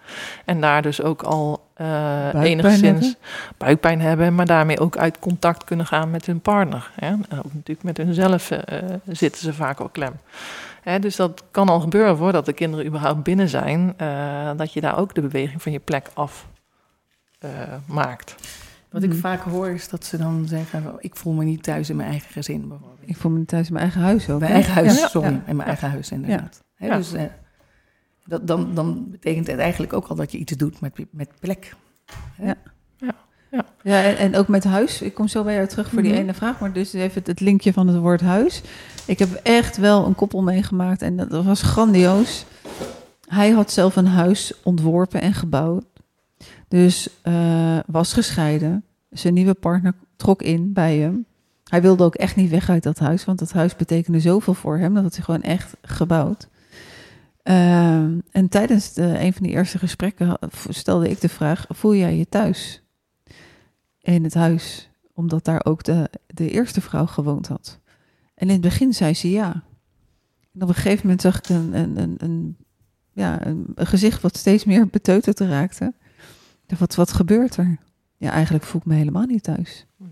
En 0.46 0.62
daar 0.62 0.82
dus 0.82 1.02
ook 1.02 1.22
al 1.22 1.64
uh, 1.78 2.34
enigszins 2.34 2.82
hebben. 2.82 3.16
buikpijn 3.58 4.02
hebben, 4.02 4.36
maar 4.36 4.46
daarmee 4.46 4.80
ook 4.80 4.98
uit 4.98 5.20
contact 5.20 5.64
kunnen 5.64 5.86
gaan 5.86 6.12
met 6.12 6.26
hun 6.26 6.40
partner. 6.40 6.92
Hè. 6.96 7.08
En 7.08 7.26
ook 7.38 7.54
natuurlijk 7.54 7.84
met 7.84 7.98
hunzelf 7.98 8.52
zitten 9.06 9.42
ze 9.42 9.54
vaak 9.54 9.80
al 9.80 9.90
klem 9.90 10.14
dus 11.02 11.16
dat 11.16 11.44
kan 11.52 11.70
al 11.70 11.80
gebeuren 11.80 12.18
voordat 12.18 12.46
de 12.46 12.54
kinderen 12.54 12.86
überhaupt 12.86 13.24
binnen 13.24 13.50
zijn, 13.50 13.94
uh, 14.02 14.52
dat 14.56 14.74
je 14.74 14.82
daar 14.82 14.98
ook 14.98 15.14
de 15.14 15.22
beweging 15.22 15.62
van 15.62 15.72
je 15.72 15.80
plek 15.80 16.10
af 16.14 16.48
uh, 17.46 17.50
maakt. 17.86 18.36
Wat 18.92 19.04
ik 19.04 19.10
mhm. 19.10 19.20
vaak 19.20 19.42
hoor 19.42 19.70
is 19.70 19.90
dat 19.90 20.06
ze 20.06 20.18
dan 20.18 20.48
zeggen: 20.48 20.96
Ik 21.00 21.16
voel 21.16 21.34
me 21.34 21.44
niet 21.44 21.64
thuis 21.64 21.90
in 21.90 21.96
mijn 21.96 22.10
eigen 22.10 22.32
gezin, 22.32 22.68
bijvoorbeeld. 22.68 23.00
Ik 23.10 23.18
voel 23.18 23.32
me 23.32 23.38
niet 23.38 23.48
thuis 23.48 23.68
in 23.68 23.74
mijn 23.74 23.86
eigen 23.86 24.02
huis 24.02 24.30
ook. 24.30 24.40
Mijn 24.40 24.52
eigen 24.52 24.74
huis, 24.74 25.00
ja. 25.00 25.08
sorry, 25.08 25.42
in 25.46 25.56
mijn 25.56 25.68
eigen 25.68 25.90
huis 25.90 26.12
inderdaad. 26.12 26.64
He, 26.76 26.96
dus 26.96 27.14
uh, 27.14 27.22
dat, 28.26 28.48
dan, 28.48 28.76
dan 28.76 29.12
betekent 29.12 29.48
het 29.48 29.60
eigenlijk 29.60 29.94
ook 29.94 30.08
al 30.08 30.16
dat 30.16 30.32
je 30.32 30.38
iets 30.38 30.52
doet 30.52 30.82
met, 30.82 31.06
met 31.12 31.30
plek. 31.40 31.76
Ja. 32.38 32.56
Ja. 32.98 33.16
Ja, 33.52 33.66
ja 33.84 34.04
en, 34.04 34.18
en, 34.18 34.36
ook 34.36 34.48
met 34.48 34.64
huis. 34.64 35.02
Ik 35.02 35.14
kom 35.14 35.28
zo 35.28 35.44
bij 35.44 35.56
jou 35.56 35.68
terug 35.68 35.90
voor 35.90 36.02
die 36.02 36.12
mhm. 36.12 36.22
ene 36.22 36.34
vraag, 36.34 36.60
maar 36.60 36.74
dus 36.74 36.94
even 36.94 37.22
het 37.26 37.40
linkje 37.40 37.74
van 37.74 37.88
het 37.88 37.98
woord 37.98 38.22
huis. 38.22 38.62
Ik 39.06 39.20
heb 39.20 39.34
echt 39.44 39.78
wel 39.78 40.06
een 40.06 40.16
koppel 40.16 40.42
meegemaakt 40.42 41.02
en 41.02 41.16
dat 41.16 41.44
was 41.44 41.62
grandioos. 41.62 42.46
Hij 43.28 43.52
had 43.52 43.72
zelf 43.72 43.96
een 43.96 44.08
huis 44.08 44.54
ontworpen 44.64 45.22
en 45.22 45.34
gebouwd. 45.34 45.86
Dus 46.68 47.10
uh, 47.24 47.80
was 47.86 48.14
gescheiden. 48.14 48.84
Zijn 49.10 49.34
nieuwe 49.34 49.54
partner 49.54 49.94
trok 50.16 50.42
in 50.42 50.74
bij 50.74 50.98
hem. 50.98 51.26
Hij 51.64 51.82
wilde 51.82 52.04
ook 52.04 52.16
echt 52.16 52.36
niet 52.36 52.50
weg 52.50 52.70
uit 52.70 52.84
dat 52.84 53.00
huis, 53.00 53.26
want 53.26 53.40
dat 53.40 53.52
huis 53.52 53.76
betekende 53.76 54.20
zoveel 54.20 54.54
voor 54.54 54.78
hem. 54.78 54.94
Dat 54.94 55.04
had 55.04 55.16
hij 55.16 55.24
gewoon 55.24 55.42
echt 55.42 55.74
gebouwd. 55.82 56.48
Uh, 57.44 57.94
en 58.32 58.50
tijdens 58.50 58.94
de, 58.94 59.20
een 59.20 59.34
van 59.34 59.44
die 59.44 59.52
eerste 59.52 59.78
gesprekken 59.78 60.38
stelde 60.70 61.10
ik 61.10 61.22
de 61.22 61.30
vraag: 61.30 61.66
voel 61.70 61.96
jij 61.96 62.18
je 62.18 62.30
thuis 62.30 62.82
in 64.02 64.24
het 64.24 64.34
huis? 64.34 64.90
Omdat 65.14 65.46
daar 65.46 65.66
ook 65.66 65.84
de, 65.84 66.10
de 66.28 66.50
eerste 66.50 66.82
vrouw 66.82 67.06
gewoond 67.06 67.48
had. 67.48 67.80
En 68.42 68.48
in 68.48 68.54
het 68.54 68.62
begin 68.62 68.94
zei 68.94 69.14
ze 69.14 69.30
ja. 69.30 69.64
En 70.54 70.62
op 70.62 70.68
een 70.68 70.74
gegeven 70.74 71.02
moment 71.02 71.22
zag 71.22 71.38
ik 71.38 71.50
een, 71.50 71.74
een, 71.74 71.98
een, 71.98 72.16
een 72.18 72.58
ja, 73.12 73.46
een, 73.46 73.68
gezicht 73.76 74.22
wat 74.22 74.38
steeds 74.38 74.64
meer 74.64 74.88
beteuterd 74.88 75.40
raakte. 75.40 75.94
Wat, 76.78 76.96
wat 76.96 77.12
gebeurt 77.12 77.58
er? 77.58 77.78
Ja, 78.18 78.32
eigenlijk 78.32 78.64
voel 78.64 78.82
ik 78.82 78.88
me 78.88 78.96
helemaal 78.96 79.26
niet 79.26 79.44
thuis. 79.44 79.86
Mhm. 79.98 80.10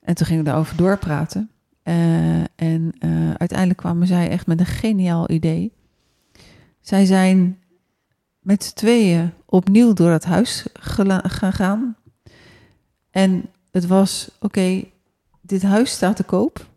En 0.00 0.14
toen 0.14 0.26
gingen 0.26 0.44
we 0.44 0.48
daarover 0.48 0.76
doorpraten. 0.76 1.50
Uh, 1.84 2.40
en 2.40 2.92
uh, 3.00 3.30
uiteindelijk 3.34 3.78
kwamen 3.78 4.06
zij 4.06 4.28
echt 4.30 4.46
met 4.46 4.60
een 4.60 4.66
geniaal 4.66 5.30
idee. 5.30 5.72
Zij 6.80 7.04
zijn 7.04 7.58
met 8.40 8.64
z'n 8.64 8.74
tweeën 8.74 9.32
opnieuw 9.44 9.92
door 9.92 10.10
het 10.10 10.24
huis 10.24 10.66
gegaan. 11.22 11.96
En 13.10 13.46
het 13.70 13.86
was, 13.86 14.30
oké, 14.40 14.84
dit 15.40 15.62
huis 15.62 15.90
staat 15.90 16.16
te 16.16 16.24
koop. 16.24 16.67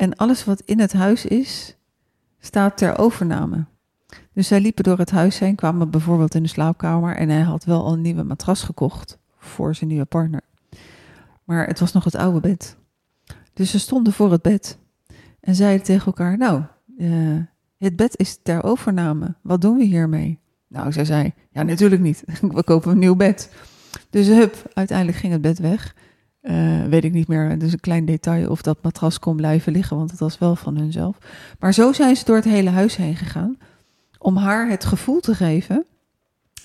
En 0.00 0.16
alles 0.16 0.44
wat 0.44 0.62
in 0.64 0.80
het 0.80 0.92
huis 0.92 1.24
is, 1.26 1.76
staat 2.38 2.76
ter 2.76 2.98
overname. 2.98 3.64
Dus 4.32 4.48
zij 4.48 4.60
liepen 4.60 4.84
door 4.84 4.98
het 4.98 5.10
huis 5.10 5.38
heen, 5.38 5.54
kwamen 5.54 5.90
bijvoorbeeld 5.90 6.34
in 6.34 6.42
de 6.42 6.48
slaapkamer 6.48 7.16
en 7.16 7.28
hij 7.28 7.40
had 7.40 7.64
wel 7.64 7.92
een 7.92 8.00
nieuwe 8.00 8.22
matras 8.22 8.62
gekocht 8.62 9.18
voor 9.38 9.74
zijn 9.74 9.90
nieuwe 9.90 10.04
partner. 10.04 10.40
Maar 11.44 11.66
het 11.66 11.80
was 11.80 11.92
nog 11.92 12.04
het 12.04 12.14
oude 12.14 12.40
bed. 12.40 12.76
Dus 13.52 13.70
ze 13.70 13.78
stonden 13.78 14.12
voor 14.12 14.32
het 14.32 14.42
bed 14.42 14.78
en 15.40 15.54
zeiden 15.54 15.84
tegen 15.84 16.06
elkaar: 16.06 16.38
Nou, 16.38 16.62
uh, 16.98 17.38
het 17.78 17.96
bed 17.96 18.18
is 18.18 18.38
ter 18.42 18.62
overname. 18.62 19.34
Wat 19.42 19.60
doen 19.60 19.76
we 19.76 19.84
hiermee? 19.84 20.38
Nou, 20.68 20.92
zij 20.92 21.04
zei: 21.04 21.32
Ja, 21.50 21.62
natuurlijk 21.62 22.02
niet. 22.02 22.24
We 22.40 22.64
kopen 22.64 22.90
een 22.90 22.98
nieuw 22.98 23.16
bed. 23.16 23.52
Dus 24.10 24.26
hup, 24.26 24.70
uiteindelijk 24.72 25.18
ging 25.18 25.32
het 25.32 25.42
bed 25.42 25.58
weg. 25.58 25.94
Uh, 26.42 26.84
weet 26.84 27.04
ik 27.04 27.12
niet 27.12 27.28
meer, 27.28 27.58
dus 27.58 27.72
een 27.72 27.80
klein 27.80 28.04
detail 28.04 28.50
of 28.50 28.62
dat 28.62 28.82
matras 28.82 29.18
kon 29.18 29.36
blijven 29.36 29.72
liggen, 29.72 29.96
want 29.96 30.10
het 30.10 30.20
was 30.20 30.38
wel 30.38 30.56
van 30.56 30.76
hunzelf. 30.76 31.18
Maar 31.58 31.74
zo 31.74 31.92
zijn 31.92 32.16
ze 32.16 32.24
door 32.24 32.36
het 32.36 32.44
hele 32.44 32.70
huis 32.70 32.96
heen 32.96 33.16
gegaan 33.16 33.58
om 34.18 34.36
haar 34.36 34.68
het 34.68 34.84
gevoel 34.84 35.20
te 35.20 35.34
geven: 35.34 35.86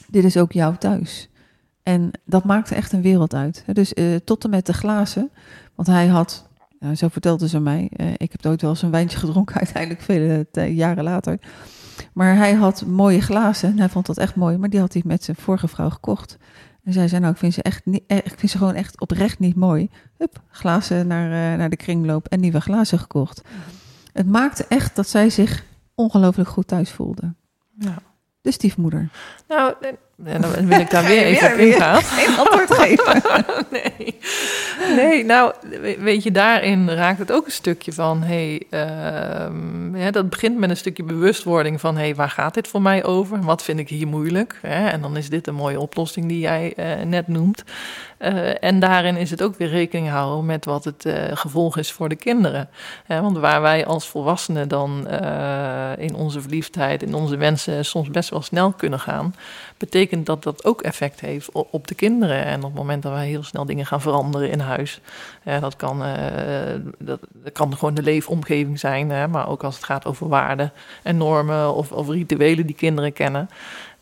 dit 0.08 0.24
is 0.24 0.38
ook 0.38 0.52
jouw 0.52 0.76
thuis. 0.76 1.30
En 1.84 2.12
dat 2.26 2.44
maakte 2.44 2.76
echt 2.76 2.92
een 2.92 3.02
wereld 3.02 3.34
uit. 3.34 3.64
Dus 3.74 3.94
uh, 3.94 4.16
tot 4.16 4.44
en 4.44 4.50
met 4.50 4.66
de 4.66 4.74
glazen, 4.74 5.30
want 5.76 5.88
hij 5.88 6.08
had, 6.08 6.50
nou, 6.80 6.96
zo 6.96 7.08
vertelde 7.08 7.48
ze 7.48 7.60
mij, 7.60 7.92
uh, 7.98 8.08
ik 8.18 8.32
heb 8.32 8.46
ooit 8.46 8.62
wel 8.62 8.70
eens 8.70 8.82
een 8.82 8.92
wijntje 8.92 9.18
gedronken, 9.18 9.56
uiteindelijk 9.66 10.02
vele 10.02 10.48
jaren 10.74 11.04
later. 11.04 11.40
Maar 12.14 12.36
hij 12.36 12.54
had 12.54 12.86
mooie 12.86 13.22
glazen 13.22 13.70
en 13.70 13.80
hij 13.80 13.90
vond 13.90 14.06
dat 14.06 14.18
echt 14.18 14.36
mooi, 14.36 14.58
maar 14.58 14.70
die 14.70 14.80
had 14.80 14.94
hij 14.94 15.02
met 15.06 15.24
zijn 15.24 15.38
vorige 15.38 15.68
vrouw 15.68 15.90
gekocht. 15.90 16.38
En 16.86 16.94
zij 16.94 17.08
zei, 17.08 17.22
nou, 17.22 17.34
ik 17.34 17.40
vind 17.40 17.54
ze, 17.54 17.62
echt 17.62 17.86
niet, 17.86 18.04
eh, 18.08 18.18
ik 18.18 18.34
vind 18.38 18.52
ze 18.52 18.58
gewoon 18.58 18.74
echt 18.74 19.00
oprecht 19.00 19.40
niet 19.40 19.56
mooi. 19.56 19.90
Hup, 20.18 20.42
glazen 20.50 21.08
naar, 21.08 21.52
uh, 21.52 21.58
naar 21.58 21.70
de 21.70 21.76
kringloop 21.76 22.28
en 22.28 22.40
nieuwe 22.40 22.62
glazen 22.62 23.00
gekocht. 23.00 23.42
Het 24.14 24.28
maakte 24.28 24.66
echt 24.68 24.96
dat 24.96 25.08
zij 25.08 25.30
zich 25.30 25.64
ongelooflijk 25.96 26.50
goed 26.50 26.68
thuis 26.68 26.92
voelde. 26.92 27.34
Ja. 27.80 27.98
De 28.42 28.52
stiefmoeder. 28.52 29.10
Nou, 29.48 29.74
en 30.24 30.42
dan 30.42 30.68
wil 30.68 30.80
ik 30.80 30.90
daar 30.90 31.04
weer 31.04 31.24
even 31.24 31.52
op 31.52 31.58
ingaan. 31.58 32.02
Geen 32.02 32.38
antwoord 32.38 32.74
geven. 32.74 33.22
nee. 33.72 34.18
nee, 34.96 35.26
nou, 35.26 35.54
weet 36.00 36.24
je, 36.24 36.32
daarin 36.32 36.90
raakt 36.90 37.20
het 37.20 37.32
ook 37.32 37.46
een 37.46 37.52
stukje 37.52 37.94
van... 37.94 38.24
Hey, 38.24 38.64
uh, 38.70 40.02
ja, 40.02 40.12
dat 40.12 40.30
begint 40.30 40.58
met 40.58 40.70
een 40.70 40.78
stukje 40.78 41.04
bewustwording 41.04 41.80
van... 41.80 41.98
hey, 41.98 42.16
waar 42.16 42.30
gaat 42.30 42.54
dit 42.54 42.68
voor 42.68 42.82
mij 42.82 43.04
over? 43.04 43.42
Wat 43.42 43.64
vind 43.64 43.80
ik 43.80 43.90
hier 43.90 44.08
moeilijk? 44.08 44.60
Hè? 44.62 44.88
En 44.88 45.02
dan 45.02 45.18
is 45.18 45.30
dit 45.30 45.48
een 45.48 45.56
mooie 45.56 45.80
oplossing 45.80 46.28
die 46.28 46.40
jij 46.40 46.74
uh, 46.80 47.06
net 47.06 47.28
noemt. 47.28 47.64
Uh, 48.20 48.64
en 48.64 48.80
daarin 48.80 49.16
is 49.16 49.30
het 49.30 49.44
ook 49.44 49.56
weer 49.56 49.68
rekening 49.68 50.10
houden 50.10 50.46
met 50.46 50.66
wat 50.66 50.84
het 50.84 51.06
uh, 51.06 51.14
gevolg 51.34 51.78
is 51.78 51.92
voor 51.92 52.10
de 52.10 52.16
kinderen. 52.16 52.70
want 53.08 53.38
waar 53.38 53.62
wij 53.62 53.86
als 53.86 54.08
volwassenen 54.08 54.68
dan 54.68 55.08
in 55.98 56.16
onze 56.16 56.42
verliefdheid, 56.42 57.04
in 57.04 57.14
onze 57.14 57.38
wensen 57.38 57.86
soms 57.86 58.10
best 58.10 58.30
wel 58.30 58.42
snel 58.42 58.72
kunnen 58.72 59.00
gaan... 59.00 59.36
betekent 59.78 60.26
dat 60.26 60.44
dat 60.44 60.66
ook 60.66 60.82
effect 60.82 61.20
heeft 61.20 61.52
op, 61.52 61.88
de 61.88 61.96
kinderen. 61.96 62.46
En 62.46 62.58
op 62.58 62.64
het 62.64 62.74
moment 62.74 63.04
dat 63.04 63.12
wij 63.12 63.28
heel 63.28 63.44
snel 63.44 63.66
dingen 63.66 63.86
gaan 63.86 64.02
veranderen 64.02 64.50
in 64.50 64.60
huis, 64.60 65.00
eh, 65.44 65.62
dat, 65.62 65.76
kan, 65.76 66.04
eh, 66.04 66.16
dat, 66.98 67.20
kan 67.54 67.78
gewoon 67.78 67.94
de 67.94 68.02
leefomgeving 68.02 68.80
zijn, 68.80 69.30
maar 69.30 69.50
ook 69.50 69.64
als 69.64 69.76
het 69.76 69.84
gaat 69.84 70.06
over 70.06 70.28
waarden 70.28 70.72
en 71.04 71.18
normen 71.18 71.74
of, 71.74 71.92
of 71.92 72.10
rituelen 72.10 72.66
die 72.66 72.76
kinderen 72.76 73.14
kennen, 73.14 73.50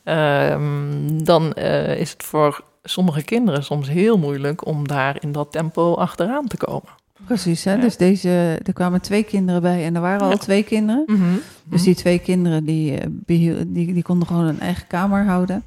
ehm, 0.03 1.23
dan 1.23 1.53
eh, 1.53 1.99
is 1.99 2.11
het 2.11 2.23
voor 2.23 2.63
sommige 2.83 3.23
kinderen 3.23 3.63
soms 3.63 3.89
heel 3.89 4.17
moeilijk 4.17 4.65
om 4.65 4.87
daar 4.87 5.17
in 5.19 5.31
dat 5.31 5.51
tempo 5.51 5.93
achteraan 5.93 6.47
te 6.47 6.57
komen. 6.57 6.89
Precies, 7.25 7.63
hè? 7.63 7.79
dus 7.79 7.97
deze, 7.97 8.59
er 8.63 8.73
kwamen 8.73 9.01
twee 9.01 9.23
kinderen 9.23 9.61
bij 9.61 9.85
en 9.85 9.95
er 9.95 10.01
waren 10.01 10.21
al 10.29 10.37
twee 10.37 10.63
kinderen. 10.63 11.03
Mhm. 11.07 11.23
Dus 11.63 11.83
die 11.83 11.95
twee 11.95 12.19
kinderen 12.19 12.65
die, 12.65 12.97
eh, 12.97 13.07
die, 13.67 13.93
die 13.93 14.03
konden 14.03 14.27
gewoon 14.27 14.45
een 14.45 14.59
eigen 14.59 14.87
kamer 14.87 15.25
houden. 15.25 15.63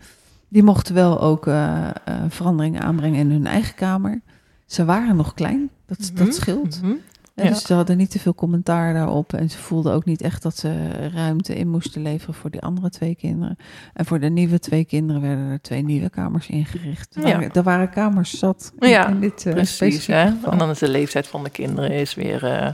Die 0.48 0.62
mochten 0.62 0.94
wel 0.94 1.20
ook 1.20 1.46
eh, 1.46 1.84
eh, 1.88 1.92
veranderingen 2.28 2.82
aanbrengen 2.82 3.18
in 3.18 3.30
hun 3.30 3.46
eigen 3.46 3.74
kamer. 3.74 4.20
Ze 4.66 4.84
waren 4.84 5.16
nog 5.16 5.34
klein, 5.34 5.70
dat, 5.86 5.98
Mhm. 6.14 6.24
dat 6.24 6.34
scheelt. 6.34 6.82
Mhm. 6.82 6.90
Ja, 6.90 6.96
Ja. 7.42 7.48
Dus 7.48 7.62
ze 7.66 7.74
hadden 7.74 7.96
niet 7.96 8.10
te 8.10 8.18
veel 8.18 8.34
commentaar 8.34 8.94
daarop. 8.94 9.32
En 9.32 9.50
ze 9.50 9.58
voelden 9.58 9.92
ook 9.92 10.04
niet 10.04 10.20
echt 10.22 10.42
dat 10.42 10.56
ze 10.56 10.90
ruimte 11.08 11.54
in 11.54 11.68
moesten 11.68 12.02
leveren 12.02 12.34
voor 12.34 12.50
die 12.50 12.60
andere 12.60 12.90
twee 12.90 13.14
kinderen. 13.14 13.56
En 13.94 14.04
voor 14.04 14.20
de 14.20 14.28
nieuwe 14.28 14.58
twee 14.58 14.84
kinderen 14.84 15.22
werden 15.22 15.44
er 15.46 15.60
twee 15.60 15.82
nieuwe 15.82 16.10
kamers 16.10 16.46
ingericht. 16.48 17.14
Er 17.16 17.26
Ja. 17.26 17.32
waren, 17.34 17.52
er 17.52 17.62
waren 17.62 17.90
kamers 17.90 18.38
zat 18.38 18.72
in, 18.78 18.88
Ja, 18.88 19.08
in 19.08 19.20
dit 19.20 19.46
eh, 19.46 19.52
Precies, 19.52 20.06
hè? 20.06 20.26
geval. 20.30 20.52
En 20.52 20.58
dan 20.58 20.70
is 20.70 20.78
de 20.78 20.88
leeftijd 20.88 21.26
van 21.26 21.44
de 21.44 21.50
kinderen 21.50 21.90
is 21.90 22.14
weer 22.14 22.44
eh, 22.44 22.72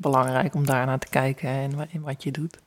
belangrijk 0.00 0.54
om 0.54 0.66
daarnaar 0.66 0.98
te 0.98 1.08
kijken 1.10 1.48
en 1.48 1.70
in 1.90 2.00
wat 2.02 2.22
je 2.22 2.30
doet. 2.30 2.58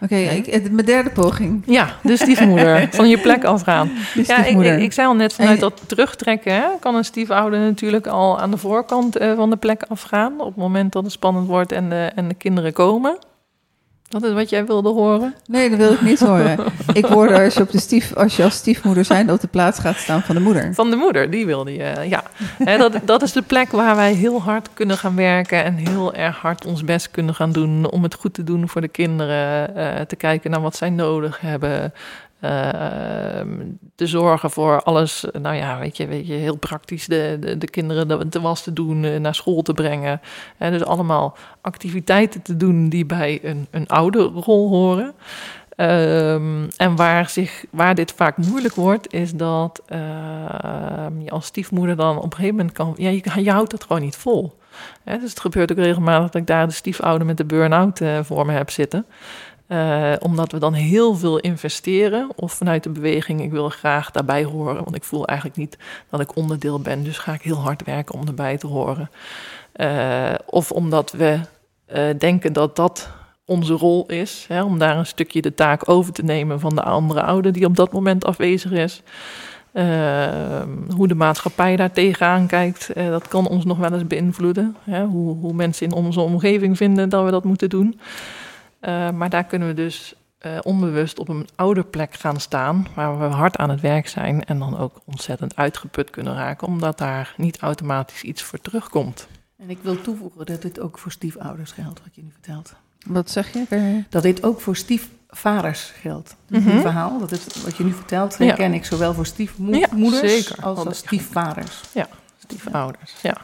Oké, 0.00 0.16
ik- 0.16 0.70
mijn 0.70 0.86
derde 0.86 1.10
poging. 1.10 1.62
Ja, 1.66 1.88
de 2.02 2.16
stiefmoeder, 2.16 2.88
van 2.92 3.08
je 3.08 3.18
plek 3.18 3.44
afgaan. 3.44 3.90
Ja, 4.14 4.44
ik, 4.44 4.56
ik, 4.76 4.82
ik 4.82 4.92
zei 4.92 5.06
al 5.08 5.14
net, 5.14 5.32
vanuit 5.32 5.60
dat 5.60 5.82
terugtrekken 5.86 6.52
hè, 6.54 6.64
kan 6.80 6.94
een 6.94 7.04
stiefouder 7.04 7.58
natuurlijk 7.60 8.06
al 8.06 8.40
aan 8.40 8.50
de 8.50 8.56
voorkant 8.56 9.16
eh, 9.16 9.34
van 9.36 9.50
de 9.50 9.56
plek 9.56 9.82
afgaan. 9.88 10.32
Op 10.40 10.46
het 10.46 10.56
moment 10.56 10.92
dat 10.92 11.02
het 11.02 11.12
spannend 11.12 11.46
wordt 11.46 11.72
en 11.72 11.88
de, 11.88 12.10
en 12.14 12.28
de 12.28 12.34
kinderen 12.34 12.72
komen. 12.72 13.16
Dat 14.14 14.22
is 14.22 14.32
wat 14.32 14.50
jij 14.50 14.66
wilde 14.66 14.88
horen. 14.88 15.34
Nee, 15.46 15.70
dat 15.70 15.78
wil 15.78 15.92
ik 15.92 16.00
niet 16.00 16.20
horen. 16.20 16.58
Ik 16.92 17.04
hoorde 17.04 17.42
als 17.42 17.54
je, 17.54 17.60
op 17.60 17.70
de 17.70 17.80
stief, 17.80 18.14
als 18.14 18.36
je 18.36 18.42
als 18.42 18.54
stiefmoeder 18.54 19.04
zijn 19.04 19.30
op 19.30 19.40
de 19.40 19.46
plaats 19.46 19.78
gaat 19.78 19.96
staan 19.96 20.22
van 20.22 20.34
de 20.34 20.40
moeder. 20.40 20.74
Van 20.74 20.90
de 20.90 20.96
moeder, 20.96 21.30
die 21.30 21.46
wilde 21.46 21.72
je. 21.72 21.92
Ja, 22.08 22.22
dat, 22.76 22.92
dat 23.04 23.22
is 23.22 23.32
de 23.32 23.42
plek 23.42 23.70
waar 23.70 23.96
wij 23.96 24.12
heel 24.12 24.42
hard 24.42 24.68
kunnen 24.74 24.98
gaan 24.98 25.16
werken 25.16 25.64
en 25.64 25.74
heel 25.74 26.14
erg 26.14 26.36
hard 26.36 26.66
ons 26.66 26.84
best 26.84 27.10
kunnen 27.10 27.34
gaan 27.34 27.52
doen 27.52 27.90
om 27.90 28.02
het 28.02 28.14
goed 28.14 28.34
te 28.34 28.44
doen 28.44 28.68
voor 28.68 28.80
de 28.80 28.88
kinderen. 28.88 29.76
eh, 29.76 30.00
te 30.00 30.16
kijken 30.16 30.50
naar 30.50 30.60
wat 30.60 30.76
zij 30.76 30.90
nodig 30.90 31.40
hebben. 31.40 31.92
Eh, 32.44 33.46
te 33.94 34.06
zorgen 34.06 34.50
voor 34.50 34.82
alles, 34.82 35.24
nou 35.32 35.56
ja, 35.56 35.78
weet 35.78 35.96
je, 35.96 36.06
weet 36.06 36.26
je 36.26 36.32
heel 36.32 36.56
praktisch 36.56 37.06
de, 37.06 37.36
de, 37.40 37.58
de 37.58 37.68
kinderen 37.70 38.08
de, 38.08 38.28
de 38.28 38.40
was 38.40 38.62
te 38.62 38.72
doen, 38.72 39.04
eh, 39.04 39.20
naar 39.20 39.34
school 39.34 39.62
te 39.62 39.74
brengen. 39.74 40.20
En 40.58 40.72
dus 40.72 40.84
allemaal 40.84 41.36
activiteiten 41.60 42.42
te 42.42 42.56
doen 42.56 42.88
die 42.88 43.06
bij 43.06 43.40
een, 43.42 43.66
een 43.70 43.88
ouderrol 43.88 44.68
horen. 44.68 45.14
Ehm, 45.76 46.68
en 46.76 46.96
waar, 46.96 47.28
zich, 47.28 47.64
waar 47.70 47.94
dit 47.94 48.12
vaak 48.12 48.36
moeilijk 48.36 48.74
wordt, 48.74 49.12
is 49.12 49.32
dat 49.32 49.82
ehm, 49.86 51.20
je 51.20 51.30
als 51.30 51.46
stiefmoeder 51.46 51.96
dan 51.96 52.16
op 52.16 52.24
een 52.24 52.32
gegeven 52.32 52.56
moment 52.56 52.74
kan... 52.74 52.94
Ja, 52.96 53.10
je, 53.36 53.50
houdt 53.50 53.72
het 53.72 53.84
gewoon 53.84 54.02
niet 54.02 54.16
vol. 54.16 54.58
Dus 55.04 55.30
het 55.30 55.40
gebeurt 55.40 55.72
ook 55.72 55.78
regelmatig 55.78 56.30
dat 56.30 56.40
ik 56.40 56.46
daar 56.46 56.66
de 56.66 56.72
stiefouder 56.72 57.26
met 57.26 57.36
de 57.36 57.44
burn-out 57.44 58.00
eh, 58.00 58.18
voor 58.22 58.46
me 58.46 58.52
heb 58.52 58.70
zitten. 58.70 59.06
Eh, 59.66 60.12
omdat 60.20 60.52
we 60.52 60.58
dan 60.58 60.72
heel 60.72 61.14
veel 61.14 61.38
investeren. 61.38 62.30
Of 62.34 62.52
vanuit 62.52 62.82
de 62.82 62.90
beweging, 62.90 63.42
ik 63.42 63.50
wil 63.50 63.68
graag 63.68 64.10
daarbij 64.10 64.44
horen. 64.44 64.84
Want 64.84 64.96
ik 64.96 65.04
voel 65.04 65.26
eigenlijk 65.26 65.58
niet 65.58 65.78
dat 66.10 66.20
ik 66.20 66.36
onderdeel 66.36 66.80
ben. 66.80 67.04
Dus 67.04 67.18
ga 67.18 67.32
ik 67.32 67.42
heel 67.42 67.60
hard 67.60 67.84
werken 67.84 68.14
om 68.14 68.26
erbij 68.26 68.56
te 68.56 68.66
horen. 68.66 69.10
Eh, 69.72 70.34
of 70.46 70.70
omdat 70.70 71.12
we 71.12 71.40
eh, 71.86 72.04
denken 72.18 72.52
dat 72.52 72.76
dat 72.76 73.10
onze 73.44 73.72
rol 73.72 74.06
is. 74.06 74.44
Hè, 74.48 74.62
om 74.62 74.78
daar 74.78 74.96
een 74.96 75.06
stukje 75.06 75.42
de 75.42 75.54
taak 75.54 75.88
over 75.88 76.12
te 76.12 76.24
nemen 76.24 76.60
van 76.60 76.74
de 76.74 76.82
andere 76.82 77.22
ouder 77.22 77.52
die 77.52 77.66
op 77.66 77.76
dat 77.76 77.92
moment 77.92 78.24
afwezig 78.24 78.70
is. 78.70 79.02
Hoe 80.96 81.08
de 81.08 81.14
maatschappij 81.14 81.76
daar 81.76 81.92
tegenaan 81.92 82.46
kijkt, 82.46 82.90
dat 82.94 83.28
kan 83.28 83.48
ons 83.48 83.64
nog 83.64 83.78
wel 83.78 83.92
eens 83.92 84.06
beïnvloeden. 84.06 84.76
Hè, 84.82 85.04
hoe, 85.04 85.36
hoe 85.36 85.52
mensen 85.52 85.86
in 85.86 85.92
onze 85.92 86.20
omgeving 86.20 86.76
vinden 86.76 87.08
dat 87.08 87.24
we 87.24 87.30
dat 87.30 87.44
moeten 87.44 87.68
doen. 87.68 88.00
Eh, 88.84 89.10
maar 89.10 89.30
daar 89.30 89.44
kunnen 89.44 89.68
we 89.68 89.74
dus 89.74 90.14
eh, 90.38 90.58
onbewust 90.62 91.18
op 91.18 91.28
een 91.28 91.48
ouderplek 91.54 92.14
gaan 92.14 92.40
staan, 92.40 92.86
waar 92.94 93.18
we 93.18 93.24
hard 93.24 93.56
aan 93.56 93.70
het 93.70 93.80
werk 93.80 94.08
zijn 94.08 94.44
en 94.44 94.58
dan 94.58 94.78
ook 94.78 95.00
ontzettend 95.04 95.56
uitgeput 95.56 96.10
kunnen 96.10 96.34
raken, 96.34 96.66
omdat 96.66 96.98
daar 96.98 97.34
niet 97.36 97.58
automatisch 97.58 98.22
iets 98.22 98.42
voor 98.42 98.60
terugkomt. 98.60 99.28
En 99.56 99.70
ik 99.70 99.78
wil 99.82 100.00
toevoegen 100.00 100.46
dat 100.46 100.62
dit 100.62 100.80
ook 100.80 100.98
voor 100.98 101.12
stiefouders 101.12 101.72
geldt, 101.72 102.00
wat 102.02 102.14
je 102.14 102.22
nu 102.22 102.30
vertelt. 102.32 102.74
Wat 103.06 103.30
zeg 103.30 103.52
je? 103.52 104.02
Dat 104.08 104.22
dit 104.22 104.42
ook 104.42 104.60
voor 104.60 104.76
stiefvaders 104.76 105.92
geldt. 106.00 106.36
Het 106.52 106.62
verhaal, 106.62 107.18
dat 107.18 107.30
is 107.30 107.62
wat 107.62 107.76
je 107.76 107.84
nu 107.84 107.92
vertelt, 107.92 108.36
Ja. 108.38 108.44
herken 108.44 108.74
ik 108.74 108.84
zowel 108.84 109.14
voor 109.14 109.24
Ja, 109.24 109.30
stiefmoeders 109.30 110.62
als 110.62 110.86
als 110.86 110.98
stiefvaders. 110.98 111.80
Stiefouders, 112.44 113.14
ja. 113.22 113.36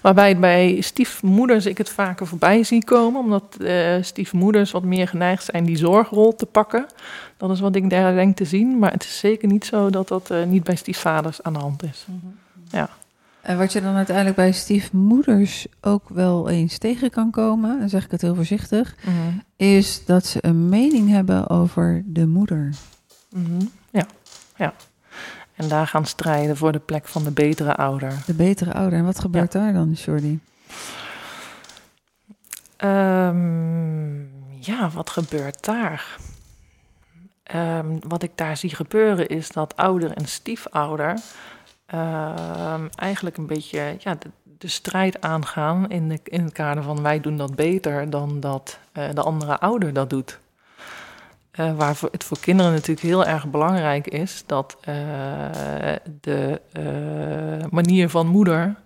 Waarbij 0.00 0.38
bij 0.38 0.80
stiefmoeders 0.80 1.66
ik 1.66 1.78
het 1.78 1.90
vaker 1.90 2.26
voorbij 2.26 2.62
zie 2.64 2.84
komen, 2.84 3.20
omdat 3.20 3.56
eh, 3.56 3.94
stiefmoeders 4.00 4.70
wat 4.70 4.82
meer 4.82 5.08
geneigd 5.08 5.44
zijn 5.44 5.64
die 5.64 5.76
zorgrol 5.76 6.34
te 6.34 6.46
pakken. 6.46 6.86
Dat 7.36 7.50
is 7.50 7.60
wat 7.60 7.76
ik 7.76 7.90
daar 7.90 8.14
denk 8.14 8.36
te 8.36 8.44
zien, 8.44 8.78
maar 8.78 8.92
het 8.92 9.04
is 9.04 9.18
zeker 9.18 9.48
niet 9.48 9.64
zo 9.64 9.90
dat 9.90 10.08
dat 10.08 10.30
eh, 10.30 10.44
niet 10.44 10.64
bij 10.64 10.76
stiefvaders 10.76 11.42
aan 11.42 11.52
de 11.52 11.58
hand 11.58 11.82
is. 11.82 12.06
En 13.40 13.58
wat 13.58 13.72
je 13.72 13.80
dan 13.80 13.94
uiteindelijk 13.94 14.36
bij 14.36 14.52
stiefmoeders 14.52 15.66
ook 15.80 16.08
wel 16.08 16.48
eens 16.48 16.78
tegen 16.78 17.10
kan 17.10 17.30
komen, 17.30 17.78
dan 17.78 17.88
zeg 17.88 18.04
ik 18.04 18.10
het 18.10 18.20
heel 18.20 18.34
voorzichtig, 18.34 18.94
is 19.56 20.04
dat 20.04 20.26
ze 20.26 20.38
een 20.40 20.68
mening 20.68 21.10
hebben 21.10 21.48
over 21.48 22.02
de 22.06 22.26
moeder. 22.26 22.74
Mhm. 23.30 23.66
Ja, 23.90 24.06
ja. 24.56 24.74
En 25.54 25.68
daar 25.68 25.86
gaan 25.86 26.06
strijden 26.06 26.56
voor 26.56 26.72
de 26.72 26.78
plek 26.78 27.08
van 27.08 27.24
de 27.24 27.30
betere 27.30 27.74
ouder. 27.74 28.22
De 28.26 28.34
betere 28.34 28.72
ouder. 28.72 28.98
En 28.98 29.04
wat 29.04 29.20
gebeurt 29.20 29.52
daar 29.52 29.72
dan, 29.72 29.92
Jordi? 29.92 30.40
Ehm, 32.76 34.22
ja, 34.60 34.90
wat 34.92 35.10
gebeurt 35.10 35.64
daar? 35.64 36.16
Ehm, 37.42 37.96
wat 38.08 38.22
ik 38.22 38.30
daar 38.34 38.56
zie 38.56 38.74
gebeuren 38.74 39.28
is 39.28 39.48
dat 39.48 39.76
ouder 39.76 40.10
en 40.10 40.26
stiefouder 40.26 41.18
ehm, 41.86 42.86
eigenlijk 42.94 43.36
een 43.36 43.46
beetje 43.46 43.96
ja, 43.98 44.14
de, 44.14 44.30
de 44.58 44.68
strijd 44.68 45.20
aangaan 45.20 45.90
in, 45.90 46.08
de, 46.08 46.20
in 46.24 46.44
het 46.44 46.52
kader 46.52 46.82
van 46.82 47.02
wij 47.02 47.20
doen 47.20 47.36
dat 47.36 47.54
beter 47.54 48.10
dan 48.10 48.40
dat 48.40 48.78
eh, 48.92 49.08
de 49.14 49.22
andere 49.22 49.58
ouder 49.58 49.92
dat 49.92 50.10
doet. 50.10 50.40
Eh, 51.54 51.76
waar 51.76 51.96
het 52.10 52.24
voor 52.24 52.40
kinderen 52.40 52.72
natuurlijk 52.72 53.06
heel 53.06 53.24
erg 53.24 53.50
belangrijk 53.50 54.06
is 54.06 54.42
dat 54.46 54.76
eh, 54.80 54.94
de 56.20 56.60
eh, 56.72 57.70
manier 57.70 58.08
van 58.08 58.26
moeder 58.26 58.82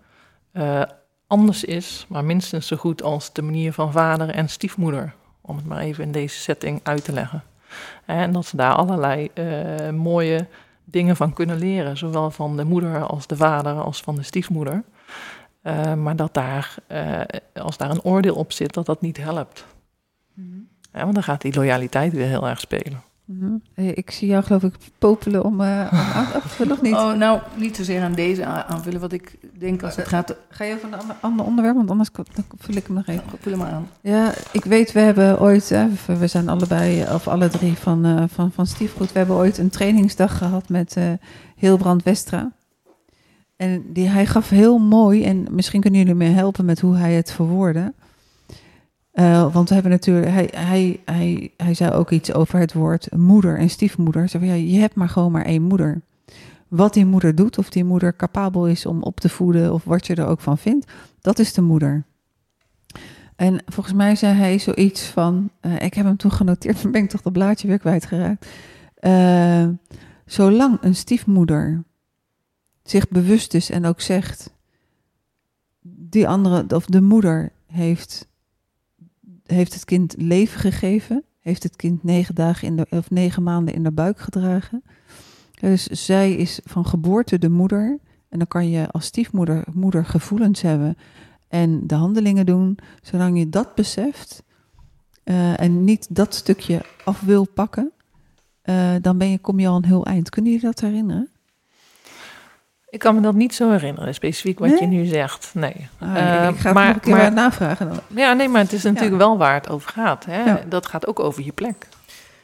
anders 1.26 1.64
is, 1.64 2.06
maar 2.08 2.24
minstens 2.24 2.66
zo 2.66 2.76
goed 2.76 3.02
als 3.02 3.32
de 3.32 3.42
manier 3.42 3.72
van 3.72 3.92
vader 3.92 4.28
en 4.28 4.48
stiefmoeder. 4.48 5.14
Om 5.40 5.56
het 5.56 5.66
maar 5.66 5.78
even 5.78 6.04
in 6.04 6.12
deze 6.12 6.38
setting 6.38 6.80
uit 6.82 7.04
te 7.04 7.12
leggen. 7.12 7.42
En 8.04 8.32
dat 8.32 8.46
ze 8.46 8.56
daar 8.56 8.74
allerlei 8.74 9.30
mooie 9.92 10.46
dingen 10.84 11.16
van 11.16 11.32
kunnen 11.32 11.58
leren, 11.58 11.96
zowel 11.96 12.30
van 12.30 12.56
de 12.56 12.64
moeder 12.64 13.06
als 13.06 13.26
de 13.26 13.36
vader 13.36 13.72
als 13.72 14.00
van 14.00 14.14
de 14.14 14.22
stiefmoeder. 14.22 14.84
Maar 15.96 16.16
dat 16.16 16.34
daar, 16.34 16.74
als 17.54 17.76
daar 17.76 17.90
een 17.90 18.02
oordeel 18.02 18.34
op 18.34 18.52
zit, 18.52 18.74
dat 18.74 18.86
dat 18.86 19.00
niet 19.00 19.16
helpt. 19.16 19.64
Ja, 20.92 21.00
want 21.02 21.14
dan 21.14 21.22
gaat 21.22 21.40
die 21.42 21.54
loyaliteit 21.54 22.12
weer 22.12 22.26
heel 22.26 22.48
erg 22.48 22.60
spelen. 22.60 23.02
Mhm. 23.24 23.50
Eh, 23.74 23.88
Ik 23.96 24.10
zie 24.10 24.28
jou 24.28 24.44
geloof 24.44 24.62
ik 24.62 24.74
popelen 24.98 25.44
om, 25.44 25.60
eh, 25.60 25.88
om 25.92 25.98
aan 25.98 26.26
af 26.34 26.42
te 26.42 26.48
vullen, 26.48 26.72
of 26.72 26.82
niet? 26.82 26.94
Oh, 26.94 27.12
nou, 27.14 27.40
niet 27.56 27.76
zozeer 27.76 28.02
aan 28.02 28.12
deze 28.14 28.44
aanvullen. 28.44 29.00
Wat 29.00 29.12
ik 29.12 29.38
denk 29.58 29.82
als 29.82 29.96
het 29.96 30.08
gaat... 30.08 30.34
Ga 30.50 30.64
je 30.64 30.74
over 30.74 30.88
een 30.88 30.98
ander, 30.98 31.16
ander 31.20 31.46
onderwerp, 31.46 31.76
want 31.76 31.90
anders 31.90 32.10
dan 32.12 32.44
vul 32.58 32.74
ik 32.74 32.86
hem 32.86 32.94
nog 32.96 33.06
even. 33.06 33.22
Vul 33.40 33.52
hem 33.52 33.60
maar 33.60 33.70
aan. 33.70 33.88
Ja, 34.00 34.32
ik 34.52 34.64
weet, 34.64 34.92
we 34.92 35.00
hebben 35.00 35.40
ooit, 35.40 35.68
hè, 35.68 35.86
we 36.18 36.26
zijn 36.26 36.48
allebei, 36.48 37.02
of 37.14 37.28
alle 37.28 37.48
drie 37.48 37.74
van, 37.74 38.04
eh, 38.04 38.24
van, 38.28 38.52
van 38.52 38.66
Stiefgoed, 38.66 39.12
we 39.12 39.18
hebben 39.18 39.36
ooit 39.36 39.58
een 39.58 39.70
trainingsdag 39.70 40.38
gehad 40.38 40.68
met 40.68 40.96
eh 40.96 41.04
Hilbrand 41.56 42.02
Westra. 42.02 42.50
En 43.56 43.92
die, 43.92 44.08
hij 44.08 44.26
gaf 44.26 44.48
heel 44.48 44.78
mooi, 44.78 45.24
en 45.24 45.46
misschien 45.50 45.80
kunnen 45.80 46.00
jullie 46.00 46.14
me 46.14 46.24
helpen 46.24 46.64
met 46.64 46.80
hoe 46.80 46.96
hij 46.96 47.12
het 47.14 47.32
verwoordde. 47.32 47.92
Eh, 49.18 49.52
want 49.52 49.68
we 49.68 49.74
hebben 49.74 49.92
natuurlijk, 49.92 50.32
hij, 50.32 50.48
hij, 50.54 51.00
hij, 51.04 51.52
hij 51.56 51.74
zei 51.74 51.90
ook 51.90 52.10
iets 52.10 52.32
over 52.32 52.58
het 52.58 52.72
woord 52.72 53.16
moeder 53.16 53.58
en 53.58 53.70
stiefmoeder. 53.70 54.28
Van, 54.28 54.44
ja, 54.44 54.54
je 54.54 54.78
hebt 54.78 54.94
maar 54.94 55.08
gewoon 55.08 55.32
maar 55.32 55.44
één 55.44 55.62
moeder. 55.62 56.00
Wat 56.68 56.94
die 56.94 57.06
moeder 57.06 57.34
doet, 57.34 57.58
of 57.58 57.70
die 57.70 57.84
moeder 57.84 58.16
capabel 58.16 58.66
is 58.66 58.86
om 58.86 59.02
op 59.02 59.20
te 59.20 59.28
voeden, 59.28 59.72
of 59.72 59.84
wat 59.84 60.06
je 60.06 60.14
er 60.14 60.26
ook 60.26 60.40
van 60.40 60.58
vindt, 60.58 60.92
dat 61.20 61.38
is 61.38 61.52
de 61.52 61.62
moeder. 61.62 62.04
En 63.36 63.62
volgens 63.66 63.94
mij 63.94 64.16
zei 64.16 64.34
hij 64.34 64.58
zoiets 64.58 65.06
van, 65.06 65.50
eh, 65.60 65.80
ik 65.80 65.94
heb 65.94 66.04
hem 66.04 66.16
toen 66.16 66.32
genoteerd, 66.32 66.80
dan 66.82 66.92
ben 66.92 67.02
ik 67.02 67.08
toch 67.08 67.22
dat 67.22 67.32
blaadje 67.32 67.68
weer 67.68 67.78
kwijtgeraakt. 67.78 68.46
Eh, 68.94 69.68
zolang 70.26 70.78
een 70.80 70.94
stiefmoeder 70.94 71.84
zich 72.82 73.08
bewust 73.08 73.54
is 73.54 73.70
en 73.70 73.84
ook 73.84 74.00
zegt, 74.00 74.54
die 75.82 76.28
andere, 76.28 76.64
of 76.74 76.86
de 76.86 77.00
moeder 77.00 77.52
heeft, 77.66 78.27
heeft 79.52 79.74
het 79.74 79.84
kind 79.84 80.14
leven 80.18 80.60
gegeven, 80.60 81.24
heeft 81.40 81.62
het 81.62 81.76
kind 81.76 82.04
negen, 82.04 82.34
dagen 82.34 82.68
in 82.68 82.76
de, 82.76 82.86
of 82.90 83.10
negen 83.10 83.42
maanden 83.42 83.74
in 83.74 83.82
de 83.82 83.92
buik 83.92 84.18
gedragen. 84.18 84.82
Dus 85.60 85.86
zij 85.86 86.32
is 86.32 86.60
van 86.64 86.86
geboorte 86.86 87.38
de 87.38 87.50
moeder. 87.50 87.98
En 88.28 88.38
dan 88.38 88.48
kan 88.48 88.70
je 88.70 88.90
als 88.90 89.04
stiefmoeder 89.04 89.64
moeder 89.72 90.04
gevoelens 90.04 90.62
hebben 90.62 90.96
en 91.48 91.86
de 91.86 91.94
handelingen 91.94 92.46
doen. 92.46 92.78
Zolang 93.02 93.38
je 93.38 93.48
dat 93.48 93.74
beseft 93.74 94.42
eh, 95.24 95.60
en 95.60 95.84
niet 95.84 96.14
dat 96.14 96.34
stukje 96.34 96.84
af 97.04 97.20
wil 97.20 97.48
pakken, 97.54 97.92
uh, 98.64 98.94
dan 99.00 99.18
ben 99.18 99.30
je, 99.30 99.38
kom 99.38 99.60
je 99.60 99.68
al 99.68 99.76
een 99.76 99.84
heel 99.84 100.06
eind. 100.06 100.30
Kunnen 100.30 100.52
jullie 100.52 100.66
dat 100.66 100.80
herinneren? 100.80 101.30
Ik 102.90 102.98
kan 102.98 103.14
me 103.14 103.20
dat 103.20 103.34
niet 103.34 103.54
zo 103.54 103.70
herinneren, 103.70 104.14
specifiek 104.14 104.58
wat 104.58 104.78
je 104.78 104.86
nu 104.86 105.04
zegt. 105.04 105.50
Nee. 105.54 105.88
Ah, 105.98 106.08
uh, 106.08 106.48
ik 106.48 106.56
ga 106.56 106.68
het 106.68 106.74
maar, 106.74 106.86
nog 106.86 106.94
een 106.94 107.00
keer 107.00 107.16
maar, 107.16 107.32
navragen 107.32 107.88
dan. 107.88 108.00
Ja, 108.06 108.32
nee, 108.32 108.48
maar 108.48 108.62
het 108.62 108.72
is 108.72 108.82
natuurlijk 108.82 109.12
ja. 109.12 109.18
wel 109.18 109.38
waar 109.38 109.54
het 109.54 109.68
over 109.68 109.90
gaat. 109.90 110.24
Hè? 110.24 110.44
Ja. 110.44 110.60
Dat 110.68 110.86
gaat 110.86 111.06
ook 111.06 111.20
over 111.20 111.44
je 111.44 111.52
plek. 111.52 111.88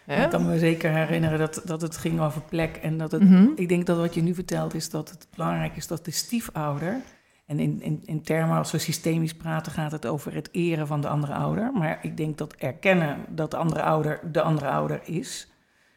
Ik 0.07 0.30
kan 0.30 0.47
me 0.47 0.59
zeker 0.59 0.90
herinneren 0.90 1.38
dat, 1.38 1.62
dat 1.64 1.80
het 1.80 1.97
ging 1.97 2.20
over 2.20 2.40
plek. 2.40 2.76
En 2.76 2.99
dat 2.99 3.12
het, 3.12 3.22
mm 3.22 3.28
-hmm. 3.28 3.53
ik 3.57 3.68
denk 3.68 3.86
dat 3.86 3.97
wat 3.97 4.14
je 4.14 4.22
nu 4.22 4.34
vertelt 4.34 4.74
is 4.74 4.90
dat 4.90 5.11
het 5.11 5.26
belangrijk 5.36 5.76
is 5.76 5.86
dat 5.86 6.05
de 6.05 6.11
stiefouder. 6.11 7.01
En 7.47 7.59
in, 7.59 7.82
in, 7.82 8.03
in 8.05 8.22
termen 8.22 8.57
als 8.57 8.70
we 8.70 8.78
systemisch 8.78 9.34
praten, 9.34 9.72
gaat 9.72 9.92
het 9.92 10.07
over 10.07 10.34
het 10.34 10.49
eren 10.53 10.86
van 10.86 11.01
de 11.01 11.09
andere 11.09 11.34
ouder. 11.34 11.70
Maar 11.72 11.99
ik 12.03 12.16
denk 12.16 12.38
dat 12.38 12.55
erkennen 12.55 13.16
dat 13.28 13.51
de 13.51 13.57
andere 13.57 13.82
ouder 13.82 14.20
de 14.32 14.42
andere 14.42 14.68
ouder 14.68 15.01
is. 15.05 15.49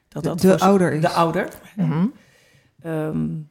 Dat 0.07 0.23
de, 0.23 0.29
dat 0.29 0.41
de 0.41 0.59
ouder 0.59 0.93
is. 0.93 1.01
De 1.01 1.09
ouder. 1.09 1.47
Mm 1.75 1.91
-hmm. 1.91 2.13
um, 2.85 3.49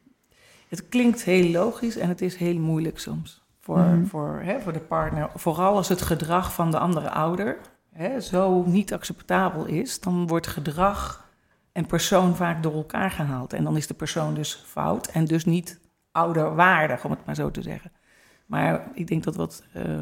het 0.67 0.89
klinkt 0.89 1.23
heel 1.23 1.51
logisch 1.51 1.97
en 1.97 2.09
het 2.09 2.21
is 2.21 2.35
heel 2.35 2.59
moeilijk 2.59 2.99
soms. 2.99 3.45
Voor, 3.59 3.77
mm 3.77 3.91
-hmm. 3.91 4.07
voor, 4.07 4.39
hè, 4.43 4.59
voor 4.59 4.73
de 4.73 4.79
partner. 4.79 5.29
Vooral 5.35 5.75
als 5.75 5.89
het 5.89 6.01
gedrag 6.01 6.53
van 6.53 6.71
de 6.71 6.79
andere 6.79 7.09
ouder 7.09 7.57
hè, 7.93 8.21
zo 8.21 8.63
niet 8.65 8.93
acceptabel 8.93 9.65
is, 9.65 9.99
dan 9.99 10.27
wordt 10.27 10.47
gedrag 10.47 11.29
en 11.71 11.85
persoon 11.85 12.35
vaak 12.35 12.63
door 12.63 12.73
elkaar 12.73 13.11
gehaald. 13.11 13.53
En 13.53 13.63
dan 13.63 13.77
is 13.77 13.87
de 13.87 13.93
persoon 13.93 14.33
dus 14.33 14.63
fout 14.65 15.07
en 15.07 15.25
dus 15.25 15.45
niet 15.45 15.79
ouderwaardig, 16.11 17.05
om 17.05 17.11
het 17.11 17.25
maar 17.25 17.35
zo 17.35 17.51
te 17.51 17.61
zeggen. 17.61 17.91
Maar 18.45 18.87
ik 18.93 19.07
denk 19.07 19.23
dat 19.23 19.35
wat, 19.35 19.63
uh, 19.75 20.01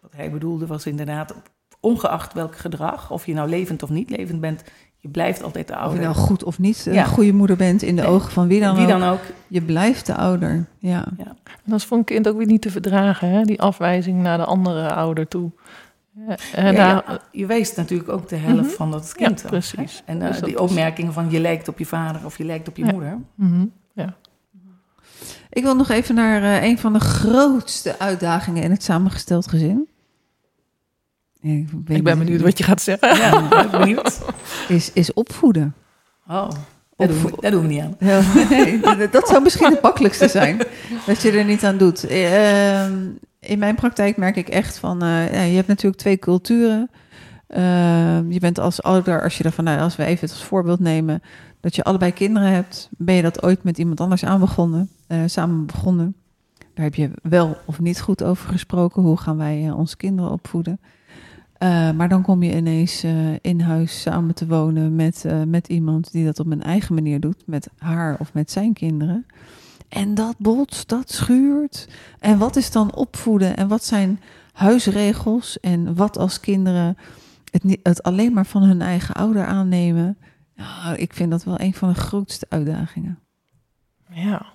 wat 0.00 0.12
hij 0.12 0.30
bedoelde 0.30 0.66
was 0.66 0.86
inderdaad, 0.86 1.34
ongeacht 1.80 2.32
welk 2.32 2.56
gedrag, 2.56 3.10
of 3.10 3.26
je 3.26 3.34
nou 3.34 3.48
levend 3.48 3.82
of 3.82 3.90
niet 3.90 4.10
levend 4.10 4.40
bent, 4.40 4.64
je 4.98 5.08
blijft 5.08 5.42
altijd 5.42 5.68
de 5.68 5.76
ouder. 5.76 5.92
Of 5.92 6.04
je 6.04 6.12
nou 6.12 6.26
goed 6.26 6.44
of 6.44 6.58
niet 6.58 6.86
een 6.86 6.92
ja. 6.92 7.04
goede 7.04 7.32
moeder 7.32 7.56
bent 7.56 7.82
in 7.82 7.96
de 7.96 8.02
nee. 8.02 8.10
ogen 8.10 8.32
van 8.32 8.48
wie 8.48 8.60
dan, 8.60 8.76
wie 8.76 8.86
dan 8.86 9.02
ook. 9.02 9.20
Je 9.48 9.62
blijft 9.62 10.06
de 10.06 10.14
ouder, 10.14 10.66
ja. 10.78 11.04
ja. 11.16 11.36
En 11.44 11.72
dat 11.72 11.78
is 11.78 11.84
voor 11.84 11.96
een 11.96 12.04
kind 12.04 12.28
ook 12.28 12.36
weer 12.36 12.46
niet 12.46 12.62
te 12.62 12.70
verdragen, 12.70 13.28
hè? 13.28 13.42
die 13.42 13.60
afwijzing 13.60 14.22
naar 14.22 14.38
de 14.38 14.44
andere 14.44 14.94
ouder 14.94 15.28
toe. 15.28 15.50
Ja, 16.54 16.70
ja, 16.70 17.04
je 17.32 17.46
weest 17.46 17.76
natuurlijk 17.76 18.08
ook 18.08 18.28
de 18.28 18.36
helft 18.36 18.56
mm 18.56 18.66
-hmm. 18.66 18.70
van 18.70 18.90
dat 18.90 19.12
kind. 19.12 19.40
Ja, 19.40 19.48
precies. 19.48 20.02
En 20.04 20.20
uh, 20.20 20.26
dus 20.26 20.40
die 20.40 20.60
opmerkingen 20.60 21.12
van 21.12 21.30
je 21.30 21.40
lijkt 21.40 21.68
op 21.68 21.78
je 21.78 21.86
vader 21.86 22.24
of 22.24 22.38
je 22.38 22.44
lijkt 22.44 22.68
op 22.68 22.76
je 22.76 22.84
moeder. 22.84 23.18
Mm 23.34 23.52
-hmm. 23.52 23.72
Ja. 23.92 24.14
Ik 25.50 25.62
wil 25.62 25.76
nog 25.76 25.88
even 25.88 26.14
naar 26.14 26.42
uh, 26.42 26.62
een 26.62 26.78
van 26.78 26.92
de 26.92 27.00
grootste 27.00 27.98
uitdagingen 27.98 28.62
in 28.62 28.70
het 28.70 28.82
samengesteld 28.82 29.48
gezin. 29.48 29.88
Ik 31.40 31.84
ben, 31.84 31.96
ik 31.96 32.04
ben 32.04 32.18
benieuwd 32.18 32.40
wat 32.40 32.58
je 32.58 32.64
gaat 32.64 32.82
zeggen. 32.82 33.16
Ja, 33.16 33.48
ben 33.48 33.70
benieuwd. 33.70 34.20
Is, 34.68 34.92
is 34.92 35.12
opvoeden. 35.12 35.74
Oh. 36.28 36.48
Dat 36.96 37.08
doen, 37.08 37.22
we, 37.22 37.32
dat 37.40 37.52
doen 37.52 37.62
we 37.62 37.68
niet 37.68 37.80
aan. 37.80 37.96
Ja, 37.98 38.22
nee, 38.48 39.08
dat 39.10 39.28
zou 39.28 39.42
misschien 39.42 39.70
het 39.70 39.82
makkelijkste 39.82 40.28
zijn. 40.28 40.58
dat 41.06 41.22
je 41.22 41.30
er 41.30 41.44
niet 41.44 41.64
aan 41.64 41.76
doet. 41.76 42.10
Uh, 42.10 42.84
in 43.40 43.58
mijn 43.58 43.74
praktijk 43.74 44.16
merk 44.16 44.36
ik 44.36 44.48
echt 44.48 44.78
van, 44.78 45.04
uh, 45.04 45.32
ja, 45.32 45.42
je 45.42 45.54
hebt 45.54 45.68
natuurlijk 45.68 46.02
twee 46.02 46.18
culturen. 46.18 46.90
Uh, 47.48 47.58
je 48.28 48.40
bent 48.40 48.58
als 48.58 48.82
ouder, 48.82 49.22
als 49.22 49.38
je 49.38 49.44
ervan, 49.44 49.64
nou, 49.64 49.80
als 49.80 49.96
we 49.96 50.04
even 50.04 50.20
het 50.20 50.30
als 50.30 50.44
voorbeeld 50.44 50.80
nemen, 50.80 51.22
dat 51.60 51.76
je 51.76 51.84
allebei 51.84 52.12
kinderen 52.12 52.48
hebt, 52.52 52.88
ben 52.98 53.14
je 53.14 53.22
dat 53.22 53.42
ooit 53.42 53.62
met 53.62 53.78
iemand 53.78 54.00
anders 54.00 54.24
aan 54.24 54.40
begonnen, 54.40 54.90
uh, 55.08 55.18
samen 55.26 55.66
begonnen. 55.66 56.14
Daar 56.74 56.84
heb 56.84 56.94
je 56.94 57.10
wel 57.22 57.56
of 57.64 57.80
niet 57.80 58.00
goed 58.00 58.22
over 58.24 58.50
gesproken. 58.50 59.02
Hoe 59.02 59.18
gaan 59.18 59.36
wij 59.36 59.70
onze 59.70 59.96
kinderen 59.96 60.30
opvoeden? 60.30 60.80
Maar 61.96 62.08
dan 62.08 62.22
kom 62.22 62.42
je 62.42 62.56
ineens 62.56 63.04
in 63.40 63.60
huis 63.60 64.00
samen 64.00 64.34
te 64.34 64.46
wonen 64.46 64.94
met, 64.94 65.24
met 65.46 65.68
iemand 65.68 66.12
die 66.12 66.24
dat 66.24 66.40
op 66.40 66.50
een 66.50 66.62
eigen 66.62 66.94
manier 66.94 67.20
doet, 67.20 67.42
met 67.46 67.68
haar 67.78 68.16
of 68.18 68.34
met 68.34 68.50
zijn 68.50 68.72
kinderen. 68.72 69.26
En 69.88 70.14
dat 70.14 70.34
botst, 70.38 70.88
dat 70.88 71.10
schuurt. 71.10 71.88
En 72.18 72.38
wat 72.38 72.56
is 72.56 72.70
dan 72.70 72.94
opvoeden? 72.94 73.56
En 73.56 73.68
wat 73.68 73.84
zijn 73.84 74.20
huisregels? 74.52 75.60
En 75.60 75.94
wat 75.94 76.18
als 76.18 76.40
kinderen 76.40 76.96
het, 77.50 77.78
het 77.82 78.02
alleen 78.02 78.32
maar 78.32 78.46
van 78.46 78.62
hun 78.62 78.80
eigen 78.80 79.14
ouder 79.14 79.46
aannemen? 79.46 80.18
Nou, 80.56 80.96
ik 80.96 81.12
vind 81.12 81.30
dat 81.30 81.44
wel 81.44 81.60
een 81.60 81.74
van 81.74 81.88
de 81.88 81.94
grootste 81.94 82.46
uitdagingen. 82.48 83.18
Ja. 84.10 84.46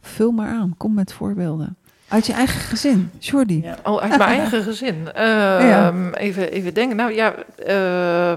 Vul 0.00 0.30
maar 0.30 0.48
aan, 0.48 0.74
kom 0.76 0.94
met 0.94 1.12
voorbeelden. 1.12 1.76
Uit 2.10 2.26
je 2.26 2.32
eigen 2.32 2.60
gezin, 2.60 3.10
Jordi. 3.18 3.62
Ja. 3.62 3.76
Oh, 3.82 4.00
uit 4.00 4.18
mijn 4.18 4.38
eigen 4.38 4.62
gezin. 4.72 4.94
Uh, 4.94 5.12
ja. 5.14 6.10
even, 6.12 6.50
even 6.50 6.74
denken. 6.74 6.96
Nou 6.96 7.12
ja, 7.12 7.34
uh, 7.66 8.32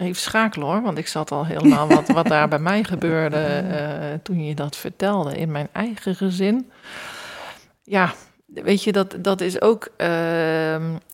Even 0.00 0.16
schakelen 0.16 0.66
hoor, 0.66 0.82
want 0.82 0.98
ik 0.98 1.06
zat 1.06 1.30
al 1.30 1.46
helemaal 1.46 1.88
wat, 1.88 2.08
wat 2.08 2.26
daar 2.26 2.48
bij 2.48 2.58
mij 2.58 2.84
gebeurde 2.84 3.64
uh, 3.70 4.18
toen 4.22 4.44
je 4.44 4.54
dat 4.54 4.76
vertelde 4.76 5.36
in 5.36 5.50
mijn 5.50 5.68
eigen 5.72 6.14
gezin. 6.14 6.70
Ja, 7.82 8.12
weet 8.46 8.84
je, 8.84 8.92
dat, 8.92 9.16
dat 9.18 9.40
is 9.40 9.60
ook 9.60 9.88
uh, 9.96 10.06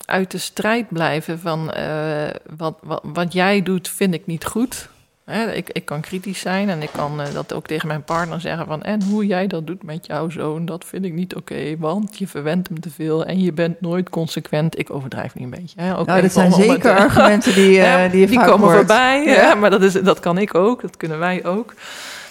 uit 0.04 0.30
de 0.30 0.38
strijd 0.38 0.88
blijven 0.88 1.38
van 1.38 1.72
uh, 1.76 2.28
wat, 2.56 2.78
wat, 2.82 3.00
wat 3.02 3.32
jij 3.32 3.62
doet 3.62 3.88
vind 3.88 4.14
ik 4.14 4.26
niet 4.26 4.44
goed. 4.44 4.88
Hè, 5.30 5.52
ik, 5.52 5.70
ik 5.72 5.84
kan 5.84 6.00
kritisch 6.00 6.40
zijn 6.40 6.68
en 6.68 6.82
ik 6.82 6.88
kan 6.92 7.20
uh, 7.20 7.26
dat 7.32 7.52
ook 7.52 7.66
tegen 7.66 7.88
mijn 7.88 8.02
partner 8.02 8.40
zeggen 8.40 8.66
van... 8.66 8.82
en 8.82 9.02
hoe 9.02 9.26
jij 9.26 9.46
dat 9.46 9.66
doet 9.66 9.82
met 9.82 10.06
jouw 10.06 10.30
zoon, 10.30 10.64
dat 10.64 10.84
vind 10.84 11.04
ik 11.04 11.12
niet 11.12 11.34
oké... 11.34 11.52
Okay, 11.52 11.78
want 11.78 12.18
je 12.18 12.26
verwendt 12.26 12.68
hem 12.68 12.80
te 12.80 12.90
veel 12.90 13.24
en 13.24 13.40
je 13.40 13.52
bent 13.52 13.80
nooit 13.80 14.08
consequent. 14.08 14.78
Ik 14.78 14.90
overdrijf 14.90 15.34
niet 15.34 15.44
een 15.44 15.50
beetje. 15.50 15.80
Hè. 15.80 15.98
Ook 15.98 16.06
nou, 16.06 16.20
dat 16.20 16.32
zijn 16.32 16.52
zeker 16.52 16.96
argumenten 17.06 17.54
die, 17.54 17.78
uh, 17.78 18.10
die 18.10 18.20
je 18.20 18.26
Die 18.26 18.38
komen 18.38 18.58
hoort. 18.58 18.76
voorbij, 18.76 19.24
ja. 19.24 19.54
maar 19.54 19.70
dat, 19.70 19.82
is, 19.82 19.92
dat 19.92 20.20
kan 20.20 20.38
ik 20.38 20.54
ook, 20.54 20.82
dat 20.82 20.96
kunnen 20.96 21.18
wij 21.18 21.44
ook. 21.44 21.74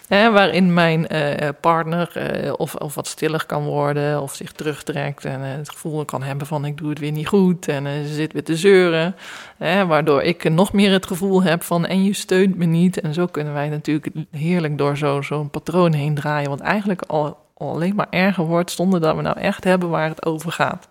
Hè, 0.08 0.32
waarin 0.32 0.74
mijn 0.74 1.08
uh, 1.12 1.50
partner 1.62 2.12
uh, 2.46 2.54
of, 2.58 2.76
of 2.76 2.96
wat 2.96 3.08
stiller 3.08 3.46
kan 3.46 3.64
worden 3.64 4.22
of 4.22 4.36
zich 4.36 4.52
terugtrekt 4.52 5.26
en 5.26 5.42
uh, 5.42 5.48
het 5.48 5.70
gevoel 5.70 6.06
kan 6.06 6.24
hebben 6.24 6.48
van 6.48 6.66
ik 6.66 6.78
doe 6.78 6.90
het 6.90 7.00
weer 7.00 7.12
niet 7.12 7.28
goed 7.28 7.68
en 7.68 8.08
ze 8.08 8.14
zit 8.14 8.34
weer 8.34 8.44
te 8.44 8.56
zeuren. 8.56 9.16
Hè, 9.58 9.86
waardoor 9.86 10.22
ik 10.22 10.50
nog 10.50 10.74
meer 10.74 10.92
het 10.92 11.06
gevoel 11.06 11.44
heb 11.44 11.64
van 11.64 11.86
en 11.86 12.04
je 12.04 12.14
steunt 12.14 12.56
me 12.56 12.66
niet. 12.66 13.02
En 13.02 13.14
zo 13.14 13.26
kunnen 13.26 13.54
wij 13.54 13.70
natuurlijk 13.70 14.08
heerlijk 14.32 14.78
door 14.78 14.98
zo'n 14.98 15.24
zo 15.24 15.44
patroon 15.44 15.94
heen 15.94 16.16
draaien, 16.16 16.50
wat 16.50 16.60
eigenlijk 16.60 17.02
al, 17.02 17.38
al 17.54 17.70
alleen 17.70 17.96
maar 17.96 18.08
erger 18.10 18.46
wordt 18.46 18.72
zonder 18.72 19.02
dat 19.02 19.16
we 19.16 19.22
nou 19.22 19.40
echt 19.40 19.64
hebben 19.64 19.90
waar 19.90 20.10
het 20.10 20.26
over 20.26 20.52
gaat. 20.52 20.88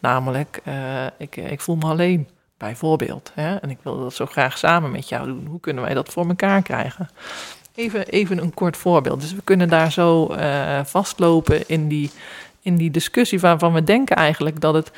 Namelijk, 0.00 0.62
ik, 1.18 1.36
ik 1.36 1.60
voel 1.60 1.76
me 1.76 1.86
alleen 1.86 2.28
bijvoorbeeld. 2.58 3.32
Hè? 3.34 3.56
En 3.56 3.70
ik 3.70 3.78
wil 3.82 3.98
dat 3.98 4.14
zo 4.14 4.26
graag 4.26 4.58
samen 4.58 4.90
met 4.90 5.08
jou 5.08 5.26
doen. 5.26 5.46
Hoe 5.46 5.60
kunnen 5.60 5.84
wij 5.84 5.94
dat 5.94 6.08
voor 6.08 6.28
elkaar 6.28 6.62
krijgen? 6.62 7.08
Even, 7.78 8.06
even 8.06 8.38
een 8.38 8.54
kort 8.54 8.76
voorbeeld. 8.76 9.20
Dus 9.20 9.34
we 9.34 9.42
kunnen 9.44 9.68
daar 9.68 9.92
zo 9.92 10.32
uh, 10.32 10.84
vastlopen 10.84 11.68
in 11.68 11.88
die, 11.88 12.10
in 12.62 12.76
die 12.76 12.90
discussie 12.90 13.40
waarvan 13.40 13.72
we 13.72 13.84
denken 13.84 14.16
eigenlijk 14.16 14.60
dat 14.60 14.74
het 14.74 14.90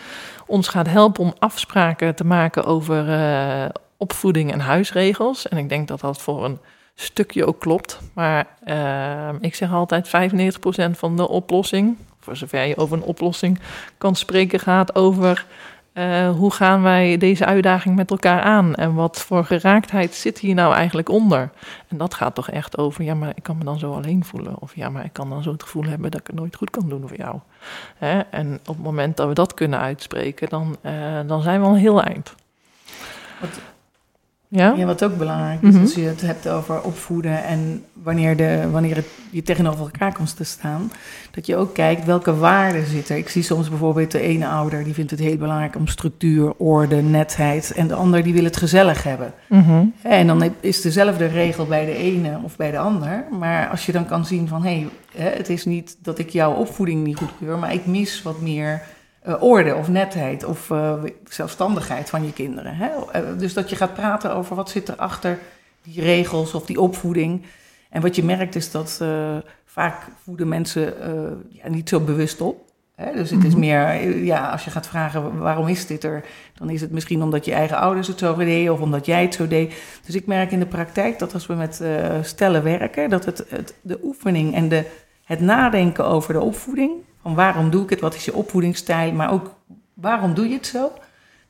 ons 0.46 0.68
gaat 0.68 0.86
helpen 0.86 1.22
om 1.22 1.34
afspraken 1.38 2.14
te 2.14 2.24
maken 2.24 2.64
over 2.64 3.08
uh, 3.08 3.64
opvoeding 3.96 4.52
en 4.52 4.60
huisregels. 4.60 5.48
En 5.48 5.58
ik 5.58 5.68
denk 5.68 5.88
dat 5.88 6.00
dat 6.00 6.20
voor 6.20 6.44
een 6.44 6.58
stukje 6.94 7.46
ook 7.46 7.60
klopt. 7.60 8.00
Maar 8.14 8.46
uh, 8.64 9.28
ik 9.40 9.54
zeg 9.54 9.72
altijd 9.72 10.08
95% 10.08 10.10
van 10.90 11.16
de 11.16 11.28
oplossing, 11.28 11.96
voor 12.20 12.36
zover 12.36 12.64
je 12.64 12.76
over 12.76 12.96
een 12.96 13.02
oplossing 13.02 13.60
kan 13.98 14.16
spreken, 14.16 14.60
gaat 14.60 14.94
over 14.94 15.46
uh, 15.95 16.30
hoe 16.30 16.53
gaan 16.53 16.82
wij 16.82 17.16
deze 17.16 17.45
uitdaging 17.45 17.97
met 17.97 18.11
elkaar 18.11 18.43
aan? 18.43 18.74
En 18.74 18.95
wat 18.95 19.20
voor 19.20 19.45
geraaktheid 19.45 20.14
zit 20.14 20.38
hier 20.38 20.55
nou 20.55 20.74
eigenlijk 20.74 21.09
onder? 21.09 21.51
En 21.88 21.97
dat 21.97 22.14
gaat 22.14 22.34
toch 22.34 22.51
echt 22.51 22.78
over, 22.78 23.05
ja, 23.05 23.14
maar 23.14 23.32
ik 23.34 23.43
kan 23.43 23.59
me 23.59 23.64
dan 23.64 23.78
zo 23.78 23.93
alleen 23.93 24.24
voelen. 24.24 24.61
Of 24.61 24.76
ja, 24.76 24.88
maar 24.88 25.05
ik 25.05 25.12
kan 25.12 25.30
dan 25.30 25.43
zo 25.43 25.53
het 25.53 25.62
gevoel 25.62 25.84
hebben 25.84 26.11
dat 26.11 26.20
ik 26.20 26.26
het 26.26 26.36
nooit 26.36 26.57
goed 26.57 26.70
kan 26.70 26.88
doen 26.88 27.09
voor 27.09 27.16
jou. 27.16 27.38
Hè? 27.97 28.20
En 28.20 28.55
op 28.55 28.74
het 28.74 28.84
moment 28.84 29.16
dat 29.16 29.28
we 29.28 29.34
dat 29.34 29.55
kunnen 29.55 29.78
uitspreken, 29.78 30.49
dan, 30.49 30.76
uh, 30.82 30.93
dan 31.26 31.43
zijn 31.43 31.61
we 31.61 31.66
al 31.66 31.76
heel 31.76 32.03
eind. 32.03 32.34
Ja? 34.53 34.74
Ja, 34.76 34.84
wat 34.84 35.05
ook 35.05 35.18
belangrijk 35.18 35.62
is 35.62 35.72
Mhm. 35.72 35.80
als 35.82 35.94
je 35.94 36.01
het 36.01 36.20
hebt 36.20 36.48
over 36.48 36.82
opvoeden 36.82 37.44
en 37.44 37.84
wanneer, 38.03 38.36
de, 38.36 38.68
wanneer 38.70 38.96
het 38.96 39.07
je 39.30 39.42
tegenover 39.42 39.80
elkaar 39.80 40.12
komt 40.12 40.36
te 40.36 40.44
staan, 40.44 40.92
dat 41.30 41.46
je 41.46 41.57
ook 41.57 41.74
kijkt 41.74 42.05
welke 42.05 42.34
waarden 42.36 42.86
zitten. 42.86 43.16
Ik 43.16 43.28
zie 43.28 43.42
soms 43.42 43.68
bijvoorbeeld 43.68 44.11
de 44.11 44.20
ene 44.20 44.46
ouder 44.48 44.84
die 44.84 44.94
vindt 44.94 45.11
het 45.11 45.20
heel 45.20 45.36
belangrijk 45.36 45.76
om 45.76 45.86
structuur, 45.86 46.53
orde, 46.57 46.96
netheid 47.03 47.72
en 47.72 47.86
de 47.88 47.94
ander 47.94 48.22
die 48.22 48.32
wil 48.32 48.44
het 48.44 48.57
gezellig 48.57 49.03
hebben. 49.03 49.32
Mhm. 49.48 49.84
En 50.03 50.26
dan 50.26 50.53
is 50.61 50.80
dezelfde 50.80 51.26
regel 51.26 51.66
bij 51.66 51.84
de 51.84 51.96
ene 51.96 52.38
of 52.42 52.57
bij 52.57 52.70
de 52.70 52.78
ander, 52.78 53.24
maar 53.38 53.68
als 53.68 53.86
je 53.86 53.92
dan 53.92 54.07
kan 54.07 54.24
zien 54.26 54.48
van 54.48 54.64
hé, 54.64 54.86
hey, 55.16 55.32
het 55.36 55.48
is 55.48 55.64
niet 55.64 55.96
dat 56.03 56.18
ik 56.18 56.30
jouw 56.30 56.53
opvoeding 56.53 57.05
niet 57.05 57.16
goedkeur, 57.18 57.59
maar 57.59 57.72
ik 57.74 57.86
mis 57.86 58.22
wat 58.22 58.40
meer 58.40 58.82
eh, 59.20 59.42
orde 59.42 59.74
of 59.74 59.88
netheid 59.88 60.44
of 60.44 60.70
eh, 60.70 60.94
zelfstandigheid 61.28 62.10
van 62.10 62.24
je 62.24 62.32
kinderen. 62.32 62.76
Hè? 62.76 62.88
Eh, 63.12 63.22
dus 63.38 63.54
dat 63.54 63.70
je 63.70 63.76
gaat 63.76 63.94
praten 63.94 64.34
over 64.34 64.56
wat 64.56 64.70
zit 64.70 64.88
er 64.88 64.96
achter 64.96 65.38
die 65.82 66.02
regels 66.02 66.54
of 66.54 66.66
die 66.66 66.80
opvoeding. 66.80 67.42
En 67.90 68.02
wat 68.02 68.16
je 68.16 68.24
merkt 68.24 68.54
is 68.54 68.70
dat 68.70 69.02
vaak 69.64 70.06
voeden 70.24 70.48
mensen 70.48 70.94
ja, 71.48 71.68
niet 71.68 71.88
zo 71.88 72.00
bewust 72.00 72.40
op. 72.40 72.60
Hè? 72.94 73.12
Dus 73.12 73.30
het 73.30 73.44
is 73.44 73.50
Mhm. 73.50 73.60
meer, 73.60 74.16
ja, 74.24 74.50
als 74.50 74.64
je 74.64 74.70
gaat 74.70 74.86
vragen 74.86 75.38
waarom 75.38 75.68
is 75.68 75.86
dit 75.86 76.04
er, 76.04 76.24
dan 76.54 76.70
is 76.70 76.80
het 76.80 76.90
misschien 76.90 77.22
omdat 77.22 77.44
je 77.44 77.52
eigen 77.52 77.76
ouders 77.76 78.08
het 78.08 78.18
zo 78.18 78.36
deden 78.36 78.72
of 78.72 78.80
omdat 78.80 79.06
jij 79.06 79.22
het 79.22 79.34
zo 79.34 79.48
deed. 79.48 79.74
Dus 80.06 80.14
ik 80.14 80.26
merk 80.26 80.50
in 80.50 80.58
de 80.58 80.66
praktijk 80.66 81.18
dat 81.18 81.34
als 81.34 81.46
we 81.46 81.54
met 81.54 81.82
stellen 82.22 82.62
werken, 82.62 83.10
dat 83.10 83.24
het, 83.24 83.44
het, 83.48 83.74
de 83.80 84.00
oefening 84.02 84.54
en 84.54 84.68
de, 84.68 84.84
het 85.24 85.40
nadenken 85.40 86.04
over 86.04 86.32
de 86.32 86.40
opvoeding, 86.40 86.92
van 87.22 87.34
waarom 87.34 87.70
doe 87.70 87.82
ik 87.82 87.90
het, 87.90 88.00
wat 88.00 88.14
is 88.14 88.24
je 88.24 88.34
opvoedingsstijl, 88.34 89.12
maar 89.12 89.32
ook 89.32 89.54
waarom 89.94 90.34
doe 90.34 90.48
je 90.48 90.54
het 90.54 90.66
zo, 90.66 90.92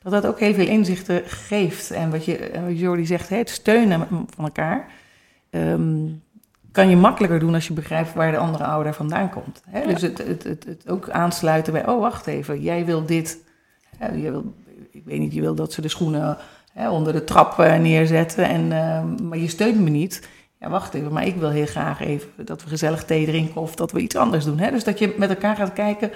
dat 0.01 0.11
dat 0.11 0.25
ook 0.25 0.39
heel 0.39 0.53
veel 0.53 0.67
inzichten 0.67 1.21
geeft. 1.25 1.91
En 1.91 2.11
wat 2.11 2.25
je, 2.25 2.51
wat 2.65 2.79
Jordi 2.79 3.05
zegt, 3.05 3.29
het 3.29 3.49
steunen 3.49 4.07
van 4.07 4.45
elkaar, 4.45 4.91
ehm, 5.49 6.07
kan 6.71 6.89
je 6.89 6.95
makkelijker 6.95 7.39
doen 7.39 7.53
als 7.53 7.67
je 7.67 7.73
begrijpt 7.73 8.13
waar 8.13 8.31
de 8.31 8.37
andere 8.37 8.63
ouder 8.63 8.93
vandaan 8.93 9.29
komt. 9.29 9.61
Hè? 9.69 9.87
Dus 9.87 10.01
het, 10.01 10.17
het, 10.17 10.43
het, 10.43 10.65
het 10.65 10.89
ook 10.89 11.09
aansluiten 11.09 11.73
bij, 11.73 11.87
oh 11.87 11.99
wacht 11.99 12.27
even, 12.27 12.61
jij 12.61 12.85
wil 12.85 13.05
dit, 13.05 13.37
hè, 13.97 14.11
je 14.11 14.31
wil, 14.31 14.53
ik 14.91 15.03
weet 15.05 15.19
niet, 15.19 15.33
je 15.33 15.41
wil 15.41 15.55
dat 15.55 15.73
ze 15.73 15.81
de 15.81 15.87
schoenen 15.87 16.37
hè, 16.73 16.89
onder 16.89 17.13
de 17.13 17.23
trap 17.23 17.57
neerzetten, 17.57 18.45
en, 18.45 18.71
ehm, 18.71 19.27
maar 19.27 19.37
je 19.37 19.47
steunt 19.47 19.79
me 19.79 19.89
niet. 19.89 20.27
Ja, 20.61 20.69
wacht 20.69 20.93
even, 20.93 21.13
maar 21.13 21.25
ik 21.25 21.35
wil 21.35 21.49
heel 21.49 21.65
graag 21.65 21.99
even 21.99 22.45
dat 22.45 22.63
we 22.63 22.69
gezellig 22.69 23.05
thee 23.05 23.25
drinken 23.25 23.61
of 23.61 23.75
dat 23.75 23.91
we 23.91 23.99
iets 23.99 24.15
anders 24.15 24.45
doen. 24.45 24.59
Hè? 24.59 24.71
Dus 24.71 24.83
dat 24.83 24.99
je 24.99 25.15
met 25.17 25.29
elkaar 25.29 25.55
gaat 25.55 25.73
kijken, 25.73 26.11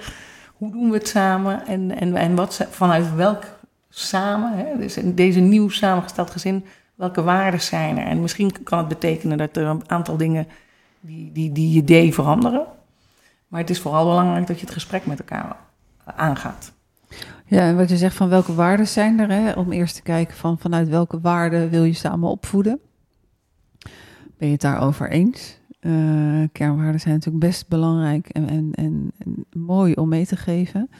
hoe 0.54 0.70
doen 0.70 0.90
we 0.90 0.96
het 0.96 1.08
samen 1.08 1.66
en, 1.66 1.98
en, 1.98 2.16
en 2.16 2.34
wat, 2.34 2.66
vanuit 2.70 3.14
welk 3.14 3.44
samen, 3.88 4.52
hè? 4.52 4.78
dus 4.78 4.96
in 4.96 5.14
deze 5.14 5.40
nieuw 5.40 5.68
samengesteld 5.68 6.30
gezin, 6.30 6.64
welke 6.94 7.22
waarden 7.22 7.60
zijn 7.60 7.98
er? 7.98 8.06
En 8.06 8.20
misschien 8.20 8.62
kan 8.62 8.78
het 8.78 8.88
betekenen 8.88 9.38
dat 9.38 9.56
er 9.56 9.66
een 9.66 9.90
aantal 9.90 10.16
dingen 10.16 10.46
die, 11.00 11.32
die, 11.32 11.52
die 11.52 11.72
je 11.72 11.84
deed 11.84 12.14
veranderen. 12.14 12.66
Maar 13.48 13.60
het 13.60 13.70
is 13.70 13.80
vooral 13.80 14.04
belangrijk 14.04 14.46
dat 14.46 14.58
je 14.58 14.64
het 14.64 14.74
gesprek 14.74 15.06
met 15.06 15.18
elkaar 15.18 15.56
aangaat. 16.04 16.72
Ja, 17.46 17.60
en 17.60 17.76
wat 17.76 17.88
je 17.88 17.96
zegt 17.96 18.16
van 18.16 18.28
welke 18.28 18.54
waarden 18.54 18.88
zijn 18.88 19.18
er, 19.20 19.30
hè? 19.30 19.52
om 19.52 19.72
eerst 19.72 19.94
te 19.94 20.02
kijken 20.02 20.36
van 20.36 20.58
vanuit 20.58 20.88
welke 20.88 21.20
waarden 21.20 21.70
wil 21.70 21.84
je 21.84 21.92
samen 21.92 22.28
opvoeden. 22.28 22.80
Ben 24.38 24.46
je 24.46 24.52
het 24.52 24.60
daarover 24.62 25.10
eens? 25.10 25.58
Eh, 25.80 26.42
kernwaarden 26.52 27.00
zijn 27.00 27.14
natuurlijk 27.14 27.44
best 27.44 27.68
belangrijk 27.68 28.28
en, 28.28 28.48
en, 28.48 28.72
en, 28.74 29.12
mooi 29.52 29.94
om 29.94 30.08
mee 30.08 30.26
te 30.26 30.36
geven. 30.36 30.90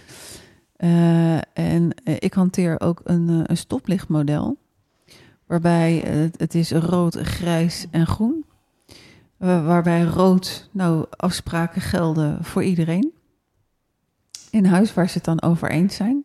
Eh, 0.76 1.36
en 1.36 1.94
eh, 2.04 2.14
ik 2.18 2.32
hanteer 2.32 2.80
ook 2.80 3.00
een, 3.04 3.50
een 3.50 3.56
stoplichtmodel, 3.56 4.56
waarbij 5.46 5.96
het, 6.36 6.54
is 6.54 6.70
rood, 6.70 7.14
grijs 7.14 7.86
en 7.90 8.06
groen. 8.06 8.44
Wa- 9.36 9.62
waarbij 9.62 10.02
rood, 10.02 10.68
nou, 10.72 11.06
afspraken 11.10 11.80
gelden 11.80 12.44
voor 12.44 12.62
iedereen 12.62 13.12
in 14.50 14.64
huis 14.64 14.94
waar 14.94 15.08
ze 15.08 15.14
het 15.14 15.24
dan 15.24 15.42
over 15.42 15.70
eens 15.70 15.94
zijn. 15.94 16.24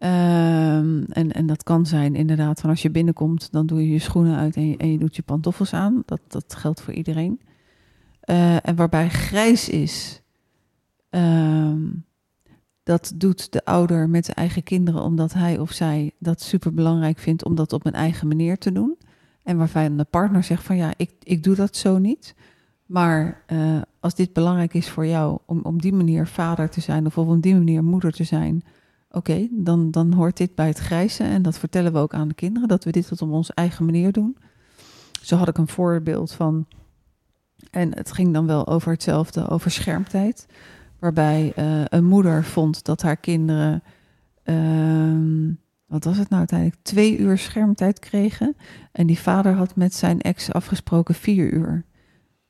Ehm, 0.00 1.02
en, 1.08 1.32
en 1.32 1.46
dat 1.46 1.62
kan 1.62 1.86
zijn 1.86 2.14
inderdaad 2.14 2.60
van 2.60 2.70
als 2.70 2.82
je 2.82 2.90
binnenkomt, 2.90 3.52
dan 3.52 3.66
doe 3.66 3.82
je 3.82 3.92
je 3.92 3.98
schoenen 3.98 4.36
uit 4.36 4.56
en 4.56 4.92
je, 4.92 4.98
doet 4.98 5.16
je 5.16 5.22
pantoffels 5.22 5.72
aan. 5.72 6.02
Dat, 6.06 6.20
dat 6.28 6.54
geldt 6.54 6.80
voor 6.80 6.94
iedereen. 6.94 7.40
Eh, 8.20 8.66
en 8.66 8.76
waarbij 8.76 9.08
grijs 9.08 9.68
is, 9.68 10.22
ehm, 11.10 11.78
dat 12.82 13.12
doet 13.14 13.52
de 13.52 13.64
ouder 13.64 14.08
met 14.08 14.24
zijn 14.24 14.36
eigen 14.36 14.62
kinderen 14.62 15.02
omdat 15.02 15.32
hij 15.32 15.58
of 15.58 15.72
zij 15.72 16.12
dat 16.18 16.40
super 16.40 16.74
belangrijk 16.74 17.18
vindt 17.18 17.44
om 17.44 17.54
dat 17.54 17.72
op 17.72 17.86
een 17.86 17.92
eigen 17.92 18.28
manier 18.28 18.58
te 18.58 18.72
doen. 18.72 18.98
En 19.42 19.56
waarvan 19.56 19.96
de 19.96 20.04
partner 20.04 20.44
zegt 20.44 20.64
van 20.64 20.76
ja, 20.76 20.92
ik, 20.96 21.10
ik 21.22 21.42
doe 21.42 21.54
dat 21.54 21.76
zo 21.76 21.98
niet. 21.98 22.34
Maar 22.86 23.42
eh, 23.46 23.80
als 24.00 24.14
dit 24.14 24.32
belangrijk 24.32 24.74
is 24.74 24.88
voor 24.88 25.06
jou 25.06 25.38
om 25.46 25.60
op 25.62 25.82
die 25.82 25.92
manier 25.92 26.26
vader 26.26 26.70
te 26.70 26.80
zijn 26.80 27.06
of 27.06 27.18
op 27.18 27.42
die 27.42 27.54
manier 27.54 27.84
moeder 27.84 28.12
te 28.12 28.24
zijn, 28.24 28.62
oké, 29.10 29.48
dan, 29.50 29.90
dan 29.90 30.12
hoort 30.12 30.36
dit 30.36 30.54
bij 30.54 30.66
het 30.66 30.78
grijze. 30.78 31.22
En 31.22 31.42
dat 31.42 31.58
vertellen 31.58 31.92
we 31.92 31.98
ook 31.98 32.14
aan 32.14 32.28
de 32.28 32.34
kinderen, 32.34 32.68
dat 32.68 32.84
we 32.84 32.90
dit 32.90 33.22
op 33.22 33.30
onze 33.30 33.54
eigen 33.54 33.84
manier 33.84 34.12
doen. 34.12 34.36
Zo 35.22 35.36
had 35.36 35.48
ik 35.48 35.58
een 35.58 35.68
voorbeeld 35.68 36.32
van, 36.32 36.66
en 37.70 37.94
het 37.96 38.12
ging 38.12 38.32
dan 38.32 38.46
wel 38.46 38.66
over 38.66 38.92
hetzelfde, 38.92 39.48
over 39.48 39.70
schermtijd. 39.70 40.46
Waarbij 40.98 41.52
eh, 41.56 41.84
een 41.84 42.04
moeder 42.04 42.44
vond 42.44 42.84
dat 42.84 43.02
haar 43.02 43.16
kinderen, 43.16 43.82
ehm, 44.42 45.52
wat 45.86 46.04
was 46.04 46.16
het 46.16 46.28
nou 46.28 46.38
uiteindelijk, 46.38 46.82
twee 46.82 47.18
uur 47.18 47.38
schermtijd 47.38 47.98
kregen. 47.98 48.56
En 48.92 49.06
die 49.06 49.18
vader 49.18 49.54
had 49.54 49.76
met 49.76 49.94
zijn 49.94 50.20
ex 50.20 50.52
afgesproken 50.52 51.14
vier 51.14 51.52
uur. 51.52 51.84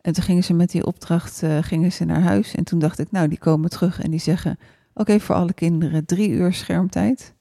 En 0.00 0.12
toen 0.12 0.24
gingen 0.24 0.44
ze 0.44 0.54
met 0.54 0.70
die 0.70 0.86
opdracht 0.86 1.42
eh, 1.42 1.58
gingen 1.60 1.92
ze 1.92 2.04
naar 2.04 2.22
huis. 2.22 2.54
En 2.54 2.64
toen 2.64 2.78
dacht 2.78 2.98
ik, 2.98 3.10
nou, 3.10 3.28
die 3.28 3.38
komen 3.38 3.70
terug 3.70 4.00
en 4.00 4.10
die 4.10 4.20
zeggen: 4.20 4.58
Oké, 5.00 5.20
voor 5.20 5.34
alle 5.34 5.52
kinderen 5.52 6.04
drie 6.04 6.30
uur 6.30 6.52
schermtijd. 6.52 7.34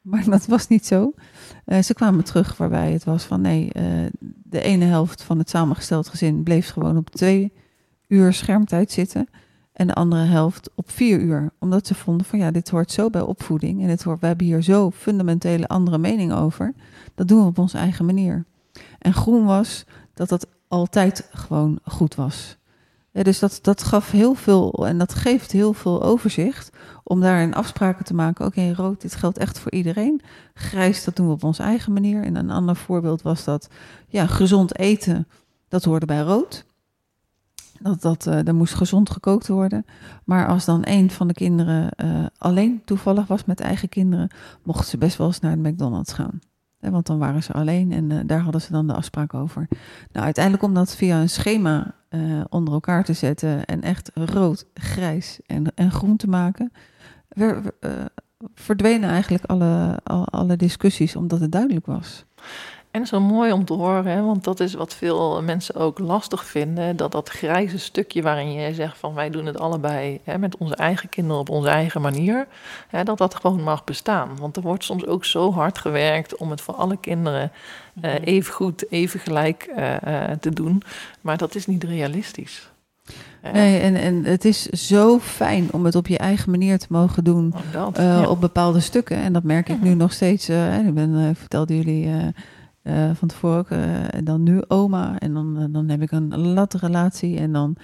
Maar 0.00 0.24
dat 0.24 0.46
was 0.46 0.68
niet 0.68 0.86
zo. 0.86 1.12
Eh, 1.64 1.82
ze 1.82 1.94
kwamen 1.94 2.24
terug 2.24 2.56
waarbij 2.56 2.92
het 2.92 3.04
was 3.04 3.24
van 3.24 3.40
nee, 3.40 3.72
eh, 3.72 3.84
de 4.42 4.60
ene 4.60 4.84
helft 4.84 5.22
van 5.22 5.38
het 5.38 5.50
samengesteld 5.50 6.08
gezin 6.08 6.42
bleef 6.42 6.70
gewoon 6.70 6.96
op 6.96 7.10
twee 7.10 7.52
uur 8.06 8.32
schermtijd 8.32 8.90
zitten. 8.90 9.28
En 9.72 9.86
de 9.86 9.94
andere 9.94 10.24
helft 10.24 10.70
op 10.74 10.90
vier 10.90 11.20
uur. 11.20 11.52
Omdat 11.58 11.86
ze 11.86 11.94
vonden 11.94 12.26
van 12.26 12.38
ja, 12.38 12.50
dit 12.50 12.70
hoort 12.70 12.90
zo 12.90 13.10
bij 13.10 13.20
opvoeding. 13.20 13.82
En 13.82 13.88
het 13.88 14.02
hoort, 14.02 14.20
we 14.20 14.26
hebben 14.26 14.46
hier 14.46 14.62
zo 14.62 14.90
fundamentele 14.90 15.68
andere 15.68 15.98
mening 15.98 16.32
over. 16.32 16.74
Dat 17.14 17.28
doen 17.28 17.40
we 17.40 17.46
op 17.46 17.58
onze 17.58 17.78
eigen 17.78 18.04
manier. 18.04 18.44
En 18.98 19.12
groen 19.12 19.44
was 19.44 19.84
dat 20.14 20.28
dat 20.28 20.46
altijd 20.68 21.28
gewoon 21.32 21.78
goed 21.84 22.14
was. 22.14 22.58
Ja, 23.12 23.22
dus 23.22 23.38
dat, 23.38 23.58
dat 23.62 23.82
gaf 23.82 24.10
heel 24.10 24.34
veel 24.34 24.86
en 24.86 24.98
dat 24.98 25.14
geeft 25.14 25.52
heel 25.52 25.72
veel 25.72 26.02
overzicht 26.02 26.70
om 27.02 27.20
daarin 27.20 27.54
afspraken 27.54 28.04
te 28.04 28.14
maken. 28.14 28.46
Oké, 28.46 28.72
rood, 28.72 29.00
dit 29.00 29.14
geldt 29.14 29.38
echt 29.38 29.58
voor 29.58 29.72
iedereen. 29.72 30.20
Grijs, 30.54 31.04
dat 31.04 31.16
doen 31.16 31.26
we 31.26 31.32
op 31.32 31.44
onze 31.44 31.62
eigen 31.62 31.92
manier. 31.92 32.22
En 32.24 32.36
een 32.36 32.50
ander 32.50 32.76
voorbeeld 32.76 33.22
was 33.22 33.44
dat, 33.44 33.68
ja, 34.08 34.26
gezond 34.26 34.78
eten, 34.78 35.28
dat 35.68 35.84
hoorde 35.84 36.06
bij 36.06 36.20
rood. 36.20 36.64
Dat, 37.80 38.02
dat, 38.02 38.26
uh, 38.26 38.46
er 38.46 38.54
moest 38.54 38.74
gezond 38.74 39.10
gekookt 39.10 39.48
worden. 39.48 39.84
Maar 40.24 40.46
als 40.46 40.64
dan 40.64 40.80
een 40.84 41.10
van 41.10 41.26
de 41.26 41.34
kinderen 41.34 41.90
uh, 42.04 42.26
alleen 42.38 42.82
toevallig 42.84 43.26
was 43.26 43.44
met 43.44 43.60
eigen 43.60 43.88
kinderen, 43.88 44.30
mochten 44.62 44.86
ze 44.86 44.98
best 44.98 45.16
wel 45.16 45.26
eens 45.26 45.40
naar 45.40 45.62
de 45.62 45.68
McDonald's 45.68 46.12
gaan. 46.12 46.40
Want 46.80 47.06
dan 47.06 47.18
waren 47.18 47.42
ze 47.42 47.52
alleen 47.52 47.92
en 47.92 48.10
uh, 48.10 48.20
daar 48.26 48.40
hadden 48.40 48.60
ze 48.60 48.72
dan 48.72 48.86
de 48.86 48.94
afspraak 48.94 49.34
over. 49.34 49.68
Nou, 50.12 50.24
uiteindelijk 50.24 50.64
om 50.64 50.74
dat 50.74 50.96
via 50.96 51.20
een 51.20 51.28
schema 51.28 51.94
uh, 52.10 52.40
onder 52.48 52.74
elkaar 52.74 53.04
te 53.04 53.12
zetten 53.12 53.64
en 53.64 53.82
echt 53.82 54.10
rood, 54.14 54.66
grijs 54.74 55.40
en, 55.46 55.74
en 55.74 55.90
groen 55.90 56.16
te 56.16 56.28
maken, 56.28 56.72
uh, 57.34 57.56
verdwenen 58.54 59.10
eigenlijk 59.10 59.44
alle, 59.44 60.00
alle, 60.24 60.56
discussies 60.56 61.16
omdat 61.16 61.40
het 61.40 61.52
duidelijk 61.52 61.86
was. 61.86 62.24
En 62.90 63.06
zo 63.06 63.20
mooi 63.20 63.52
om 63.52 63.64
te 63.64 63.72
horen, 63.72 64.06
hè, 64.06 64.22
want 64.22 64.44
dat 64.44 64.60
is 64.60 64.74
wat 64.74 64.94
veel 64.94 65.42
mensen 65.42 65.74
ook 65.74 65.98
lastig 65.98 66.44
vinden. 66.44 66.96
Dat 66.96 67.12
dat 67.12 67.28
grijze 67.28 67.78
stukje 67.78 68.22
waarin 68.22 68.52
je 68.52 68.74
zegt 68.74 68.98
van 68.98 69.14
wij 69.14 69.30
doen 69.30 69.46
het 69.46 69.58
allebei 69.58 70.20
hè, 70.24 70.38
met 70.38 70.56
onze 70.56 70.76
eigen 70.76 71.08
kinderen 71.08 71.40
op 71.40 71.48
onze 71.48 71.68
eigen 71.68 72.00
manier. 72.00 72.46
Hè, 72.88 73.04
dat 73.04 73.18
dat 73.18 73.34
gewoon 73.34 73.62
mag 73.62 73.84
bestaan. 73.84 74.28
Want 74.38 74.56
er 74.56 74.62
wordt 74.62 74.84
soms 74.84 75.06
ook 75.06 75.24
zo 75.24 75.52
hard 75.52 75.78
gewerkt 75.78 76.36
om 76.36 76.50
het 76.50 76.60
voor 76.60 76.74
alle 76.74 76.96
kinderen 76.96 77.52
uh, 78.02 78.14
even 78.24 78.52
goed, 78.52 78.90
even 78.90 79.20
gelijk 79.20 79.70
uh, 79.76 79.94
uh, 80.06 80.24
te 80.40 80.50
doen. 80.50 80.82
Maar 81.20 81.36
dat 81.36 81.54
is 81.54 81.66
niet 81.66 81.84
realistisch. 81.84 82.70
Nee, 83.52 83.80
en, 83.80 83.94
en 83.94 84.24
het 84.24 84.44
is 84.44 84.66
zo 84.66 85.18
fijn 85.18 85.68
om 85.72 85.84
het 85.84 85.94
op 85.94 86.06
je 86.06 86.18
eigen 86.18 86.50
manier 86.50 86.78
te 86.78 86.86
mogen 86.88 87.24
doen 87.24 87.54
Oh, 87.56 87.72
dat, 87.72 87.98
uh, 87.98 88.04
ja. 88.04 88.28
op 88.28 88.40
bepaalde 88.40 88.80
stukken. 88.80 89.16
En 89.16 89.32
dat 89.32 89.42
merk 89.42 89.68
ik 89.68 89.82
nu 89.82 89.94
nog 89.94 90.12
steeds. 90.12 90.48
Uh, 90.48 90.86
ik 90.86 90.94
ben, 90.94 91.10
uh, 91.10 91.28
vertelde 91.34 91.76
jullie 91.76 92.08
uh, 92.82 93.10
van 93.14 93.28
tevoren 93.28 93.58
ook, 93.58 93.70
en 94.10 94.24
dan 94.24 94.42
nu 94.42 94.62
oma. 94.68 95.18
En 95.18 95.34
dan, 95.34 95.68
dan 95.72 95.88
heb 95.88 96.02
ik 96.02 96.10
een 96.10 96.38
latte 96.38 96.78
relatie. 96.78 97.38
En 97.38 97.52
dan 97.52 97.76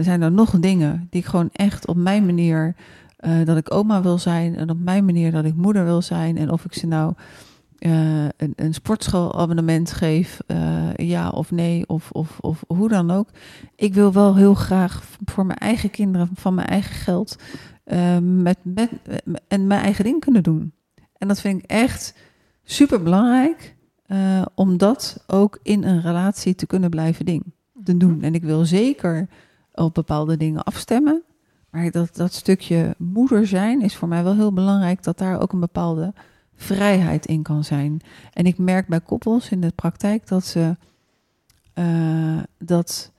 zijn 0.00 0.22
er 0.22 0.32
nog 0.32 0.50
dingen 0.50 1.06
die 1.10 1.20
ik 1.20 1.26
gewoon 1.26 1.48
echt 1.52 1.86
op 1.86 1.96
mijn 1.96 2.26
manier... 2.26 2.76
dat 3.44 3.56
ik 3.56 3.74
oma 3.74 4.02
wil 4.02 4.18
zijn 4.18 4.56
en 4.56 4.70
op 4.70 4.78
mijn 4.78 5.04
manier 5.04 5.32
dat 5.32 5.44
ik 5.44 5.54
moeder 5.54 5.84
wil 5.84 6.02
zijn. 6.02 6.36
En 6.36 6.50
of 6.50 6.64
ik 6.64 6.74
ze 6.74 6.86
nou 6.86 7.14
eh, 7.78 8.24
een, 8.24 8.52
een 8.56 8.74
sportschoolabonnement 8.74 9.92
geef, 9.92 10.40
eh, 10.46 10.94
ja 10.94 11.28
of 11.28 11.50
nee, 11.50 11.88
of, 11.88 12.10
of, 12.10 12.38
of 12.40 12.64
hoe 12.66 12.88
dan 12.88 13.10
ook. 13.10 13.28
Ik 13.74 13.94
wil 13.94 14.12
wel 14.12 14.36
heel 14.36 14.54
graag 14.54 15.02
voor 15.24 15.46
mijn 15.46 15.58
eigen 15.58 15.90
kinderen, 15.90 16.28
van 16.34 16.54
mijn 16.54 16.66
eigen 16.66 16.94
geld, 16.94 17.36
eh, 17.84 18.18
met, 18.18 18.58
met, 18.62 18.90
en 19.48 19.66
mijn 19.66 19.82
eigen 19.82 20.04
ding 20.04 20.20
kunnen 20.20 20.42
doen. 20.42 20.72
En 21.18 21.28
dat 21.28 21.40
vind 21.40 21.62
ik 21.62 21.70
echt 21.70 22.14
super 22.64 23.02
belangrijk, 23.02 23.75
om 24.54 24.76
dat 24.76 25.24
ook 25.26 25.58
in 25.62 25.84
een 25.84 26.00
relatie 26.00 26.54
te 26.54 26.66
kunnen 26.66 26.90
blijven 26.90 27.24
ding, 27.24 27.42
te 27.84 27.96
doen. 27.96 28.22
En 28.22 28.34
ik 28.34 28.42
wil 28.42 28.64
zeker 28.64 29.28
op 29.72 29.94
bepaalde 29.94 30.36
dingen 30.36 30.64
afstemmen. 30.64 31.22
Maar 31.70 31.90
dat, 31.90 32.16
dat 32.16 32.32
stukje 32.32 32.94
moeder 32.98 33.46
zijn 33.46 33.82
is 33.82 33.96
voor 33.96 34.08
mij 34.08 34.24
wel 34.24 34.34
heel 34.34 34.52
belangrijk 34.52 35.02
dat 35.02 35.18
daar 35.18 35.40
ook 35.40 35.52
een 35.52 35.60
bepaalde 35.60 36.12
vrijheid 36.54 37.26
in 37.26 37.42
kan 37.42 37.64
zijn. 37.64 38.00
En 38.32 38.46
ik 38.46 38.58
merk 38.58 38.88
bij 38.88 39.00
koppels 39.00 39.50
in 39.50 39.60
de 39.60 39.72
praktijk 39.74 40.26
dat 40.26 40.44
ze 40.44 40.76
uh, 41.74 42.38
dat, 42.58 43.12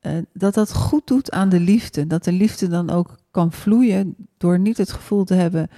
uh, 0.00 0.12
dat 0.32 0.54
dat 0.54 0.74
goed 0.74 1.06
doet 1.06 1.30
aan 1.30 1.48
de 1.48 1.60
liefde. 1.60 2.06
Dat 2.06 2.24
de 2.24 2.32
liefde 2.32 2.68
dan 2.68 2.90
ook 2.90 3.18
kan 3.30 3.52
vloeien 3.52 4.16
door 4.36 4.58
niet 4.58 4.76
het 4.76 4.92
gevoel 4.92 5.24
te 5.24 5.34
hebben. 5.34 5.68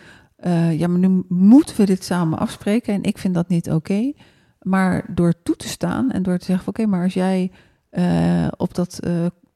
Uh, 0.47 0.79
ja, 0.79 0.89
maar 0.89 0.99
nu 0.99 1.25
moeten 1.29 1.77
we 1.77 1.85
dit 1.85 2.05
samen 2.05 2.39
afspreken 2.39 2.95
en 2.95 3.03
ik 3.03 3.19
vind 3.19 3.35
dat 3.35 3.49
niet 3.49 3.71
oké. 3.71 4.13
Maar 4.61 5.15
door 5.15 5.35
toe 5.43 5.57
te 5.57 5.69
staan 5.69 6.11
en 6.11 6.23
door 6.23 6.39
te 6.39 6.45
zeggen: 6.45 6.69
oké, 6.69 6.87
maar 6.87 7.03
als 7.03 7.15
jij 7.15 7.51
op 8.57 8.75
dat 8.75 9.01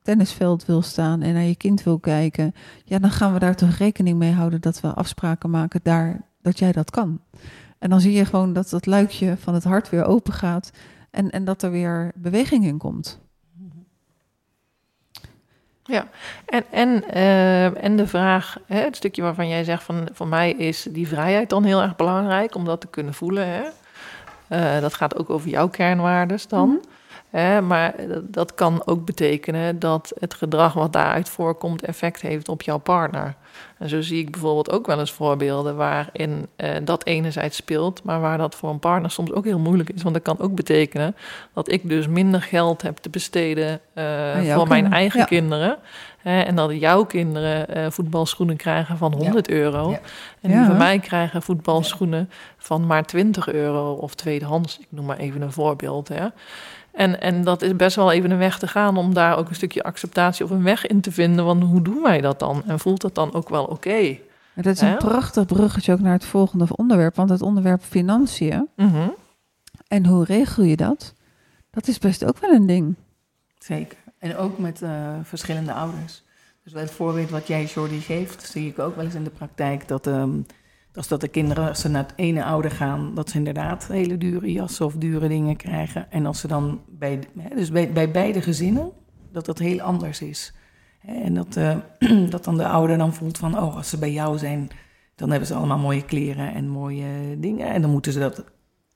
tennisveld 0.03 0.67
wil 0.67 0.83
staan 0.83 1.23
en 1.23 1.35
naar 1.35 1.43
je 1.43 1.57
kind 1.57 1.83
wil 1.83 1.99
kijken, 1.99 2.53
ja, 2.85 2.99
dan 2.99 3.11
gaan 3.11 3.33
we 3.33 3.39
daar 3.39 3.57
toch 3.57 3.77
rekening 3.77 4.19
mee 4.19 4.33
houden 4.33 4.61
dat 4.61 4.81
we 4.81 4.95
afspraken 4.95 5.51
maken 5.51 5.81
daar 5.83 6.29
dat 6.43 6.59
jij 6.59 6.73
dat 6.73 6.91
kan. 6.91 7.21
En 7.79 7.91
dan 7.91 8.01
zie 8.01 8.13
je 8.13 8.25
gewoon 8.25 8.53
dat 8.53 8.71
dat 8.71 8.87
luikje 8.87 9.37
van 9.37 9.55
het 9.55 9.65
hart 9.65 9.89
weer 9.89 10.05
open 10.05 10.33
gaat 10.33 10.71
en, 11.11 11.31
en 11.31 11.45
dat 11.45 11.63
er 11.63 11.71
weer 11.71 12.13
beweging 12.15 12.65
in 12.65 12.79
komt. 12.79 13.21
Ja, 15.89 16.07
en, 16.45 16.65
en, 16.71 17.05
uh, 17.15 17.85
en 17.85 17.97
de 17.97 18.07
vraag, 18.07 18.57
hè, 18.67 18.81
het 18.81 18.97
stukje 18.97 19.23
waarvan 19.23 19.49
jij 19.49 19.65
zegt 19.65 19.83
van 19.83 20.09
voor 20.13 20.29
mij 20.29 20.51
is 20.51 20.87
die 20.91 21.09
vrijheid 21.09 21.51
dan 21.51 21.65
heel 21.65 21.83
erg 21.83 21.97
belangrijk 21.97 22.55
om 22.55 22.65
dat 22.65 22.81
te 22.81 22.87
kunnen 22.87 23.15
voelen. 23.15 23.47
Hè? 23.47 23.63
Uh, 24.77 24.81
dat 24.81 24.95
gaat 24.95 25.17
ook 25.17 25.31
over 25.31 25.49
jouw 25.49 25.69
kernwaarden 25.69 26.39
dan. 26.49 26.69
-hmm. 26.69 26.81
Maar 27.67 27.95
dat 28.23 28.55
kan 28.55 28.83
ook 28.85 29.05
betekenen 29.05 29.79
dat 29.79 30.13
het 30.19 30.35
gedrag 30.35 30.73
wat 30.73 30.93
daaruit 30.93 31.29
voorkomt 31.29 31.83
effect 31.83 32.21
heeft 32.21 32.49
op 32.49 32.63
jouw 32.63 32.79
partner. 32.79 33.35
En 33.79 33.89
zo 33.89 34.01
zie 34.01 34.19
ik 34.19 34.31
bijvoorbeeld 34.31 34.71
ook 34.71 34.87
wel 34.87 34.99
eens 34.99 35.13
voorbeelden 35.13 35.77
waarin 35.77 36.47
uh, 36.57 36.71
dat 36.85 37.05
enerzijds 37.05 37.57
speelt, 37.57 38.03
maar 38.03 38.21
waar 38.21 38.39
dat 38.39 38.55
voor 38.55 38.71
een 38.71 38.79
partner 38.79 39.11
soms 39.11 39.33
ook 39.33 39.45
heel 39.45 39.59
moeilijk 39.59 39.91
is. 39.91 40.03
Want 40.03 40.15
dat 40.15 40.25
kan 40.25 40.39
ook 40.41 40.55
betekenen 40.55 41.17
dat 41.53 41.73
ik 41.73 41.89
dus 41.89 42.09
minder 42.09 42.43
geld 42.43 42.83
heb 42.83 42.97
te 42.97 43.11
besteden 43.11 43.81
uh, 43.95 44.55
voor 44.55 44.69
mijn 44.69 44.93
eigen 44.93 45.27
kinderen. 45.27 45.79
Hè, 46.19 46.41
en 46.41 46.55
dat 46.55 46.73
jouw 46.73 47.05
kinderen 47.05 47.79
uh, 47.79 47.91
voetbalschoenen 47.91 48.57
krijgen 48.57 48.97
van 48.97 49.15
100 49.15 49.49
ja. 49.49 49.55
euro. 49.55 49.91
Ja. 49.91 50.01
En 50.41 50.51
die 50.51 50.65
van 50.65 50.77
mij 50.77 50.99
krijgen 50.99 51.43
voetbalschoenen 51.43 52.31
van 52.57 52.87
maar 52.87 53.05
20 53.05 53.49
euro 53.49 53.93
of 53.93 54.15
tweedehands. 54.15 54.79
Ik 54.79 54.87
noem 54.89 55.05
maar 55.05 55.19
even 55.19 55.43
een 55.43 55.53
voorbeeld. 55.53 56.09
Hè. 56.09 56.27
En, 56.99 57.21
en 57.21 57.45
dat 57.45 57.63
is 57.63 57.77
best 57.77 57.97
wel 57.97 58.13
even 58.13 58.31
een 58.31 58.39
weg 58.39 58.59
te 58.59 58.67
gaan 58.67 58.97
om 58.97 59.15
daar 59.15 59.37
ook 59.37 59.49
een 59.49 59.55
stukje 59.55 59.83
acceptatie 59.83 60.45
of 60.45 60.51
een 60.51 60.63
weg 60.63 60.87
in 60.87 61.01
te 61.01 61.13
vinden. 61.13 61.45
Want 61.45 61.63
hoe 61.63 61.83
doen 61.83 62.03
wij 62.03 62.21
dat 62.21 62.39
dan? 62.39 62.63
En 62.67 62.79
voelt 62.79 63.01
dat 63.01 63.15
dan 63.15 63.35
ook 63.35 63.49
wel 63.49 63.65
oké? 63.65 63.73
Okay? 63.73 64.23
Dat 64.55 64.75
is 64.75 64.81
een 64.81 64.97
prachtig 64.97 65.47
bruggetje 65.47 65.93
ook 65.93 66.01
naar 66.01 66.13
het 66.13 66.25
volgende 66.25 66.67
onderwerp. 66.77 67.17
Want 67.17 67.31
het 67.31 67.43
onderwerp 67.43 67.83
financiën. 67.83 68.69
Mm 68.77 68.91
-hmm. 68.91 69.15
En 69.89 70.07
hoe 70.07 70.25
regel 70.25 70.63
je 70.63 70.77
dat? 70.77 71.15
Dat 71.71 71.89
is 71.89 71.99
best 71.99 72.25
ook 72.25 72.39
wel 72.39 72.51
een 72.51 72.67
ding. 72.67 72.95
Zeker. 73.59 73.99
En 74.19 74.37
ook 74.37 74.59
met 74.59 74.83
uh, 74.83 74.91
verschillende 75.23 75.73
ouders. 75.73 76.23
Dus 76.65 76.73
bij 76.73 76.83
het 76.83 76.91
voorbeeld 76.91 77.31
wat 77.31 77.47
jij, 77.47 77.65
Jordi, 77.65 78.01
geeft, 78.01 78.43
zie 78.51 78.69
ik 78.69 78.79
ook 78.79 78.97
wel 78.97 79.05
eens 79.05 79.15
in 79.15 79.25
de 79.25 79.31
praktijk 79.31 79.89
dat... 79.89 80.07
Um, 80.07 80.47
als 80.99 81.09
dat 81.09 81.21
de 81.21 81.29
kinderen, 81.29 81.69
als 81.69 81.81
ze 81.81 81.89
naar 81.89 82.03
het 82.03 82.13
ene 82.17 82.45
ouder 82.45 82.71
gaan, 82.71 83.15
dat 83.15 83.31
ze 83.31 83.37
inderdaad 83.37 83.87
hele 83.87 84.19
dure 84.19 84.53
jassen 84.53 84.87
of 84.87 84.95
dure 84.95 85.29
dingen 85.29 85.57
krijgen. 85.57 86.11
En 86.11 86.27
als 86.27 86.41
ze 86.41 86.47
dan 86.47 86.81
bij, 86.89 87.19
dus 87.55 87.71
bij, 87.71 87.93
bij 87.93 88.11
beide 88.11 88.43
gezinnen, 88.43 88.91
dat 89.33 89.47
dat 89.47 89.59
heel 89.59 89.81
anders 89.81 90.21
is. 90.21 90.55
En 91.01 91.35
dat, 91.35 91.57
uh, 91.57 91.77
dat 92.31 92.45
dan 92.45 92.57
de 92.57 92.67
ouder 92.69 92.99
dan 92.99 93.15
voelt 93.15 93.39
van, 93.39 93.59
oh, 93.59 93.77
als 93.77 93.89
ze 93.89 93.99
bij 93.99 94.13
jou 94.13 94.39
zijn, 94.39 94.69
dan 95.15 95.31
hebben 95.31 95.49
ze 95.49 95.55
allemaal 95.55 95.79
mooie 95.79 96.05
kleren 96.05 96.55
en 96.55 96.69
mooie 96.69 97.39
dingen. 97.39 97.67
En 97.67 97.83
dan 97.83 97.91
moeten 97.91 98.13
ze 98.13 98.19
dat 98.19 98.45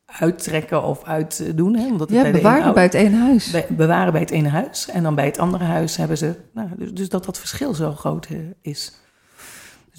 uittrekken 0.07 0.83
of 0.83 1.05
uitdoen. 1.05 1.77
Hè, 1.77 1.87
omdat 1.87 2.09
het 2.09 2.17
ja, 2.17 2.23
bij 2.23 2.33
bewaren 2.33 2.67
de 2.67 2.73
bij 2.73 2.83
het 2.83 2.95
ene 2.95 3.17
huis. 3.17 3.51
Bij, 3.51 3.67
bewaren 3.69 4.13
bij 4.13 4.21
het 4.21 4.31
ene 4.31 4.49
huis. 4.49 4.89
En 4.89 5.03
dan 5.03 5.15
bij 5.15 5.25
het 5.25 5.39
andere 5.39 5.65
huis 5.65 5.97
hebben 5.97 6.19
ze... 6.19 6.37
Nou, 6.53 6.69
dus, 6.77 6.93
dus 6.93 7.09
dat 7.09 7.25
dat 7.25 7.39
verschil 7.39 7.75
zo 7.75 7.93
groot 7.93 8.29
uh, 8.31 8.39
is. 8.61 9.01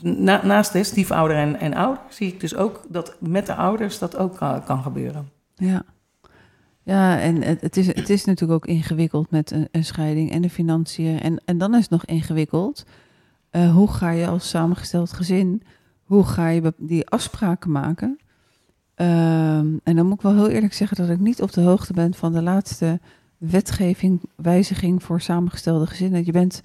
Na, 0.02 0.46
naast 0.46 0.74
de 0.74 0.84
stiefouder 0.84 1.38
en, 1.38 1.60
en 1.60 1.74
ouder 1.74 2.04
zie 2.10 2.28
ik 2.28 2.40
dus 2.40 2.56
ook 2.56 2.82
dat 2.90 3.16
met 3.20 3.46
de 3.46 3.56
ouders 3.56 4.00
dat 4.00 4.18
ook 4.18 4.38
kan, 4.66 4.82
gebeuren. 4.82 5.30
Ja, 5.56 5.84
ja 6.84 7.20
en 7.20 7.42
het, 7.42 7.78
is, 7.78 7.88
het 7.88 8.10
is 8.10 8.26
natuurlijk 8.26 8.64
ook 8.64 8.76
ingewikkeld 8.76 9.32
met 9.32 9.52
een, 9.52 9.68
een, 9.72 9.86
scheiding 9.86 10.32
en 10.32 10.42
de 10.42 10.50
financiën. 10.50 11.20
En, 11.20 11.42
en 11.46 11.58
dan 11.58 11.74
is 11.74 11.82
het 11.82 11.90
nog 11.90 12.06
ingewikkeld. 12.06 12.86
Uh, 13.52 13.74
hoe 13.74 13.92
ga 13.92 14.10
je 14.10 14.28
als 14.28 14.50
samengesteld 14.50 15.14
gezin, 15.14 15.64
hoe 16.04 16.26
ga 16.26 16.48
je 16.48 16.74
die 16.78 17.08
afspraken 17.08 17.72
maken? 17.72 18.18
Um, 18.96 19.80
en 19.84 19.96
dan 19.96 20.06
moet 20.06 20.16
ik 20.16 20.22
wel 20.22 20.34
heel 20.34 20.50
eerlijk 20.50 20.74
zeggen 20.74 20.98
dat 20.98 21.10
ik 21.10 21.20
niet 21.20 21.42
op 21.42 21.52
de 21.52 21.62
hoogte 21.62 21.94
ben 21.94 22.14
van 22.14 22.34
de 22.34 22.42
laatste 22.42 23.00
wetgeving, 23.38 24.22
wijziging 24.36 25.04
voor 25.04 25.22
samengestelde 25.22 25.88
gezinnen. 25.88 26.26
Je 26.26 26.32
bent 26.32 26.62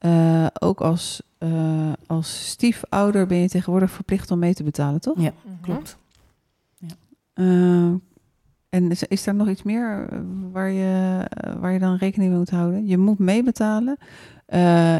uh, 0.00 0.46
ook 0.60 0.80
als, 0.80 1.22
uh, 1.44 1.92
als 2.06 2.48
stiefouder 2.48 3.26
ben 3.26 3.38
je 3.38 3.48
tegenwoordig 3.48 3.90
verplicht 3.90 4.30
om 4.30 4.38
mee 4.38 4.54
te 4.54 4.62
betalen, 4.62 5.00
toch? 5.00 5.20
Ja, 5.20 5.32
klopt. 5.60 5.96
Ja. 6.76 6.88
Uh, 7.34 7.94
en 8.68 8.90
is, 8.90 9.02
is 9.02 9.24
daar 9.24 9.34
nog 9.34 9.48
iets 9.48 9.62
meer 9.62 10.08
waar 10.52 10.70
je, 10.70 11.22
waar 11.60 11.72
je 11.72 11.78
dan 11.78 11.96
rekening 11.96 12.30
mee 12.30 12.38
moet 12.38 12.50
houden? 12.50 12.86
Je 12.86 12.98
moet 12.98 13.18
meebetalen. 13.18 13.96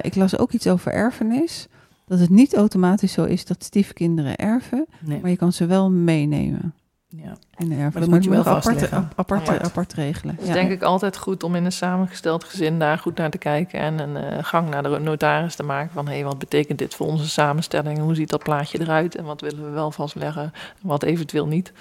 ik 0.02 0.14
las 0.14 0.38
ook 0.38 0.52
iets 0.52 0.66
over 0.66 0.92
erfenis. 0.92 1.68
Dat 2.06 2.18
het 2.18 2.30
niet 2.30 2.54
automatisch 2.54 3.12
zo 3.12 3.24
is 3.24 3.44
dat 3.44 3.64
stiefkinderen 3.64 4.36
erven, 4.36 4.86
nee. 5.00 5.20
maar 5.20 5.30
je 5.30 5.36
kan 5.36 5.52
ze 5.52 5.66
wel 5.66 5.90
meenemen. 5.90 6.74
Ja. 7.16 7.36
In 7.56 7.68
de 7.68 7.74
erfenis. 7.74 7.92
Maar 7.92 8.02
dat 8.02 8.10
moet 8.10 8.24
je 8.24 8.30
wel 8.30 8.38
apart, 8.38 8.64
vastleggen. 8.64 9.10
apart, 9.16 9.40
apart, 9.40 9.62
apart 9.62 9.92
regelen. 9.92 10.34
Het 10.34 10.46
is 10.46 10.52
denk 10.52 10.70
ik 10.70 10.82
altijd 10.82 11.16
goed 11.16 11.42
om 11.42 11.54
in 11.54 11.64
een 11.64 11.72
samengesteld 11.72 12.44
gezin 12.44 12.78
daar 12.78 12.98
goed 12.98 13.16
naar 13.16 13.30
te 13.30 13.38
kijken 13.38 13.80
en 13.80 13.98
een 13.98 14.32
uh, 14.32 14.44
gang 14.44 14.68
naar 14.68 14.82
de 14.82 14.98
notaris 14.98 15.54
te 15.54 15.62
maken 15.62 15.92
van 15.92 16.06
hé, 16.06 16.14
hey, 16.14 16.24
wat 16.24 16.38
betekent 16.38 16.78
dit 16.78 16.94
voor 16.94 17.06
onze 17.06 17.28
samenstelling? 17.28 17.98
Hoe 17.98 18.14
ziet 18.14 18.30
dat 18.30 18.42
plaatje 18.42 18.80
eruit 18.80 19.16
en 19.16 19.24
wat 19.24 19.40
willen 19.40 19.64
we 19.64 19.70
wel 19.70 19.90
vastleggen 19.90 20.42
en 20.42 20.88
wat 20.88 21.02
eventueel 21.02 21.46
niet? 21.46 21.72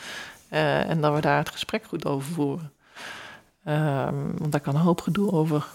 Uh, 0.51 0.89
en 0.89 1.01
dat 1.01 1.13
we 1.13 1.21
daar 1.21 1.37
het 1.37 1.49
gesprek 1.49 1.83
goed 1.83 2.05
over 2.05 2.31
voeren. 2.31 2.71
Um, 3.67 4.37
want 4.37 4.51
daar 4.51 4.61
kan 4.61 4.75
een 4.75 4.81
hoop 4.81 5.01
gedoe 5.01 5.31
over 5.31 5.65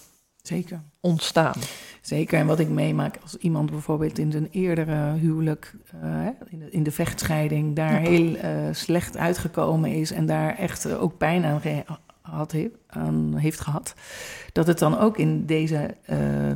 Zeker. 0.49 0.83
ontstaan. 1.01 1.55
Zeker, 2.01 2.39
en 2.39 2.47
wat 2.47 2.59
ik 2.59 2.69
meemaak 2.69 3.19
als 3.23 3.37
iemand 3.37 3.71
bijvoorbeeld 3.71 4.19
in 4.19 4.31
zijn 4.31 4.49
eerdere 4.51 5.13
huwelijk, 5.13 5.75
uh, 6.05 6.27
in, 6.49 6.59
de, 6.59 6.71
in, 6.71 6.83
de, 6.83 6.91
vechtscheiding, 6.91 7.77
daar 7.77 8.03
ja. 8.03 8.09
heel 8.09 8.35
uh, 8.35 8.43
slecht 8.73 9.17
uitgekomen 9.17 9.93
is 9.93 10.13
en 10.13 10.27
daar 10.27 10.57
echt 10.57 10.87
uh, 10.87 11.03
ook 11.03 11.19
pijn 11.19 11.45
aan, 11.45 11.61
had, 12.21 12.55
aan, 12.87 13.35
heeft 13.37 13.61
gehad, 13.61 13.95
dat 14.53 14.67
het 14.67 14.79
dan 14.79 14.99
ook 14.99 15.19
in 15.19 15.47
deze 15.47 15.97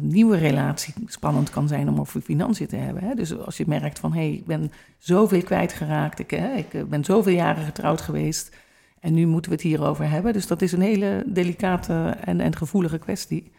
nieuwe 0.01 0.37
relatie 0.37 0.95
spannend 1.07 1.51
kan 1.51 1.69
zijn 1.69 1.89
om 1.89 2.01
over 2.01 2.21
financiën 2.21 2.67
te 2.67 2.77
hebben. 2.77 3.03
Hè? 3.03 3.15
Dus 3.15 3.39
als 3.39 3.57
je 3.57 3.65
merkt 3.67 3.99
van, 3.99 4.13
hé, 4.13 4.19
hey, 4.19 4.33
ik 4.33 4.47
ben 4.47 4.73
zoveel 4.99 5.43
kwijtgeraakt, 5.43 6.19
ik, 6.19 6.31
hè, 6.31 6.55
ik 6.55 6.89
ben 6.89 7.05
zoveel 7.05 7.35
jaren 7.35 7.65
getrouwd 7.65 8.01
geweest 8.01 8.57
en 9.03 9.15
nu 9.15 9.27
moeten 9.27 9.51
we 9.51 9.57
het 9.57 9.67
hierover 9.67 10.11
hebben. 10.11 10.33
Dus 10.33 10.47
dat 10.47 10.63
is 10.63 10.73
een 10.73 10.81
hele 10.81 11.25
delicate 11.27 12.15
en, 12.25 12.41
en 12.41 12.57
gevoelige 12.57 12.99
kwestie. 12.99 13.53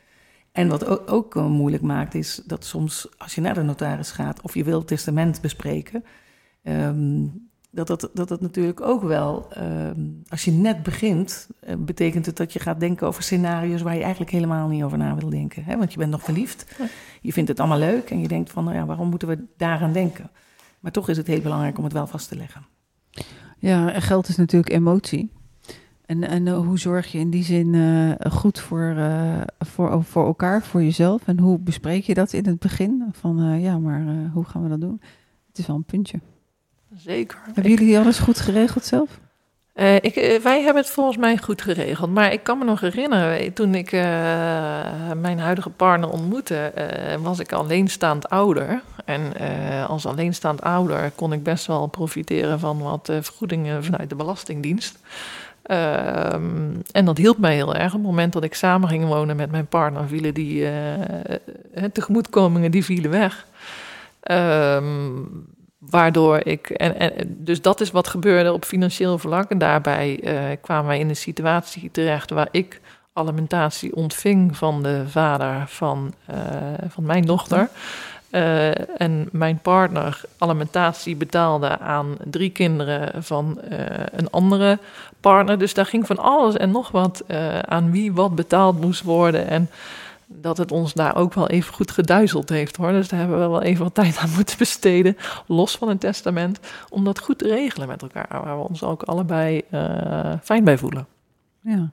En 0.54 0.68
wat 0.68 0.86
ook, 0.86 1.12
ook 1.12 1.36
uh, 1.36 1.46
moeilijk 1.46 1.84
maakt, 1.84 2.16
is 2.16 2.42
dat 2.46 2.66
soms 2.66 3.08
als 3.18 3.36
je 3.36 3.42
naar 3.42 3.54
de 3.54 3.62
notaris 3.62 4.12
gaat 4.12 4.42
of 4.42 4.54
je 4.54 4.64
wil 4.64 4.78
het 4.78 4.88
testament 4.88 5.42
bespreken, 5.42 6.04
um, 6.64 7.50
dat, 7.70 7.88
dat, 7.88 8.10
dat 8.14 8.28
dat 8.28 8.42
natuurlijk 8.42 8.82
ook 8.82 9.04
wel, 9.04 9.48
um, 9.58 10.22
als 10.28 10.46
je 10.46 10.52
net 10.52 10.84
begint, 10.84 11.50
uh, 11.68 11.76
betekent 11.78 12.26
het 12.26 12.38
dat 12.38 12.54
je 12.54 12.60
gaat 12.60 12.80
denken 12.80 13.08
over 13.08 13.24
scenario's 13.24 13.82
waar 13.82 13.96
je 13.96 14.02
eigenlijk 14.02 14.32
helemaal 14.32 14.68
niet 14.68 14.84
over 14.84 14.98
na 14.98 15.16
wil 15.16 15.30
denken. 15.30 15.64
Hè? 15.64 15.78
Want 15.78 15.92
je 15.92 15.98
bent 15.98 16.12
nog 16.12 16.24
verliefd, 16.24 16.76
je 17.22 17.34
vindt 17.34 17.50
het 17.50 17.60
allemaal 17.60 17.80
leuk 17.80 18.10
en 18.10 18.20
je 18.20 18.28
denkt 18.28 18.52
van, 18.52 18.64
nou 18.64 18.76
ja, 18.76 18.86
waarom 18.86 19.10
moeten 19.10 19.28
we 19.28 19.46
daaraan 19.58 19.94
denken? 19.94 20.32
Maar 20.80 20.92
toch 20.92 21.10
is 21.10 21.18
het 21.18 21.28
heel 21.28 21.42
belangrijk 21.42 21.78
om 21.78 21.84
het 21.84 21.94
wel 21.94 22.08
vast 22.08 22.28
te 22.28 22.36
leggen. 22.36 22.66
Ja, 23.58 23.94
en 23.94 24.02
geld 24.02 24.28
is 24.28 24.38
natuurlijk 24.38 24.74
emotie. 24.74 25.32
En, 26.06 26.24
en 26.24 26.46
uh, 26.46 26.58
hoe 26.58 26.80
zorg 26.80 27.12
je 27.12 27.18
in 27.18 27.30
die 27.30 27.44
zin 27.44 27.74
uh, 27.74 28.12
goed 28.32 28.60
voor, 28.60 28.94
uh, 28.98 29.42
voor, 29.60 30.04
voor 30.04 30.26
elkaar, 30.26 30.62
voor 30.62 30.84
jezelf? 30.84 31.22
En 31.26 31.40
hoe 31.40 31.60
bespreek 31.60 32.04
je 32.04 32.14
dat 32.14 32.34
in 32.34 32.46
het 32.46 32.60
begin? 32.60 33.04
Van 33.12 33.60
ja, 33.60 33.78
maar 33.78 34.30
hoe 34.34 34.46
gaan 34.46 34.64
we 34.64 34.70
dat 34.70 34.82
doen? 34.82 35.02
Het 35.48 35.58
is 35.58 35.68
wel 35.68 35.76
een 35.76 35.84
puntje. 35.84 36.20
Zeker. 36.96 37.38
Hebben 37.46 37.72
ik... 37.72 37.80
jullie 37.80 38.00
alles 38.00 38.20
goed 38.20 38.40
geregeld 38.40 38.86
zelf? 38.86 39.20
Ik, 40.02 40.40
wij 40.44 40.62
hebben 40.62 40.84
het 40.84 40.92
volgens 40.92 41.18
mij 41.18 41.38
goed 41.38 41.62
geregeld. 41.62 42.14
Maar 42.14 42.34
ik 42.34 42.44
kan 42.44 42.58
me 42.58 42.66
nog 42.66 42.80
herinneren, 42.80 43.54
toen 43.54 43.76
ik 43.76 43.92
mijn 45.22 45.40
huidige 45.40 45.70
partner 45.70 46.10
ontmoette, 46.10 46.74
was 47.22 47.40
ik 47.40 47.52
alleenstaand 47.52 48.30
ouder. 48.30 48.82
En 49.06 49.34
als 49.88 50.06
alleenstaand 50.06 50.62
ouder 50.62 51.12
kon 51.16 51.34
ik 51.34 51.44
best 51.44 51.66
wel 51.66 51.88
profiteren 51.88 52.60
van 52.60 52.82
wat 52.82 53.10
vergoedingen 53.22 53.84
vanuit 53.84 54.10
de 54.10 54.16
Belastingdienst. 54.16 55.00
Ehm, 55.64 56.76
en 56.92 57.06
dat 57.06 57.18
hielp 57.18 57.38
mij 57.38 57.56
heel 57.56 57.76
erg. 57.76 57.94
Op 57.94 58.00
het 58.00 58.10
moment 58.10 58.34
dat 58.34 58.44
ik 58.44 58.54
samen 58.54 58.90
ging 58.90 59.06
wonen 59.06 59.36
met 59.36 59.52
mijn 59.52 59.68
partner, 59.68 60.08
vielen 60.08 60.34
die 60.34 60.68
tegemoetkomingen 61.92 62.72
die 62.72 62.86
vielen 62.86 63.12
weg. 63.12 63.46
Um, 64.32 65.46
waardoor 65.90 66.40
ik. 66.44 66.70
En, 66.70 67.14
dus 67.28 67.62
dat 67.62 67.82
is 67.82 67.92
wat 67.92 68.08
gebeurde 68.08 68.54
op 68.54 68.66
financieel 68.66 69.18
vlak. 69.18 69.50
En 69.50 69.58
daarbij 69.58 70.20
uh, 70.24 70.58
kwamen 70.62 70.88
wij 70.88 71.00
in 71.00 71.10
een 71.10 71.16
situatie 71.16 71.92
terecht 71.92 72.30
waar 72.30 72.48
ik 72.52 72.82
alimentatie 73.14 73.96
ontving 73.96 74.58
van 74.58 74.84
de 74.84 75.04
vader 75.08 75.64
van, 75.68 76.14
uh, 76.30 76.38
van 76.88 77.06
mijn 77.06 77.26
dochter. 77.26 77.70
Uh, 78.34 79.02
en 79.02 79.30
mijn 79.32 79.60
partner 79.60 80.22
alimentatie 80.38 81.16
betaalde 81.16 81.80
aan 81.80 82.18
drie 82.24 82.50
kinderen 82.50 83.24
van 83.24 83.60
een 84.12 84.30
andere 84.30 84.80
partner. 85.20 85.60
Dus 85.60 85.74
daar 85.74 85.86
ging 85.86 86.08
van 86.08 86.18
alles 86.18 86.58
en 86.58 86.72
nog 86.72 86.92
wat 86.92 87.24
aan 87.66 87.92
wie 87.92 88.14
wat 88.14 88.36
betaald 88.36 88.82
moest 88.82 89.04
worden. 89.04 89.48
En 89.48 89.70
dat 90.28 90.58
het 90.58 90.72
ons 90.72 90.94
daar 90.94 91.16
ook 91.16 91.34
wel 91.34 91.48
even 91.48 91.74
goed 91.74 91.92
geduizeld 91.92 92.50
heeft 92.50 92.76
hoor. 92.76 92.92
Dus 92.92 93.08
daar 93.08 93.20
hebben 93.20 93.42
we 93.42 93.48
wel 93.48 93.62
even 93.62 93.84
wat 93.84 93.94
tijd 93.94 94.18
aan 94.18 94.34
moeten 94.36 94.58
besteden, 94.58 95.18
los 95.46 95.76
van 95.76 95.90
een 95.90 95.98
testament, 95.98 96.60
om 96.90 97.04
dat 97.04 97.20
goed 97.20 97.38
te 97.38 97.48
regelen 97.48 97.88
met 97.88 98.02
elkaar, 98.02 98.42
waar 98.44 98.58
we 98.58 98.68
ons 98.68 98.84
ook 98.84 99.04
allebei 99.04 99.62
fijn 100.42 100.64
bij 100.64 100.78
voelen. 100.78 101.08
Ja. 101.62 101.90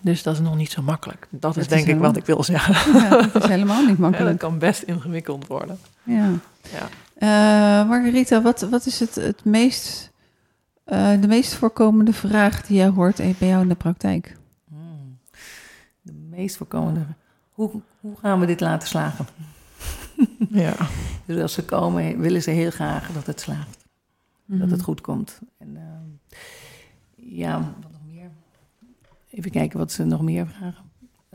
Dus 0.00 0.22
dat 0.22 0.34
is 0.34 0.40
nog 0.40 0.56
niet 0.56 0.70
zo 0.70 0.82
makkelijk. 0.82 1.28
Dat, 1.30 1.56
is 1.56 1.68
denk 1.68 1.86
ik 1.86 1.98
wat 1.98 2.16
ik 2.16 2.26
wil 2.26 2.42
zeggen. 2.42 2.92
Ja, 3.00 3.08
dat 3.08 3.42
is 3.42 3.48
helemaal 3.48 3.84
niet 3.86 3.98
makkelijk. 3.98 4.18
Ja, 4.24 4.30
dat 4.30 4.50
kan 4.50 4.58
best 4.58 4.82
ingewikkeld 4.82 5.46
worden. 5.46 5.78
Ja. 6.02 6.30
ja. 6.70 6.88
Uh, 7.18 7.88
Margarita, 7.88 8.42
wat, 8.42 8.60
wat 8.60 8.86
is 8.86 9.00
het, 9.00 9.14
het 9.14 9.44
meest, 9.44 10.10
uh, 10.86 11.20
de 11.20 11.26
meest 11.26 11.54
voorkomende 11.54 12.12
vraag 12.12 12.66
die 12.66 12.76
jij 12.76 12.88
hoort 12.88 13.16
bij 13.16 13.48
jou 13.48 13.62
in 13.62 13.68
de 13.68 13.74
praktijk? 13.74 14.36
Hmm. 14.68 15.18
De 16.02 16.12
meest 16.12 16.56
voorkomende 16.56 17.06
hoe, 17.54 17.70
hoe 18.00 18.16
gaan 18.16 18.40
we 18.40 18.46
dit 18.46 18.60
laten 18.60 18.88
slagen? 18.88 19.26
ja. 20.64 20.74
Dus 21.24 21.42
als 21.42 21.52
ze 21.52 21.64
komen, 21.64 22.20
willen 22.20 22.42
ze 22.42 22.50
heel 22.50 22.70
graag 22.70 23.12
dat 23.12 23.26
het 23.26 23.40
slaagt. 23.40 23.84
Dat 24.46 24.70
het 24.70 24.70
mhm. 24.70 24.84
goed 24.84 25.00
komt. 25.00 25.40
En 25.58 25.68
uh, 25.74 26.38
ja? 27.38 27.74
Even 29.34 29.50
kijken 29.50 29.78
wat 29.78 29.92
ze 29.92 30.04
nog 30.04 30.22
meer 30.22 30.46
vragen. 30.46 30.84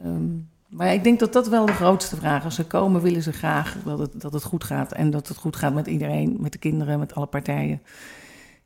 Um, 0.06 0.50
maar 0.68 0.94
ik 0.94 1.04
denk 1.04 1.20
dat 1.20 1.34
dat 1.34 1.48
wel 1.48 1.66
de 1.66 1.72
grootste 1.72 2.16
vraag 2.16 2.46
is. 2.46 2.56
Ze 2.56 2.66
komen, 2.66 3.02
willen 3.02 3.24
ze 3.24 3.32
graag 3.32 3.78
dat 3.86 4.00
het, 4.00 4.22
dat 4.22 4.34
het 4.34 4.44
goed 4.44 4.64
gaat. 4.64 4.92
En 4.92 5.10
dat 5.10 5.28
het 5.28 5.38
goed 5.38 5.56
gaat 5.56 5.74
met 5.74 5.88
iedereen, 5.88 6.38
met 6.40 6.52
de 6.52 6.58
kinderen, 6.58 7.00
met 7.00 7.16
alle 7.16 7.26
partijen. 7.26 7.82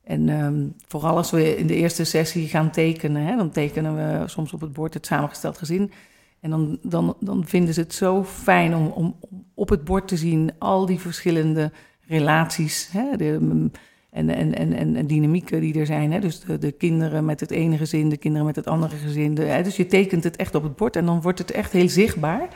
En 0.03 0.29
um, 0.29 0.73
vooral 0.87 1.17
als 1.17 1.31
we 1.31 1.57
in 1.57 1.67
de 1.67 1.75
eerste 1.75 2.03
sessie 2.03 2.47
gaan 2.47 2.71
tekenen, 2.71 3.25
hè, 3.25 3.35
dan 3.35 3.49
tekenen 3.49 3.95
we 3.95 4.27
soms 4.27 4.53
op 4.53 4.61
het 4.61 4.73
bord 4.73 4.93
het 4.93 5.05
samengesteld 5.05 5.57
gezin. 5.57 5.91
En 6.39 6.49
dan, 6.49 6.79
dan, 6.81 7.15
dan 7.19 7.45
vinden 7.45 7.73
ze 7.73 7.79
het 7.79 7.93
zo 7.93 8.23
fijn 8.23 8.75
om, 8.75 8.87
om, 8.87 9.15
op 9.53 9.69
het 9.69 9.83
bord 9.83 10.07
te 10.07 10.17
zien 10.17 10.51
al 10.59 10.85
die 10.85 10.99
verschillende 10.99 11.71
relaties 12.07 12.89
hè, 12.91 13.17
de, 13.17 13.69
en, 14.13 14.29
en, 14.29 14.55
en, 14.55 14.95
en, 14.95 15.07
dynamieken 15.07 15.61
die 15.61 15.79
er 15.79 15.85
zijn. 15.85 16.11
Hè. 16.11 16.19
Dus 16.19 16.39
de, 16.39 16.57
de, 16.57 16.71
kinderen 16.71 17.25
met 17.25 17.39
het 17.39 17.51
ene 17.51 17.77
gezin, 17.77 18.09
de 18.09 18.17
kinderen 18.17 18.45
met 18.45 18.55
het 18.55 18.67
andere 18.67 18.95
gezin. 18.95 19.37
Hè. 19.37 19.63
Dus 19.63 19.75
je 19.75 19.85
tekent 19.85 20.23
het 20.23 20.35
echt 20.35 20.55
op 20.55 20.63
het 20.63 20.75
bord 20.75 20.95
en 20.95 21.05
dan 21.05 21.21
wordt 21.21 21.39
het 21.39 21.51
echt 21.51 21.71
heel 21.71 21.89
zichtbaar. 21.89 22.47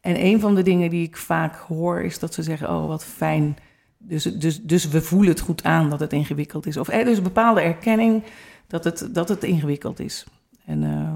En 0.00 0.24
een 0.24 0.40
van 0.40 0.54
de 0.54 0.62
dingen 0.62 0.90
die 0.90 1.06
ik 1.06 1.16
vaak 1.16 1.56
hoor 1.56 2.00
is 2.00 2.18
dat 2.18 2.34
ze 2.34 2.42
zeggen: 2.42 2.68
Oh, 2.68 2.86
wat 2.86 3.04
fijn. 3.04 3.56
Dus, 3.98 4.22
dus, 4.22 4.62
dus 4.62 4.88
we 4.88 5.02
voelen 5.02 5.28
het 5.28 5.40
goed 5.40 5.64
aan 5.64 5.90
dat 5.90 6.00
het 6.00 6.12
ingewikkeld 6.12 6.66
is. 6.66 6.76
Of 6.76 6.90
is 6.90 7.16
een 7.16 7.22
bepaalde 7.22 7.60
erkenning 7.60 8.22
dat 8.66 8.84
het, 8.84 9.08
dat 9.12 9.28
het 9.28 9.44
ingewikkeld 9.44 10.00
is. 10.00 10.26
En 10.64 10.82
uh, 10.82 11.14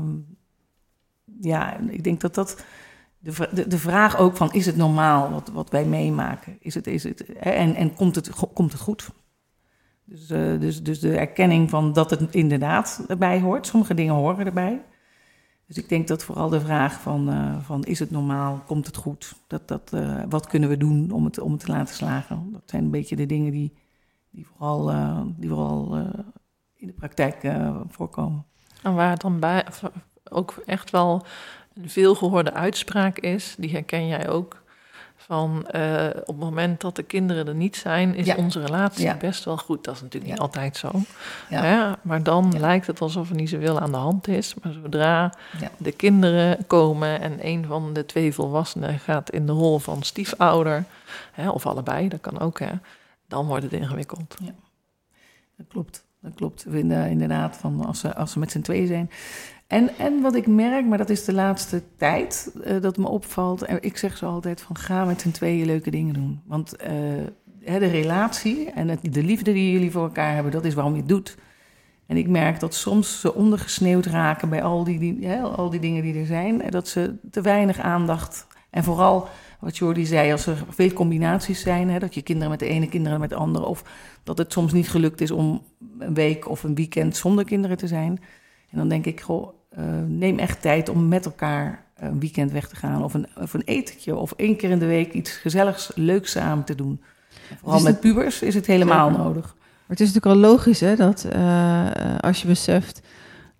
ja, 1.40 1.78
ik 1.78 2.04
denk 2.04 2.20
dat 2.20 2.34
dat. 2.34 2.64
De, 3.18 3.48
de, 3.52 3.66
de, 3.66 3.78
vraag 3.78 4.18
ook 4.18 4.36
van: 4.36 4.52
is 4.52 4.66
het 4.66 4.76
normaal 4.76 5.30
wat, 5.30 5.50
wat 5.52 5.70
wij 5.70 5.84
meemaken? 5.84 6.56
Is 6.60 6.74
het, 6.74 6.86
is 6.86 7.04
het, 7.04 7.24
hè? 7.38 7.50
En, 7.50 7.74
en 7.74 7.94
komt, 7.94 8.14
het, 8.14 8.30
komt 8.52 8.72
het 8.72 8.80
goed? 8.80 9.08
Dus, 10.08 10.30
uh, 10.30 10.60
dus, 10.60 10.82
dus 10.82 11.00
de 11.00 11.16
erkenning 11.16 11.70
van 11.70 11.92
dat 11.92 12.10
het 12.10 12.34
inderdaad 12.34 13.04
erbij 13.08 13.40
hoort. 13.40 13.66
Sommige 13.66 13.94
dingen 13.94 14.14
horen 14.14 14.46
erbij. 14.46 14.84
Dus 15.66 15.76
ik 15.76 15.88
denk 15.88 16.08
dat 16.08 16.24
vooral 16.24 16.48
de 16.48 16.60
vraag 16.60 17.00
van, 17.00 17.30
uh, 17.30 17.56
van 17.60 17.84
is 17.84 17.98
het 17.98 18.10
normaal, 18.10 18.62
komt 18.66 18.86
het 18.86 18.96
goed? 18.96 19.34
Dat, 19.46 19.68
dat, 19.68 19.90
uh, 19.94 20.22
wat 20.28 20.46
kunnen 20.46 20.68
we 20.68 20.76
doen 20.76 21.10
om 21.10 21.24
het, 21.24 21.38
om 21.38 21.52
het 21.52 21.60
te 21.60 21.70
laten 21.70 21.94
slagen? 21.94 22.48
Dat 22.52 22.62
zijn 22.64 22.84
een 22.84 22.90
beetje 22.90 23.16
de 23.16 23.26
dingen 23.26 23.52
die, 23.52 23.72
die 24.30 24.46
vooral, 24.46 24.92
die 25.36 25.48
vooral 25.48 25.96
in 26.76 26.86
de 26.86 26.92
praktijk 26.92 27.36
voorkomen. 27.88 28.44
En 28.82 28.94
waar 28.94 29.10
het 29.10 29.20
dan 29.20 29.40
bij, 29.40 29.66
ook 30.30 30.62
echt 30.66 30.90
wel 30.90 31.26
een 31.74 31.90
veelgehoorde 31.90 32.52
uitspraak 32.52 33.18
is, 33.18 33.54
die 33.58 33.70
herken 33.70 34.06
jij 34.06 34.28
ook. 34.28 34.62
Van 35.16 35.66
uh, 35.74 36.06
op 36.20 36.26
het 36.26 36.38
moment 36.38 36.80
dat 36.80 36.96
de 36.96 37.02
kinderen 37.02 37.48
er 37.48 37.54
niet 37.54 37.76
zijn, 37.76 38.14
is 38.14 38.34
onze 38.34 38.64
relatie 38.64 39.16
best 39.16 39.44
wel 39.44 39.56
goed. 39.56 39.84
Dat 39.84 39.94
is 39.94 40.02
natuurlijk 40.02 40.32
niet 40.32 40.40
altijd 40.40 40.76
zo. 40.76 40.90
Hè? 41.48 41.92
Maar 42.02 42.22
dan 42.22 42.58
lijkt 42.58 42.86
het 42.86 43.00
alsof 43.00 43.28
er 43.30 43.36
niet 43.36 43.48
zoveel 43.48 43.80
aan 43.80 43.90
de 43.90 43.96
hand 43.96 44.28
is. 44.28 44.54
Maar 44.54 44.72
zodra 44.72 45.32
de 45.76 45.92
kinderen 45.92 46.66
komen 46.66 47.20
en 47.20 47.46
een 47.46 47.64
van 47.66 47.92
de 47.92 48.06
twee 48.06 48.34
volwassenen 48.34 48.98
gaat 48.98 49.30
in 49.30 49.46
de 49.46 49.52
rol 49.52 49.78
van 49.78 50.02
stiefouder, 50.02 50.84
hè, 51.32 51.50
of 51.50 51.66
allebei, 51.66 52.08
dat 52.08 52.20
kan 52.20 52.40
ook, 52.40 52.58
hè, 52.58 52.72
dan 53.28 53.46
wordt 53.46 53.62
het 53.62 53.72
ingewikkeld. 53.72 54.36
Ja, 54.42 54.54
dat 55.56 55.66
klopt. 55.68 56.04
Dat 56.20 56.34
klopt. 56.34 56.64
We 56.64 56.70
vinden 56.70 57.10
inderdaad 57.10 57.56
van 57.56 57.86
als 57.86 58.00
ze, 58.00 58.14
als 58.14 58.32
ze 58.32 58.38
met 58.38 58.50
z'n 58.50 58.60
twee 58.60 58.86
zijn, 58.86 59.10
en, 59.66 59.98
en 59.98 60.20
wat 60.20 60.34
ik 60.34 60.46
merk, 60.46 60.86
maar 60.86 60.98
dat 60.98 61.10
is 61.10 61.24
de 61.24 61.32
laatste 61.32 61.82
tijd 61.96 62.52
uh, 62.66 62.80
dat 62.80 62.96
me 62.96 63.08
opvalt. 63.08 63.62
En 63.62 63.78
ik 63.80 63.96
zeg 63.96 64.16
zo 64.16 64.26
altijd 64.26 64.60
van 64.60 64.76
ga 64.76 65.04
met 65.04 65.20
z'n 65.20 65.30
tweeën 65.30 65.66
leuke 65.66 65.90
dingen 65.90 66.14
doen. 66.14 66.40
Want 66.46 66.74
uh, 66.80 66.88
de 67.78 67.86
relatie 67.86 68.70
en 68.70 68.98
de 69.02 69.22
liefde 69.22 69.52
die 69.52 69.72
jullie 69.72 69.90
voor 69.90 70.02
elkaar 70.02 70.34
hebben, 70.34 70.52
dat 70.52 70.64
is 70.64 70.74
waarom 70.74 70.92
je 70.92 70.98
het 70.98 71.08
doet. 71.08 71.36
En 72.06 72.16
ik 72.16 72.28
merk 72.28 72.60
dat 72.60 72.74
soms 72.74 73.20
ze 73.20 73.34
ondergesneeuwd 73.34 74.06
raken 74.06 74.48
bij 74.48 74.62
al 74.62 74.84
die, 74.84 75.30
al 75.32 75.70
die 75.70 75.80
dingen 75.80 76.02
die 76.02 76.18
er 76.18 76.26
zijn. 76.26 76.62
En 76.62 76.70
dat 76.70 76.88
ze 76.88 77.14
te 77.30 77.40
weinig 77.40 77.78
aandacht. 77.78 78.46
En 78.70 78.84
vooral 78.84 79.28
wat 79.60 79.76
Jordi 79.76 80.06
zei, 80.06 80.32
als 80.32 80.46
er 80.46 80.64
veel 80.68 80.92
combinaties 80.92 81.60
zijn, 81.60 81.98
dat 81.98 82.14
je 82.14 82.22
kinderen 82.22 82.50
met 82.50 82.58
de 82.58 82.66
ene, 82.66 82.88
kinderen 82.88 83.20
met 83.20 83.30
de 83.30 83.36
andere. 83.36 83.66
Of 83.66 83.84
dat 84.22 84.38
het 84.38 84.52
soms 84.52 84.72
niet 84.72 84.88
gelukt 84.88 85.20
is 85.20 85.30
om 85.30 85.62
een 85.98 86.14
week 86.14 86.48
of 86.48 86.62
een 86.62 86.74
weekend 86.74 87.16
zonder 87.16 87.44
kinderen 87.44 87.76
te 87.76 87.86
zijn. 87.86 88.20
En 88.76 88.82
dan 88.82 88.90
denk 88.90 89.06
ik, 89.06 89.20
goh, 89.20 89.48
uh, 89.78 89.84
neem 90.06 90.38
echt 90.38 90.62
tijd 90.62 90.88
om 90.88 91.08
met 91.08 91.24
elkaar 91.24 91.84
een 91.96 92.20
weekend 92.20 92.52
weg 92.52 92.68
te 92.68 92.76
gaan. 92.76 93.04
Of 93.04 93.14
een, 93.14 93.26
of 93.40 93.54
een 93.54 93.62
etentje. 93.64 94.16
Of 94.16 94.32
één 94.32 94.56
keer 94.56 94.70
in 94.70 94.78
de 94.78 94.86
week 94.86 95.12
iets 95.12 95.30
gezelligs, 95.30 95.90
leuks 95.94 96.30
samen 96.30 96.64
te 96.64 96.74
doen. 96.74 97.00
vooral 97.60 97.82
met 97.82 98.00
pubers 98.00 98.42
is 98.42 98.54
het 98.54 98.66
helemaal 98.66 99.10
nodig. 99.10 99.54
Maar 99.54 99.96
het 99.96 100.00
is 100.00 100.12
natuurlijk 100.12 100.44
al 100.44 100.50
logisch 100.50 100.80
hè, 100.80 100.96
dat 100.96 101.26
uh, 101.34 101.86
als 102.20 102.42
je 102.42 102.48
beseft 102.48 103.02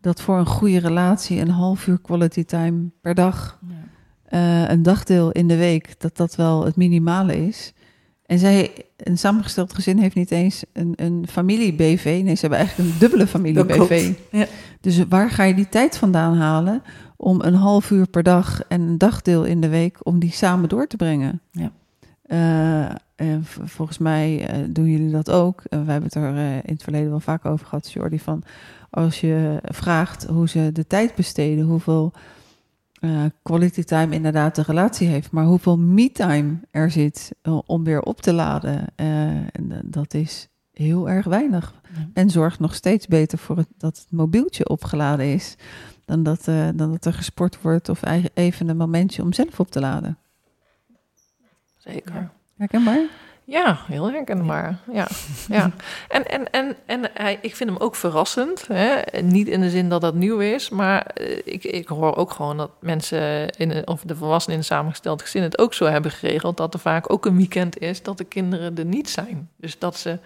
dat 0.01 0.21
voor 0.21 0.39
een 0.39 0.47
goede 0.47 0.79
relatie 0.79 1.41
een 1.41 1.51
half 1.51 1.87
uur 1.87 2.01
quality 2.01 2.45
time 2.45 2.91
per 3.01 3.15
dag, 3.15 3.59
ja. 3.69 4.63
uh, 4.65 4.71
een 4.71 4.83
dagdeel 4.83 5.33
in 5.33 5.49
de 5.49 5.57
week, 5.57 6.01
dat 6.01 6.17
dat 6.17 6.35
wel 6.35 6.65
het 6.65 6.77
minimale 6.77 7.47
is. 7.47 7.73
En 8.27 8.39
zij, 8.39 8.85
een 8.97 9.19
samengesteld 9.19 9.75
gezin 9.75 9.99
heeft 9.99 10.15
niet 10.15 10.31
eens 10.31 10.65
een, 10.73 10.93
een 10.97 11.25
familie-BV. 11.29 12.21
Nee, 12.25 12.35
ze 12.35 12.41
hebben 12.41 12.59
eigenlijk 12.59 12.91
een 12.91 12.99
dubbele 12.99 13.27
familie-BV. 13.27 14.13
Ja. 14.31 14.47
Dus 14.81 15.05
waar 15.09 15.31
ga 15.31 15.43
je 15.43 15.55
die 15.55 15.69
tijd 15.69 15.99
vandaan 15.99 16.37
halen 16.37 16.83
om 17.17 17.41
een 17.41 17.55
half 17.55 17.91
uur 17.91 18.09
per 18.09 18.23
dag 18.23 18.63
en 18.69 18.81
een 18.81 18.99
dagdeel 18.99 19.45
in 19.45 19.61
de 19.61 19.69
week 19.69 19.99
om 20.03 20.19
die 20.19 20.33
samen 20.33 20.69
door 20.69 20.87
te 20.87 20.97
brengen? 20.97 21.41
Ja. 21.51 21.73
Uh, 22.27 22.95
en 23.17 23.45
volgens 23.65 23.99
mij 23.99 24.51
uh, 24.51 24.65
doen 24.69 24.87
jullie 24.87 25.11
dat 25.11 25.31
ook. 25.31 25.63
Uh, 25.71 25.85
we 25.85 25.91
hebben 25.91 26.03
het 26.03 26.15
er 26.15 26.37
in 26.65 26.73
het 26.73 26.83
verleden 26.83 27.11
wel 27.11 27.21
vaak 27.21 27.45
over 27.45 27.67
gehad, 27.67 27.93
Jordi, 27.93 28.19
van 28.19 28.43
als 28.91 29.21
je 29.21 29.59
vraagt 29.65 30.25
hoe 30.25 30.49
ze 30.49 30.71
de 30.73 30.87
tijd 30.87 31.15
besteden, 31.15 31.65
hoeveel 31.65 32.13
uh, 33.01 33.25
quality 33.43 33.83
time 33.83 34.15
inderdaad 34.15 34.55
de 34.55 34.63
relatie 34.63 35.09
heeft, 35.09 35.31
maar 35.31 35.45
hoeveel 35.45 35.79
me-time 35.79 36.59
er 36.71 36.91
zit 36.91 37.33
uh, 37.43 37.59
om 37.67 37.85
weer 37.85 38.01
op 38.01 38.21
te 38.21 38.33
laden, 38.33 38.87
en, 38.95 39.51
dat 39.85 40.15
is 40.15 40.49
heel 40.73 41.09
erg 41.09 41.27
weinig. 41.27 41.75
Ja. 41.95 42.09
En 42.13 42.31
zorgt 42.31 42.61
nog 42.61 42.75
steeds 42.75 43.07
beter 43.07 43.39
voor 43.39 43.57
het, 43.57 43.69
dat 43.77 43.97
het 43.97 44.07
mobieltje 44.11 44.69
opgeladen 44.69 45.27
is, 45.27 45.57
dan 46.05 46.23
dat, 46.23 46.45
dan 46.75 46.77
dat 46.77 47.05
er 47.05 47.13
gesport 47.13 47.61
wordt 47.61 47.89
of 47.89 48.03
even 48.35 48.69
een 48.69 48.77
momentje 48.77 49.23
om 49.23 49.33
zelf 49.33 49.61
op 49.61 49.71
te 49.71 49.81
laden. 49.81 50.19
Zeker. 51.77 52.31
Herkenbaar? 52.57 53.26
Ja, 53.49 53.79
heel 53.87 54.11
herkenbaar. 54.11 54.79
Ja, 54.93 55.07
ja. 55.49 55.71
En, 56.09 56.27
en, 56.31 56.51
en, 56.51 56.77
en 56.87 57.11
hij, 57.13 57.39
ik 57.41 57.57
vind 57.57 57.71
hem 57.71 57.79
ook 57.79 57.95
verrassend. 57.95 58.67
Hè? 58.67 59.21
Niet 59.21 59.49
in 59.49 59.61
de 59.61 59.71
zin 59.71 59.89
dat 59.89 60.01
dat 60.01 60.15
nieuw 60.15 60.39
is, 60.39 60.69
maar 60.69 61.07
eh, 61.07 61.39
ik, 61.45 61.65
ik 61.65 61.89
hoor 61.89 62.17
ook 62.17 62.31
gewoon 62.31 62.57
dat 62.57 62.71
mensen, 62.81 63.51
in, 63.51 63.87
of 63.89 64.03
de 64.03 64.17
volwassenen 64.17 64.59
in 64.59 64.63
een 64.63 64.69
samengesteld 64.69 65.23
gezin, 65.23 65.43
het 65.43 65.59
ook 65.59 65.75
zo 65.75 65.85
hebben 65.85 66.11
geregeld 66.11 66.57
dat 66.57 66.75
er 66.75 66.81
vaak 66.81 67.13
ook 67.13 67.27
een 67.27 67.37
weekend 67.37 67.79
is 67.79 68.03
dat 68.03 68.19
de 68.19 68.25
kinderen 68.25 68.77
er 68.77 68.85
niet 68.85 69.11
zijn. 69.11 69.49
Dus 69.57 69.79
dat 69.79 69.97
ze, 69.97 70.19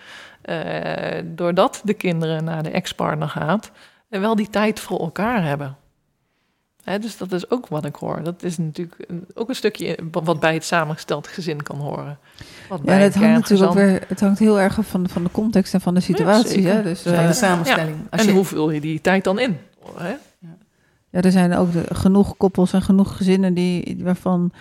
eh, 0.43 1.23
doordat 1.25 1.81
de 1.85 1.95
kinderen 1.95 2.45
naar 2.45 2.63
de 2.63 2.71
ex-partner 2.71 3.29
gaat, 3.29 3.71
wel 4.09 4.37
die 4.37 4.51
tijd 4.51 4.81
voor 4.81 5.01
elkaar 5.01 5.45
hebben. 5.45 5.77
Hè, 6.85 6.99
dus 6.99 7.17
dat 7.17 7.33
is 7.33 7.51
ook 7.51 7.69
wat 7.69 7.85
ik 7.85 7.95
hoor. 7.95 8.23
Dat 8.23 8.43
is 8.43 8.59
natuurlijk 8.59 9.05
een- 9.09 9.27
ook 9.35 9.49
een 9.49 9.55
stukje 9.55 9.99
wat 10.25 10.41
bij 10.41 10.55
het 10.55 10.65
samengesteld 10.65 11.27
gezin 11.27 11.63
kan 11.63 11.77
horen. 11.77 12.19
Wat 12.69 12.81
Ja, 12.85 12.93
het 12.93 13.15
hangt 13.15 13.35
natuurlijk 13.35 13.71
ook 13.71 13.77
weer, 13.77 14.03
het 14.09 14.21
hangt 14.21 14.39
heel 14.39 14.61
erg 14.61 14.79
af 14.79 14.87
van, 14.87 15.09
van 15.09 15.23
de 15.25 15.31
context 15.31 15.75
en 15.75 15.81
van 15.81 15.95
de 15.95 16.01
situatie. 16.01 16.67
hè? 16.67 16.83
Dus, 16.83 17.03
Van 17.03 17.13
eh, 17.13 17.27
de 17.27 17.33
samenstelling. 17.33 17.97
Als 18.11 18.21
En 18.21 18.27
je- 18.27 18.33
hoe 18.33 18.45
vul 18.45 18.71
je 18.71 18.81
die 18.81 19.01
tijd 19.01 19.25
dan 19.25 19.39
in? 19.39 19.57
Hè? 19.97 20.15
ja, 21.11 21.21
er 21.21 21.31
zijn 21.33 21.55
ook 21.55 21.73
de- 21.73 21.95
genoeg 21.95 22.37
koppels 22.37 22.73
en 22.73 22.83
genoeg 22.83 23.17
gezinnen 23.17 23.55
die, 23.55 23.97
waarvan 24.03 24.53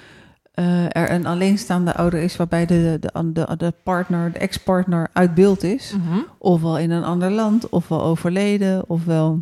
eh, 0.53 0.83
er 0.83 1.11
een 1.11 1.25
alleenstaande 1.25 1.95
ouder 1.95 2.19
is, 2.21 2.35
waarbij 2.35 2.65
de, 2.65 2.97
de, 2.99 3.31
de, 3.33 3.55
de 3.57 3.73
partner, 3.83 4.31
de 4.31 4.39
ex-partner 4.39 5.07
uit 5.13 5.33
beeld 5.33 5.63
is. 5.63 5.93
Mhm. 5.97 6.19
Ofwel 6.37 6.77
in 6.77 6.91
een 6.91 7.03
ander 7.03 7.31
land, 7.31 7.69
ofwel 7.69 8.01
overleden, 8.03 8.83
ofwel... 8.89 9.41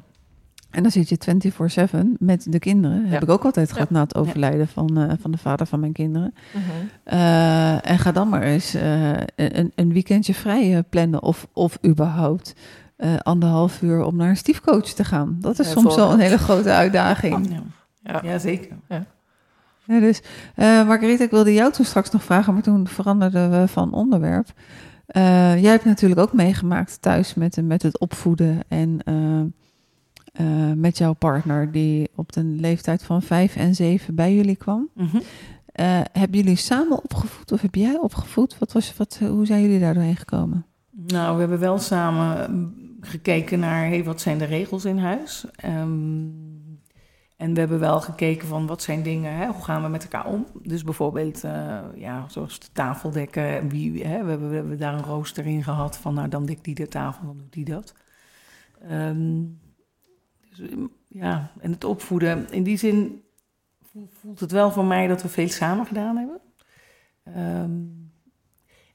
En 0.72 0.82
dan 0.82 0.92
zit 0.92 1.10
je 1.10 1.18
24-7 1.18 2.16
met 2.20 2.46
de 2.52 2.60
kinderen. 2.60 3.04
Ja. 3.06 3.10
Heb 3.12 3.24
ik 3.24 3.30
ook 3.30 3.46
altijd 3.46 3.72
gehad 3.72 3.88
Ja. 3.90 3.96
na 3.96 4.02
het 4.02 4.16
overlijden 4.16 4.68
van, 4.68 4.98
eh, 4.98 5.12
van 5.20 5.32
de 5.32 5.38
vader 5.38 5.66
van 5.66 5.80
mijn 5.80 5.92
kinderen. 5.94 6.34
Mhm. 6.54 6.64
Eh, 7.04 7.90
en 7.90 8.00
ga 8.00 8.12
dan 8.12 8.30
maar 8.30 8.42
eens 8.42 8.74
eh, 8.74 9.12
een, 9.36 9.72
een 9.76 9.94
weekendje 9.94 10.34
vrij 10.34 10.76
eh, 10.76 10.84
plannen. 10.90 11.24
Of, 11.24 11.48
of 11.54 11.78
überhaupt 11.86 12.54
eh, 12.98 13.16
anderhalf 13.18 13.82
uur 13.82 14.04
om 14.04 14.16
naar 14.16 14.30
een 14.30 14.38
stiefcoach 14.38 14.84
te 14.94 15.04
gaan. 15.04 15.38
Dat 15.42 15.60
is 15.60 15.72
soms 15.72 15.96
wel 15.96 16.12
een 16.12 16.20
hele 16.20 16.38
grote 16.38 16.72
uitdaging. 16.72 17.50
Ja. 17.50 17.62
Ja. 18.14 18.22
ja, 18.32 18.38
zeker. 18.38 18.76
Ja, 19.86 20.00
dus, 20.00 20.22
eh 20.56 20.88
Marguerite, 20.88 21.24
ik 21.24 21.30
wilde 21.32 21.54
jou 21.54 21.72
toen 21.72 21.86
straks 21.86 22.12
nog 22.12 22.24
vragen, 22.24 22.54
maar 22.54 22.62
toen 22.64 22.88
veranderden 22.88 23.52
we 23.62 23.68
van 23.68 23.94
onderwerp. 23.94 24.48
Eh, 25.08 25.62
jij 25.62 25.72
hebt 25.72 25.86
natuurlijk 25.86 26.20
ook 26.22 26.34
meegemaakt 26.34 27.02
thuis 27.02 27.34
met, 27.34 27.58
met 27.64 27.82
het 27.82 28.00
opvoeden 28.00 28.60
en 28.68 29.00
eh, 30.38 30.72
met 30.76 30.98
jouw 30.98 31.14
partner, 31.14 31.72
die 31.72 32.10
op 32.16 32.32
de 32.32 32.44
leeftijd 32.44 33.04
van 33.04 33.22
vijf 33.22 33.56
en 33.56 33.76
zeven 33.76 34.16
bij 34.16 34.36
jullie 34.36 34.56
kwam. 34.56 34.90
Mhm. 34.94 35.18
Eh, 35.66 36.00
hebben 36.12 36.40
jullie 36.40 36.56
samen 36.56 37.04
opgevoed 37.04 37.52
of 37.52 37.62
heb 37.62 37.76
jij 37.76 37.98
opgevoed? 37.98 38.58
Wat 38.58 38.72
was, 38.72 38.94
wat, 38.98 39.20
hoe 39.20 39.46
zijn 39.46 39.62
jullie 39.62 39.80
daar 39.80 39.94
doorheen 39.94 40.16
gekomen? 40.16 40.66
Nou, 40.92 41.34
we 41.34 41.40
hebben 41.40 41.60
wel 41.60 41.78
samen 41.78 42.52
mm, 42.52 42.74
gekeken 43.02 43.60
naar 43.60 43.88
hey, 43.88 44.04
wat 44.04 44.22
zijn 44.22 44.38
de 44.38 44.46
regels 44.46 44.86
in 44.86 44.98
huis. 44.98 45.46
Ehm, 45.56 46.26
en 47.38 47.54
we 47.54 47.60
hebben 47.60 47.80
wel 47.80 48.02
gekeken 48.02 48.48
van 48.48 48.68
wat 48.68 48.82
zijn 48.82 49.04
dingen, 49.04 49.36
hè, 49.36 49.48
hoe 49.48 49.64
gaan 49.64 49.84
we 49.84 49.88
met 49.88 50.04
elkaar 50.04 50.26
om. 50.26 50.46
Dus 50.64 50.84
bijvoorbeeld, 50.84 51.44
eh, 51.44 51.80
ja, 51.96 52.26
zoals 52.28 52.60
de 52.60 52.68
tafeldekken. 52.74 53.70
Wie, 53.70 54.06
hè, 54.06 54.24
we, 54.24 54.30
hebben, 54.30 54.50
we 54.50 54.56
hebben 54.56 54.78
daar 54.78 54.94
een 54.94 55.04
rooster 55.04 55.46
in 55.46 55.64
gehad 55.64 55.98
van, 55.98 56.14
nou 56.14 56.28
dan 56.28 56.46
dekt 56.46 56.64
die 56.64 56.76
de 56.76 56.88
tafel, 56.88 57.26
dan 57.26 57.38
doet 57.38 57.54
die 57.54 57.66
dat. 57.66 57.94
Mm, 58.90 59.58
ja, 61.08 61.52
en 61.60 61.72
het 61.72 61.84
opvoeden, 61.84 62.52
in 62.52 62.64
die 62.64 62.78
zin 62.78 63.24
voelt- 64.10 64.40
het 64.40 64.52
wel 64.52 64.72
voor 64.72 64.86
mij 64.86 65.08
dat 65.08 65.22
we 65.22 65.28
veel 65.30 65.50
samen 65.50 65.86
gedaan 65.86 66.18
hebben. 66.18 66.40
Ehm, 67.24 67.72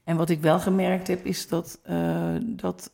en 0.03 0.17
wat 0.17 0.29
ik 0.29 0.41
wel 0.41 0.59
gemerkt 0.59 1.07
heb, 1.07 1.25
is 1.25 1.47
dat, 1.47 1.79
eh, 1.83 2.35
dat, 2.41 2.93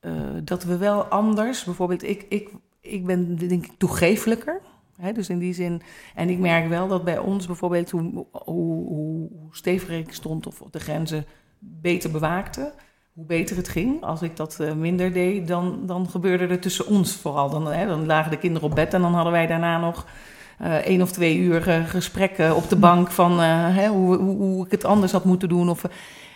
eh, 0.00 0.12
dat 0.44 0.64
we 0.64 0.76
wel 0.76 1.04
anders, 1.04 1.64
bijvoorbeeld 1.64 2.02
ik, 2.02 2.26
ik, 2.28 2.50
ik 2.80 3.06
ben 3.06 3.36
denk 3.36 3.64
ik 3.66 3.72
toegefelijker. 3.78 4.60
Hè, 4.96 5.12
dus 5.12 5.28
in 5.28 5.38
die 5.38 5.54
zin, 5.54 5.82
en 6.14 6.28
ik 6.28 6.38
merk 6.38 6.68
wel 6.68 6.88
dat 6.88 7.04
bij 7.04 7.18
ons 7.18 7.46
bijvoorbeeld 7.46 7.90
hoe, 7.90 8.26
hoe 8.44 9.28
steviger 9.50 9.98
ik 9.98 10.12
stond 10.12 10.46
of 10.46 10.62
de 10.70 10.80
grenzen 10.80 11.24
beter 11.58 12.10
bewaakte, 12.10 12.74
hoe 13.12 13.24
beter 13.24 13.56
het 13.56 13.68
ging. 13.68 14.02
Als 14.02 14.22
ik 14.22 14.36
dat 14.36 14.60
eh, 14.60 14.72
minder 14.72 15.12
deed, 15.12 15.48
dan, 15.48 15.86
dan 15.86 16.08
gebeurde 16.08 16.46
er 16.46 16.60
tussen 16.60 16.86
ons 16.86 17.16
vooral. 17.16 17.50
Dan, 17.50 17.72
hè, 17.72 17.86
dan 17.86 18.06
lagen 18.06 18.30
de 18.30 18.38
kinderen 18.38 18.68
op 18.68 18.74
bed 18.74 18.94
en 18.94 19.00
dan 19.00 19.14
hadden 19.14 19.32
wij 19.32 19.46
daarna 19.46 19.78
nog 19.78 20.06
eh 20.58 20.74
één 20.74 21.02
of 21.02 21.12
twee 21.12 21.36
uur 21.36 21.68
eh, 21.68 21.84
gesprekken 21.84 22.56
op 22.56 22.68
de 22.68 22.76
bank 22.76 23.10
van 23.10 23.40
hè, 23.40 23.88
hoe, 23.88 24.16
hoe, 24.16 24.64
ik 24.64 24.70
het 24.70 24.84
anders 24.84 25.12
had 25.12 25.24
moeten 25.24 25.48
doen. 25.48 25.68
Of, 25.68 25.84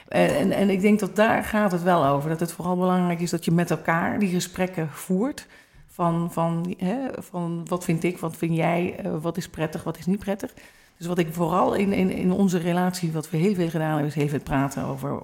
en, 0.09 0.53
en 0.53 0.71
ik 0.71 0.81
denk 0.81 1.01
dat 1.01 1.17
daar 1.17 1.45
gaat 1.45 1.73
het 1.73 1.83
wel 1.83 2.07
over. 2.07 2.29
Dat 2.31 2.41
het 2.41 2.53
vooral 2.53 2.77
belangrijk 2.77 3.21
is 3.21 3.31
dat 3.31 3.45
je 3.45 3.51
met 3.51 3.71
elkaar 3.71 4.19
die 4.19 4.29
gesprekken 4.29 4.89
voert. 4.89 5.47
Van, 5.87 6.33
van, 6.33 6.75
hè, 6.79 6.99
van 7.19 7.67
wat 7.69 7.85
vind 7.85 8.05
ik, 8.05 8.19
wat 8.19 8.37
vind 8.37 8.57
jij, 8.57 9.01
wat 9.21 9.37
is 9.37 9.49
prettig, 9.49 9.85
wat 9.85 9.99
is 9.99 10.07
niet 10.07 10.19
prettig. 10.19 10.53
Dus 10.99 11.07
wat 11.07 11.19
ik 11.19 11.33
vooral 11.33 11.75
in, 11.75 11.93
in, 11.93 12.11
in 12.11 12.33
onze 12.33 12.59
relatie, 12.59 13.13
wat 13.13 13.31
we 13.31 13.37
heel 13.37 13.55
veel 13.55 13.69
gedaan 13.69 13.99
hebben, 13.99 14.23
is 14.23 14.31
veel 14.31 14.41
praten 14.41 14.85
over 14.85 15.23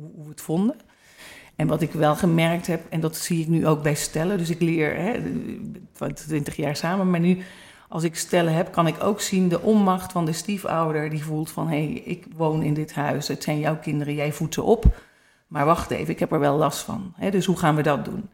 hoe, 0.00 0.24
we 0.24 0.30
het 0.30 0.40
vonden. 0.40 0.76
En 1.56 1.66
wat 1.66 1.82
ik 1.82 1.92
wel 1.92 2.16
gemerkt 2.16 2.66
heb, 2.66 2.80
en 2.88 3.00
dat 3.00 3.16
zie 3.16 3.40
ik 3.40 3.48
nu 3.48 3.66
ook 3.66 3.82
bij 3.82 3.94
stellen, 3.94 4.38
dus 4.38 4.50
ik 4.50 4.60
leer 4.60 4.96
hè, 4.96 5.22
van 5.92 6.12
20 6.12 6.56
jaar 6.56 6.76
samen, 6.76 7.10
maar 7.10 7.20
nu 7.20 7.38
als 7.88 8.02
ik 8.02 8.16
stellen 8.16 8.54
heb, 8.54 8.72
kan 8.72 8.86
ik 8.86 9.02
ook 9.02 9.20
zien 9.20 9.48
de 9.48 9.60
onmacht 9.60 10.12
van 10.12 10.24
de 10.24 10.32
stiefouder 10.32 11.10
die 11.10 11.24
voelt 11.24 11.50
van 11.50 11.68
hé, 11.68 11.84
hey, 11.84 12.02
ik 12.04 12.26
woon 12.36 12.62
in 12.62 12.74
dit 12.74 12.94
huis, 12.94 13.28
het 13.28 13.42
zijn 13.42 13.58
jouw 13.58 13.78
kinderen, 13.78 14.14
jij 14.14 14.32
voedt 14.32 14.54
ze 14.54 14.62
op. 14.62 14.84
Maar 15.46 15.64
wacht 15.64 15.90
even, 15.90 16.12
ik 16.12 16.18
heb 16.18 16.32
er 16.32 16.38
wel 16.38 16.56
last 16.56 16.78
van. 16.78 17.12
Hè, 17.16 17.30
dus 17.30 17.46
hoe 17.46 17.56
gaan 17.56 17.76
we 17.76 17.82
dat 17.82 18.04
doen? 18.04 18.28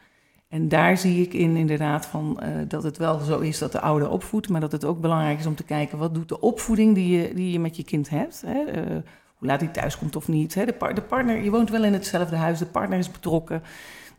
En 0.49 0.69
daar 0.69 0.99
zie 0.99 1.23
ik 1.23 1.35
in 1.35 1.57
inderdaad 1.57 2.07
van 2.07 2.41
eh, 2.41 2.51
dat 2.69 2.83
het 2.83 2.97
wel 2.97 3.19
zo 3.19 3.39
is 3.39 3.59
dat 3.59 3.73
de 3.73 3.81
ouder 3.81 4.09
opvoedt, 4.09 4.49
maar 4.49 4.61
dat 4.61 4.73
het 4.73 4.85
ook 4.85 5.01
belangrijk 5.01 5.39
is 5.39 5.47
om 5.47 5.55
te 5.55 5.65
kijken 5.65 5.99
wat 5.99 6.15
doet 6.15 6.29
de 6.29 6.41
opvoeding 6.41 6.95
die 6.95 7.21
je, 7.21 7.35
die 7.35 7.53
je 7.53 7.61
met 7.61 7.77
je 7.77 7.85
kind 7.85 8.09
hebt. 8.09 8.43
Hè? 8.47 8.63
Eh, 8.63 8.97
hoe 9.39 9.49
laat 9.49 9.61
hij 9.61 9.69
thuis 9.69 9.99
komt 9.99 10.17
of 10.17 10.29
niet. 10.29 10.55
Hè? 10.55 10.65
De, 10.65 10.93
de 10.95 11.03
partner, 11.03 11.43
je 11.43 11.51
woont 11.51 11.71
wel 11.71 11.85
in 11.85 11.93
hetzelfde 11.93 12.37
huis, 12.37 12.59
de 12.59 12.67
partner 12.67 12.99
is 12.99 13.11
betrokken. 13.11 13.63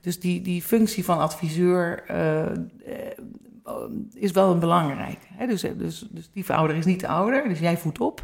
Dus 0.02 0.20
die, 0.20 0.42
die 0.42 0.62
functie 0.62 1.06
van 1.06 1.20
adviseur 1.20 2.04
eh, 2.08 2.46
eh, 2.46 2.56
is 4.14 4.32
wel 4.32 4.52
een 4.52 4.60
belangrijke. 4.60 5.26
Hè? 5.34 5.48
Dus, 5.48 5.62
dus, 5.62 6.08
dus 6.10 6.30
die 6.34 6.46
is 6.78 6.86
niet 6.86 7.00
de 7.00 7.08
ouder, 7.08 7.48
dus 7.48 7.60
jij 7.60 7.78
voedt 7.78 8.00
op. 8.00 8.24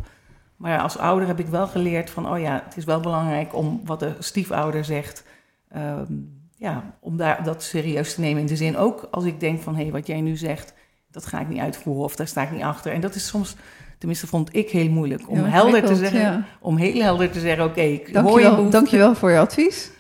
Maar 0.56 0.80
als 0.80 0.98
ouder 0.98 1.28
heb 1.28 1.40
ik 1.40 1.48
wel 1.48 1.68
geleerd 1.68 2.10
van, 2.10 2.30
oh 2.30 2.40
ja, 2.40 2.62
het 2.66 2.78
is 2.78 2.84
wel 2.84 3.00
belangrijk 3.00 3.56
om 3.56 3.82
wat 3.86 4.00
de 4.00 4.16
stiefouder 4.20 4.86
zegt, 4.86 5.24
ehm, 5.70 6.14
ja, 6.58 6.98
om 7.00 7.18
daar, 7.18 7.44
dat 7.44 7.64
serieus 7.64 8.14
te 8.14 8.22
nemen. 8.22 8.42
In 8.42 8.48
de 8.48 8.56
zin 8.56 8.78
ook 8.78 9.08
als 9.12 9.24
ik 9.24 9.40
denk 9.40 9.62
van, 9.62 9.76
hé, 9.76 9.82
hey, 9.82 9.92
wat 9.92 10.08
jij 10.08 10.22
nu 10.22 10.36
zegt, 10.36 10.74
dat 11.12 11.26
ga 11.26 11.40
ik 11.40 11.48
niet 11.48 11.60
uitvoeren 11.60 12.04
of 12.04 12.16
daar 12.16 12.28
sta 12.28 12.42
ik 12.42 12.52
niet 12.52 12.64
achter. 12.64 12.92
En 12.92 13.02
dat 13.02 13.16
is 13.16 13.28
soms, 13.28 13.56
tenminste 13.98 14.28
vond 14.28 14.56
ik 14.56 14.70
heel 14.70 14.90
moeilijk, 14.90 15.30
om 15.30 15.38
Ja, 15.38 15.44
helder 15.46 15.84
te 15.84 15.96
zeggen, 15.96 16.20
ja. 16.20 16.44
om 16.60 16.78
heel 16.78 17.02
helder 17.02 17.30
te 17.32 17.40
zeggen, 17.40 17.66
oké, 17.66 17.82
ik 17.82 18.00
hoor 18.00 18.08
je 18.08 18.14
Dankjewel, 18.14 18.50
behoefte. 18.56 18.72
dankjewel 18.78 19.16
voor 19.16 19.32
je 19.32 19.40
advies. 19.40 19.92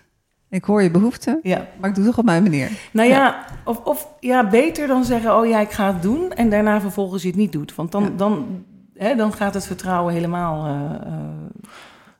Ik 0.49 0.63
hoor 0.63 0.81
je 0.83 0.91
behoeften, 0.91 1.39
Ja, 1.43 1.67
maar 1.79 1.89
ik 1.89 1.95
doe 1.95 2.03
het 2.05 2.13
toch 2.13 2.17
op 2.17 2.25
mijn 2.25 2.43
manier. 2.43 2.69
nou 2.91 3.09
ja, 3.09 3.45
Of, 3.63 3.77
of 3.83 4.07
ja, 4.19 4.47
beter 4.49 4.87
dan 4.87 5.05
zeggen, 5.05 5.35
oh 5.37 5.47
ja, 5.47 5.59
ik 5.59 5.71
ga 5.71 5.93
het 5.93 6.01
doen 6.01 6.31
en 6.31 6.49
daarna 6.49 6.81
vervolgens 6.81 7.21
je 7.21 7.27
het 7.27 7.37
niet 7.37 7.51
doet. 7.51 7.75
Want 7.75 7.91
dan, 7.91 8.03
Ja. 8.03 8.09
dan, 8.15 8.63
hè, 8.93 9.15
dan 9.15 9.33
gaat 9.33 9.53
het 9.53 9.65
vertrouwen 9.65 10.13
helemaal 10.13 10.65
eh, 10.65 11.07
eh, 11.07 11.13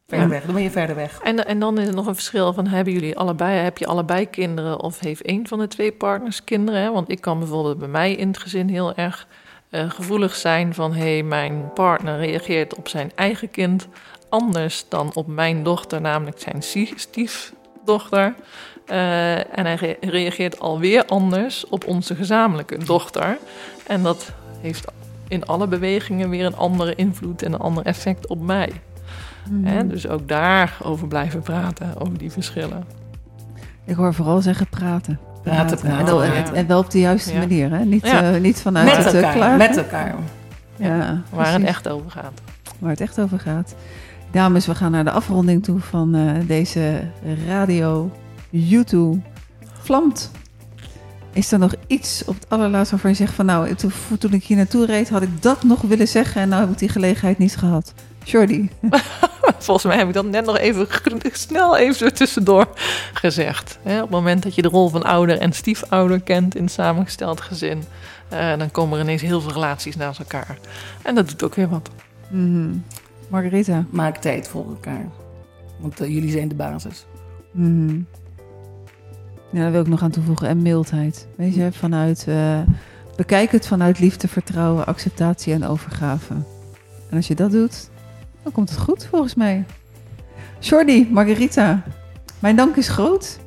verder 0.08 0.26
Ja. 0.28 0.32
weg. 0.34 0.44
Dan 0.46 0.54
ben 0.54 0.64
je 0.64 0.72
verder 0.72 0.96
weg. 0.96 1.20
En, 1.24 1.46
en 1.46 1.60
dan 1.60 1.78
is 1.78 1.88
er 1.88 1.94
nog 1.96 2.06
een 2.08 2.14
verschil 2.16 2.54
van 2.54 2.68
hebben 2.68 2.94
jullie 2.94 3.18
allebei, 3.18 3.58
heb 3.58 3.78
je 3.78 3.86
allebei 3.88 4.30
kinderen 4.30 4.80
of 4.82 5.00
heeft 5.00 5.22
één 5.22 5.48
van 5.48 5.60
de 5.60 5.68
twee 5.68 5.92
partners 5.92 6.44
kinderen? 6.44 6.82
Hè? 6.82 6.92
Want 6.92 7.12
ik 7.12 7.22
kan 7.22 7.40
bijvoorbeeld 7.40 7.78
bij 7.80 7.88
mij 7.88 8.14
in 8.14 8.28
het 8.28 8.38
gezin 8.38 8.68
heel 8.70 8.96
erg 8.96 9.28
eh, 9.76 9.90
gevoelig 9.90 10.36
zijn 10.36 10.74
van 10.74 10.94
hé, 10.94 11.14
hey, 11.14 11.24
mijn 11.24 11.74
partner 11.74 12.18
reageert 12.18 12.76
op 12.76 12.88
zijn 12.88 13.12
eigen 13.16 13.52
kind 13.52 13.88
anders 14.30 14.86
dan 14.90 15.14
op 15.14 15.28
mijn 15.28 15.64
dochter, 15.64 16.02
namelijk 16.02 16.40
zijn 16.40 16.62
stiefdochter. 16.96 18.34
Eh, 18.86 19.58
en 19.58 19.66
hij 19.66 19.76
re- 19.76 19.98
reageert 20.00 20.60
alweer 20.60 21.06
anders 21.06 21.68
op 21.70 21.88
onze 21.88 22.16
gezamenlijke 22.16 22.78
dochter. 22.78 23.38
En 23.88 24.04
dat 24.04 24.32
heeft 24.62 24.86
in 25.28 25.46
alle 25.46 25.68
bewegingen 25.68 26.30
weer 26.30 26.46
een 26.46 26.58
andere 26.58 26.96
invloed 26.96 27.42
en 27.42 27.54
een 27.54 27.60
ander 27.60 27.86
effect 27.86 28.28
op 28.28 28.42
mij. 28.42 28.72
Hè? 29.64 29.88
Dus 29.88 30.08
ook 30.08 30.28
daarover 30.28 31.08
blijven 31.08 31.42
praten, 31.42 32.02
over 32.02 32.18
die 32.18 32.32
verschillen. 32.32 32.86
Ik 33.86 33.96
hoor 33.96 34.14
vooral 34.14 34.42
zeggen 34.42 34.68
praten. 34.68 35.20
Praten, 35.46 35.78
praten, 35.78 36.00
En, 36.00 36.06
wel, 36.06 36.24
ja. 36.24 36.34
en- 36.34 36.54
en 36.56 36.68
wel 36.68 36.80
op 36.80 36.92
de 36.92 37.00
juiste 37.00 37.34
manier, 37.38 37.70
hè? 37.72 37.86
Niet, 37.86 38.04
eh, 38.04 38.36
niet 38.42 38.62
vanuit 38.62 38.86
met 38.86 39.06
het 39.06 39.14
eh, 39.14 39.24
elkaar, 39.34 39.58
met 39.58 39.78
elkaar. 39.78 40.16
Ja, 40.76 41.22
Waar 41.30 41.54
het 41.54 41.64
echt 41.64 41.88
over 41.90 42.12
gaat. 42.12 42.42
waar 42.80 42.90
het 42.90 43.02
echt 43.02 43.20
over 43.20 43.40
gaat. 43.40 43.76
Dames, 44.32 44.66
we 44.66 44.76
gaan 44.76 44.92
naar 44.92 45.04
de 45.04 45.12
afronding 45.12 45.64
toe 45.64 45.80
van 45.80 46.16
eh, 46.16 46.32
deze 46.48 47.02
radio 47.48 48.12
YouTube 48.50 49.20
Vlamt. 49.82 50.32
Is 51.34 51.52
er 51.52 51.60
nog 51.60 51.74
iets 51.88 52.24
op 52.26 52.36
het 52.36 52.50
allerlaatste 52.50 52.92
waarvan 52.92 53.12
je 53.12 53.16
zegt 53.18 53.34
van 53.34 53.46
nou, 53.46 53.76
toen, 53.76 53.92
toen 54.20 54.34
ik 54.34 54.44
hier 54.44 54.58
naartoe 54.58 54.86
reed 54.86 55.10
had 55.10 55.22
ik 55.22 55.42
dat 55.42 55.64
nog 55.64 55.82
willen 55.82 56.08
zeggen 56.08 56.42
en 56.42 56.50
nou 56.50 56.62
heb 56.62 56.72
ik 56.72 56.78
die 56.78 56.90
gelegenheid 56.90 57.38
niet 57.38 57.56
gehad. 57.58 57.94
Jordi. 58.26 58.70
Volgens 59.58 59.86
mij 59.86 59.98
heb 59.98 60.08
ik 60.08 60.14
dat 60.14 60.26
net 60.26 60.46
nog 60.46 60.58
even 60.58 60.88
snel 61.32 61.78
even 61.78 61.96
zo 61.96 62.10
tussendoor 62.10 62.68
gezegd. 63.14 63.80
Hè, 63.84 63.96
op 63.96 64.02
het 64.02 64.10
moment 64.10 64.44
dat 64.44 64.56
je 64.56 64.62
de 64.62 64.68
rol 64.68 64.90
van 64.90 65.04
ouder 65.04 65.38
en 65.38 65.54
stiefouder 65.54 66.22
kent 66.22 66.56
in 66.56 66.64
een 66.64 66.70
samengesteld 66.70 67.42
gezin, 67.42 67.84
uh, 68.34 68.58
dan 68.58 68.72
komen 68.72 68.98
er 68.98 69.04
ineens 69.04 69.22
heel 69.22 69.42
veel 69.42 69.52
relaties 69.52 69.96
naast 69.96 70.20
elkaar. 70.20 70.58
En 71.02 71.16
dat 71.16 71.30
doet 71.30 71.44
ook 71.44 71.56
weer 71.56 71.70
wat. 71.70 71.90
Mm 72.30 72.84
Margarita. 73.28 73.86
Maak 73.90 74.18
tijd 74.18 74.48
voor 74.48 74.66
elkaar. 74.70 75.06
Want 75.80 76.02
uh, 76.02 76.08
jullie 76.08 76.32
zijn 76.32 76.48
de 76.48 76.56
basis. 76.56 77.06
Mm 77.52 78.08
Ja, 79.52 79.60
daar 79.62 79.72
wil 79.72 79.82
ik 79.82 79.88
nog 79.88 80.02
aan 80.02 80.12
toevoegen. 80.12 80.48
En 80.48 80.62
mildheid. 80.62 81.28
Weet 81.38 81.56
je, 81.56 81.72
vanuit. 81.72 82.26
Uh, 82.30 82.60
bekijk 83.16 83.52
het 83.52 83.68
vanuit 83.68 84.00
liefde, 84.00 84.28
vertrouwen, 84.28 84.86
acceptatie 84.86 85.54
en 85.54 85.66
overgave. 85.66 86.34
En 87.10 87.18
als 87.18 87.28
je 87.28 87.36
dat 87.36 87.52
doet, 87.52 87.90
dan 88.46 88.54
komt 88.54 88.70
het 88.70 88.80
goed 88.80 89.06
volgens 89.06 89.36
mij. 89.36 89.66
Jordi, 90.60 91.08
Margarita, 91.12 91.84
mijn 92.40 92.56
dank 92.56 92.76
is 92.76 92.88
groot. 92.88 93.40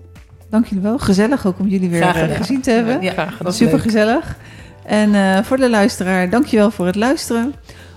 Dank 0.51 0.67
jullie 0.67 0.83
wel. 0.83 0.99
Gezellig 0.99 1.47
ook 1.47 1.59
om 1.59 1.69
jullie 1.69 1.89
weer 1.91 2.31
uh, 2.31 2.37
gezien 2.37 2.61
te 2.61 2.71
hebben. 2.71 3.03
Ja, 3.03 3.13
graag 3.13 3.37
gedaan. 3.37 3.53
Super 3.53 3.81
gezellig. 3.81 4.37
En 4.85 5.11
uh, 5.15 5.43
voor 5.43 5.57
de 5.57 5.71
luisteraar, 5.71 6.31
dankjewel 6.31 6.71
voor 6.71 6.87
het 6.87 6.95
luisteren. 6.95 7.55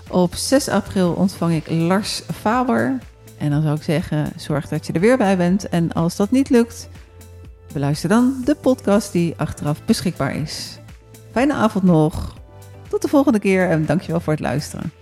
Op 0.08 0.34
6 0.34 0.68
april 0.68 1.12
ontvang 1.12 1.52
ik 1.54 1.70
Lars 1.70 2.22
Faber. 2.40 2.98
En 3.38 3.50
dan 3.50 3.62
zou 3.62 3.76
ik 3.76 3.82
zeggen, 3.82 4.32
zorg 4.36 4.68
dat 4.68 4.86
je 4.86 4.92
er 4.92 5.00
weer 5.00 5.16
bij 5.16 5.36
bent. 5.36 5.68
En 5.68 5.92
als 5.92 6.16
dat 6.16 6.30
niet 6.30 6.50
lukt, 6.50 6.88
beluister 7.72 8.08
dan 8.08 8.34
de 8.44 8.54
podcast 8.54 9.12
die 9.12 9.34
achteraf 9.36 9.84
beschikbaar 9.84 10.36
is. 10.36 10.78
Fijne 11.32 11.52
avond 11.52 11.84
nog. 11.84 12.34
Tot 12.88 13.02
de 13.02 13.08
volgende 13.08 13.38
keer 13.38 13.68
en 13.68 13.86
dankjewel 13.86 14.20
voor 14.20 14.32
het 14.32 14.42
luisteren. 14.42 14.92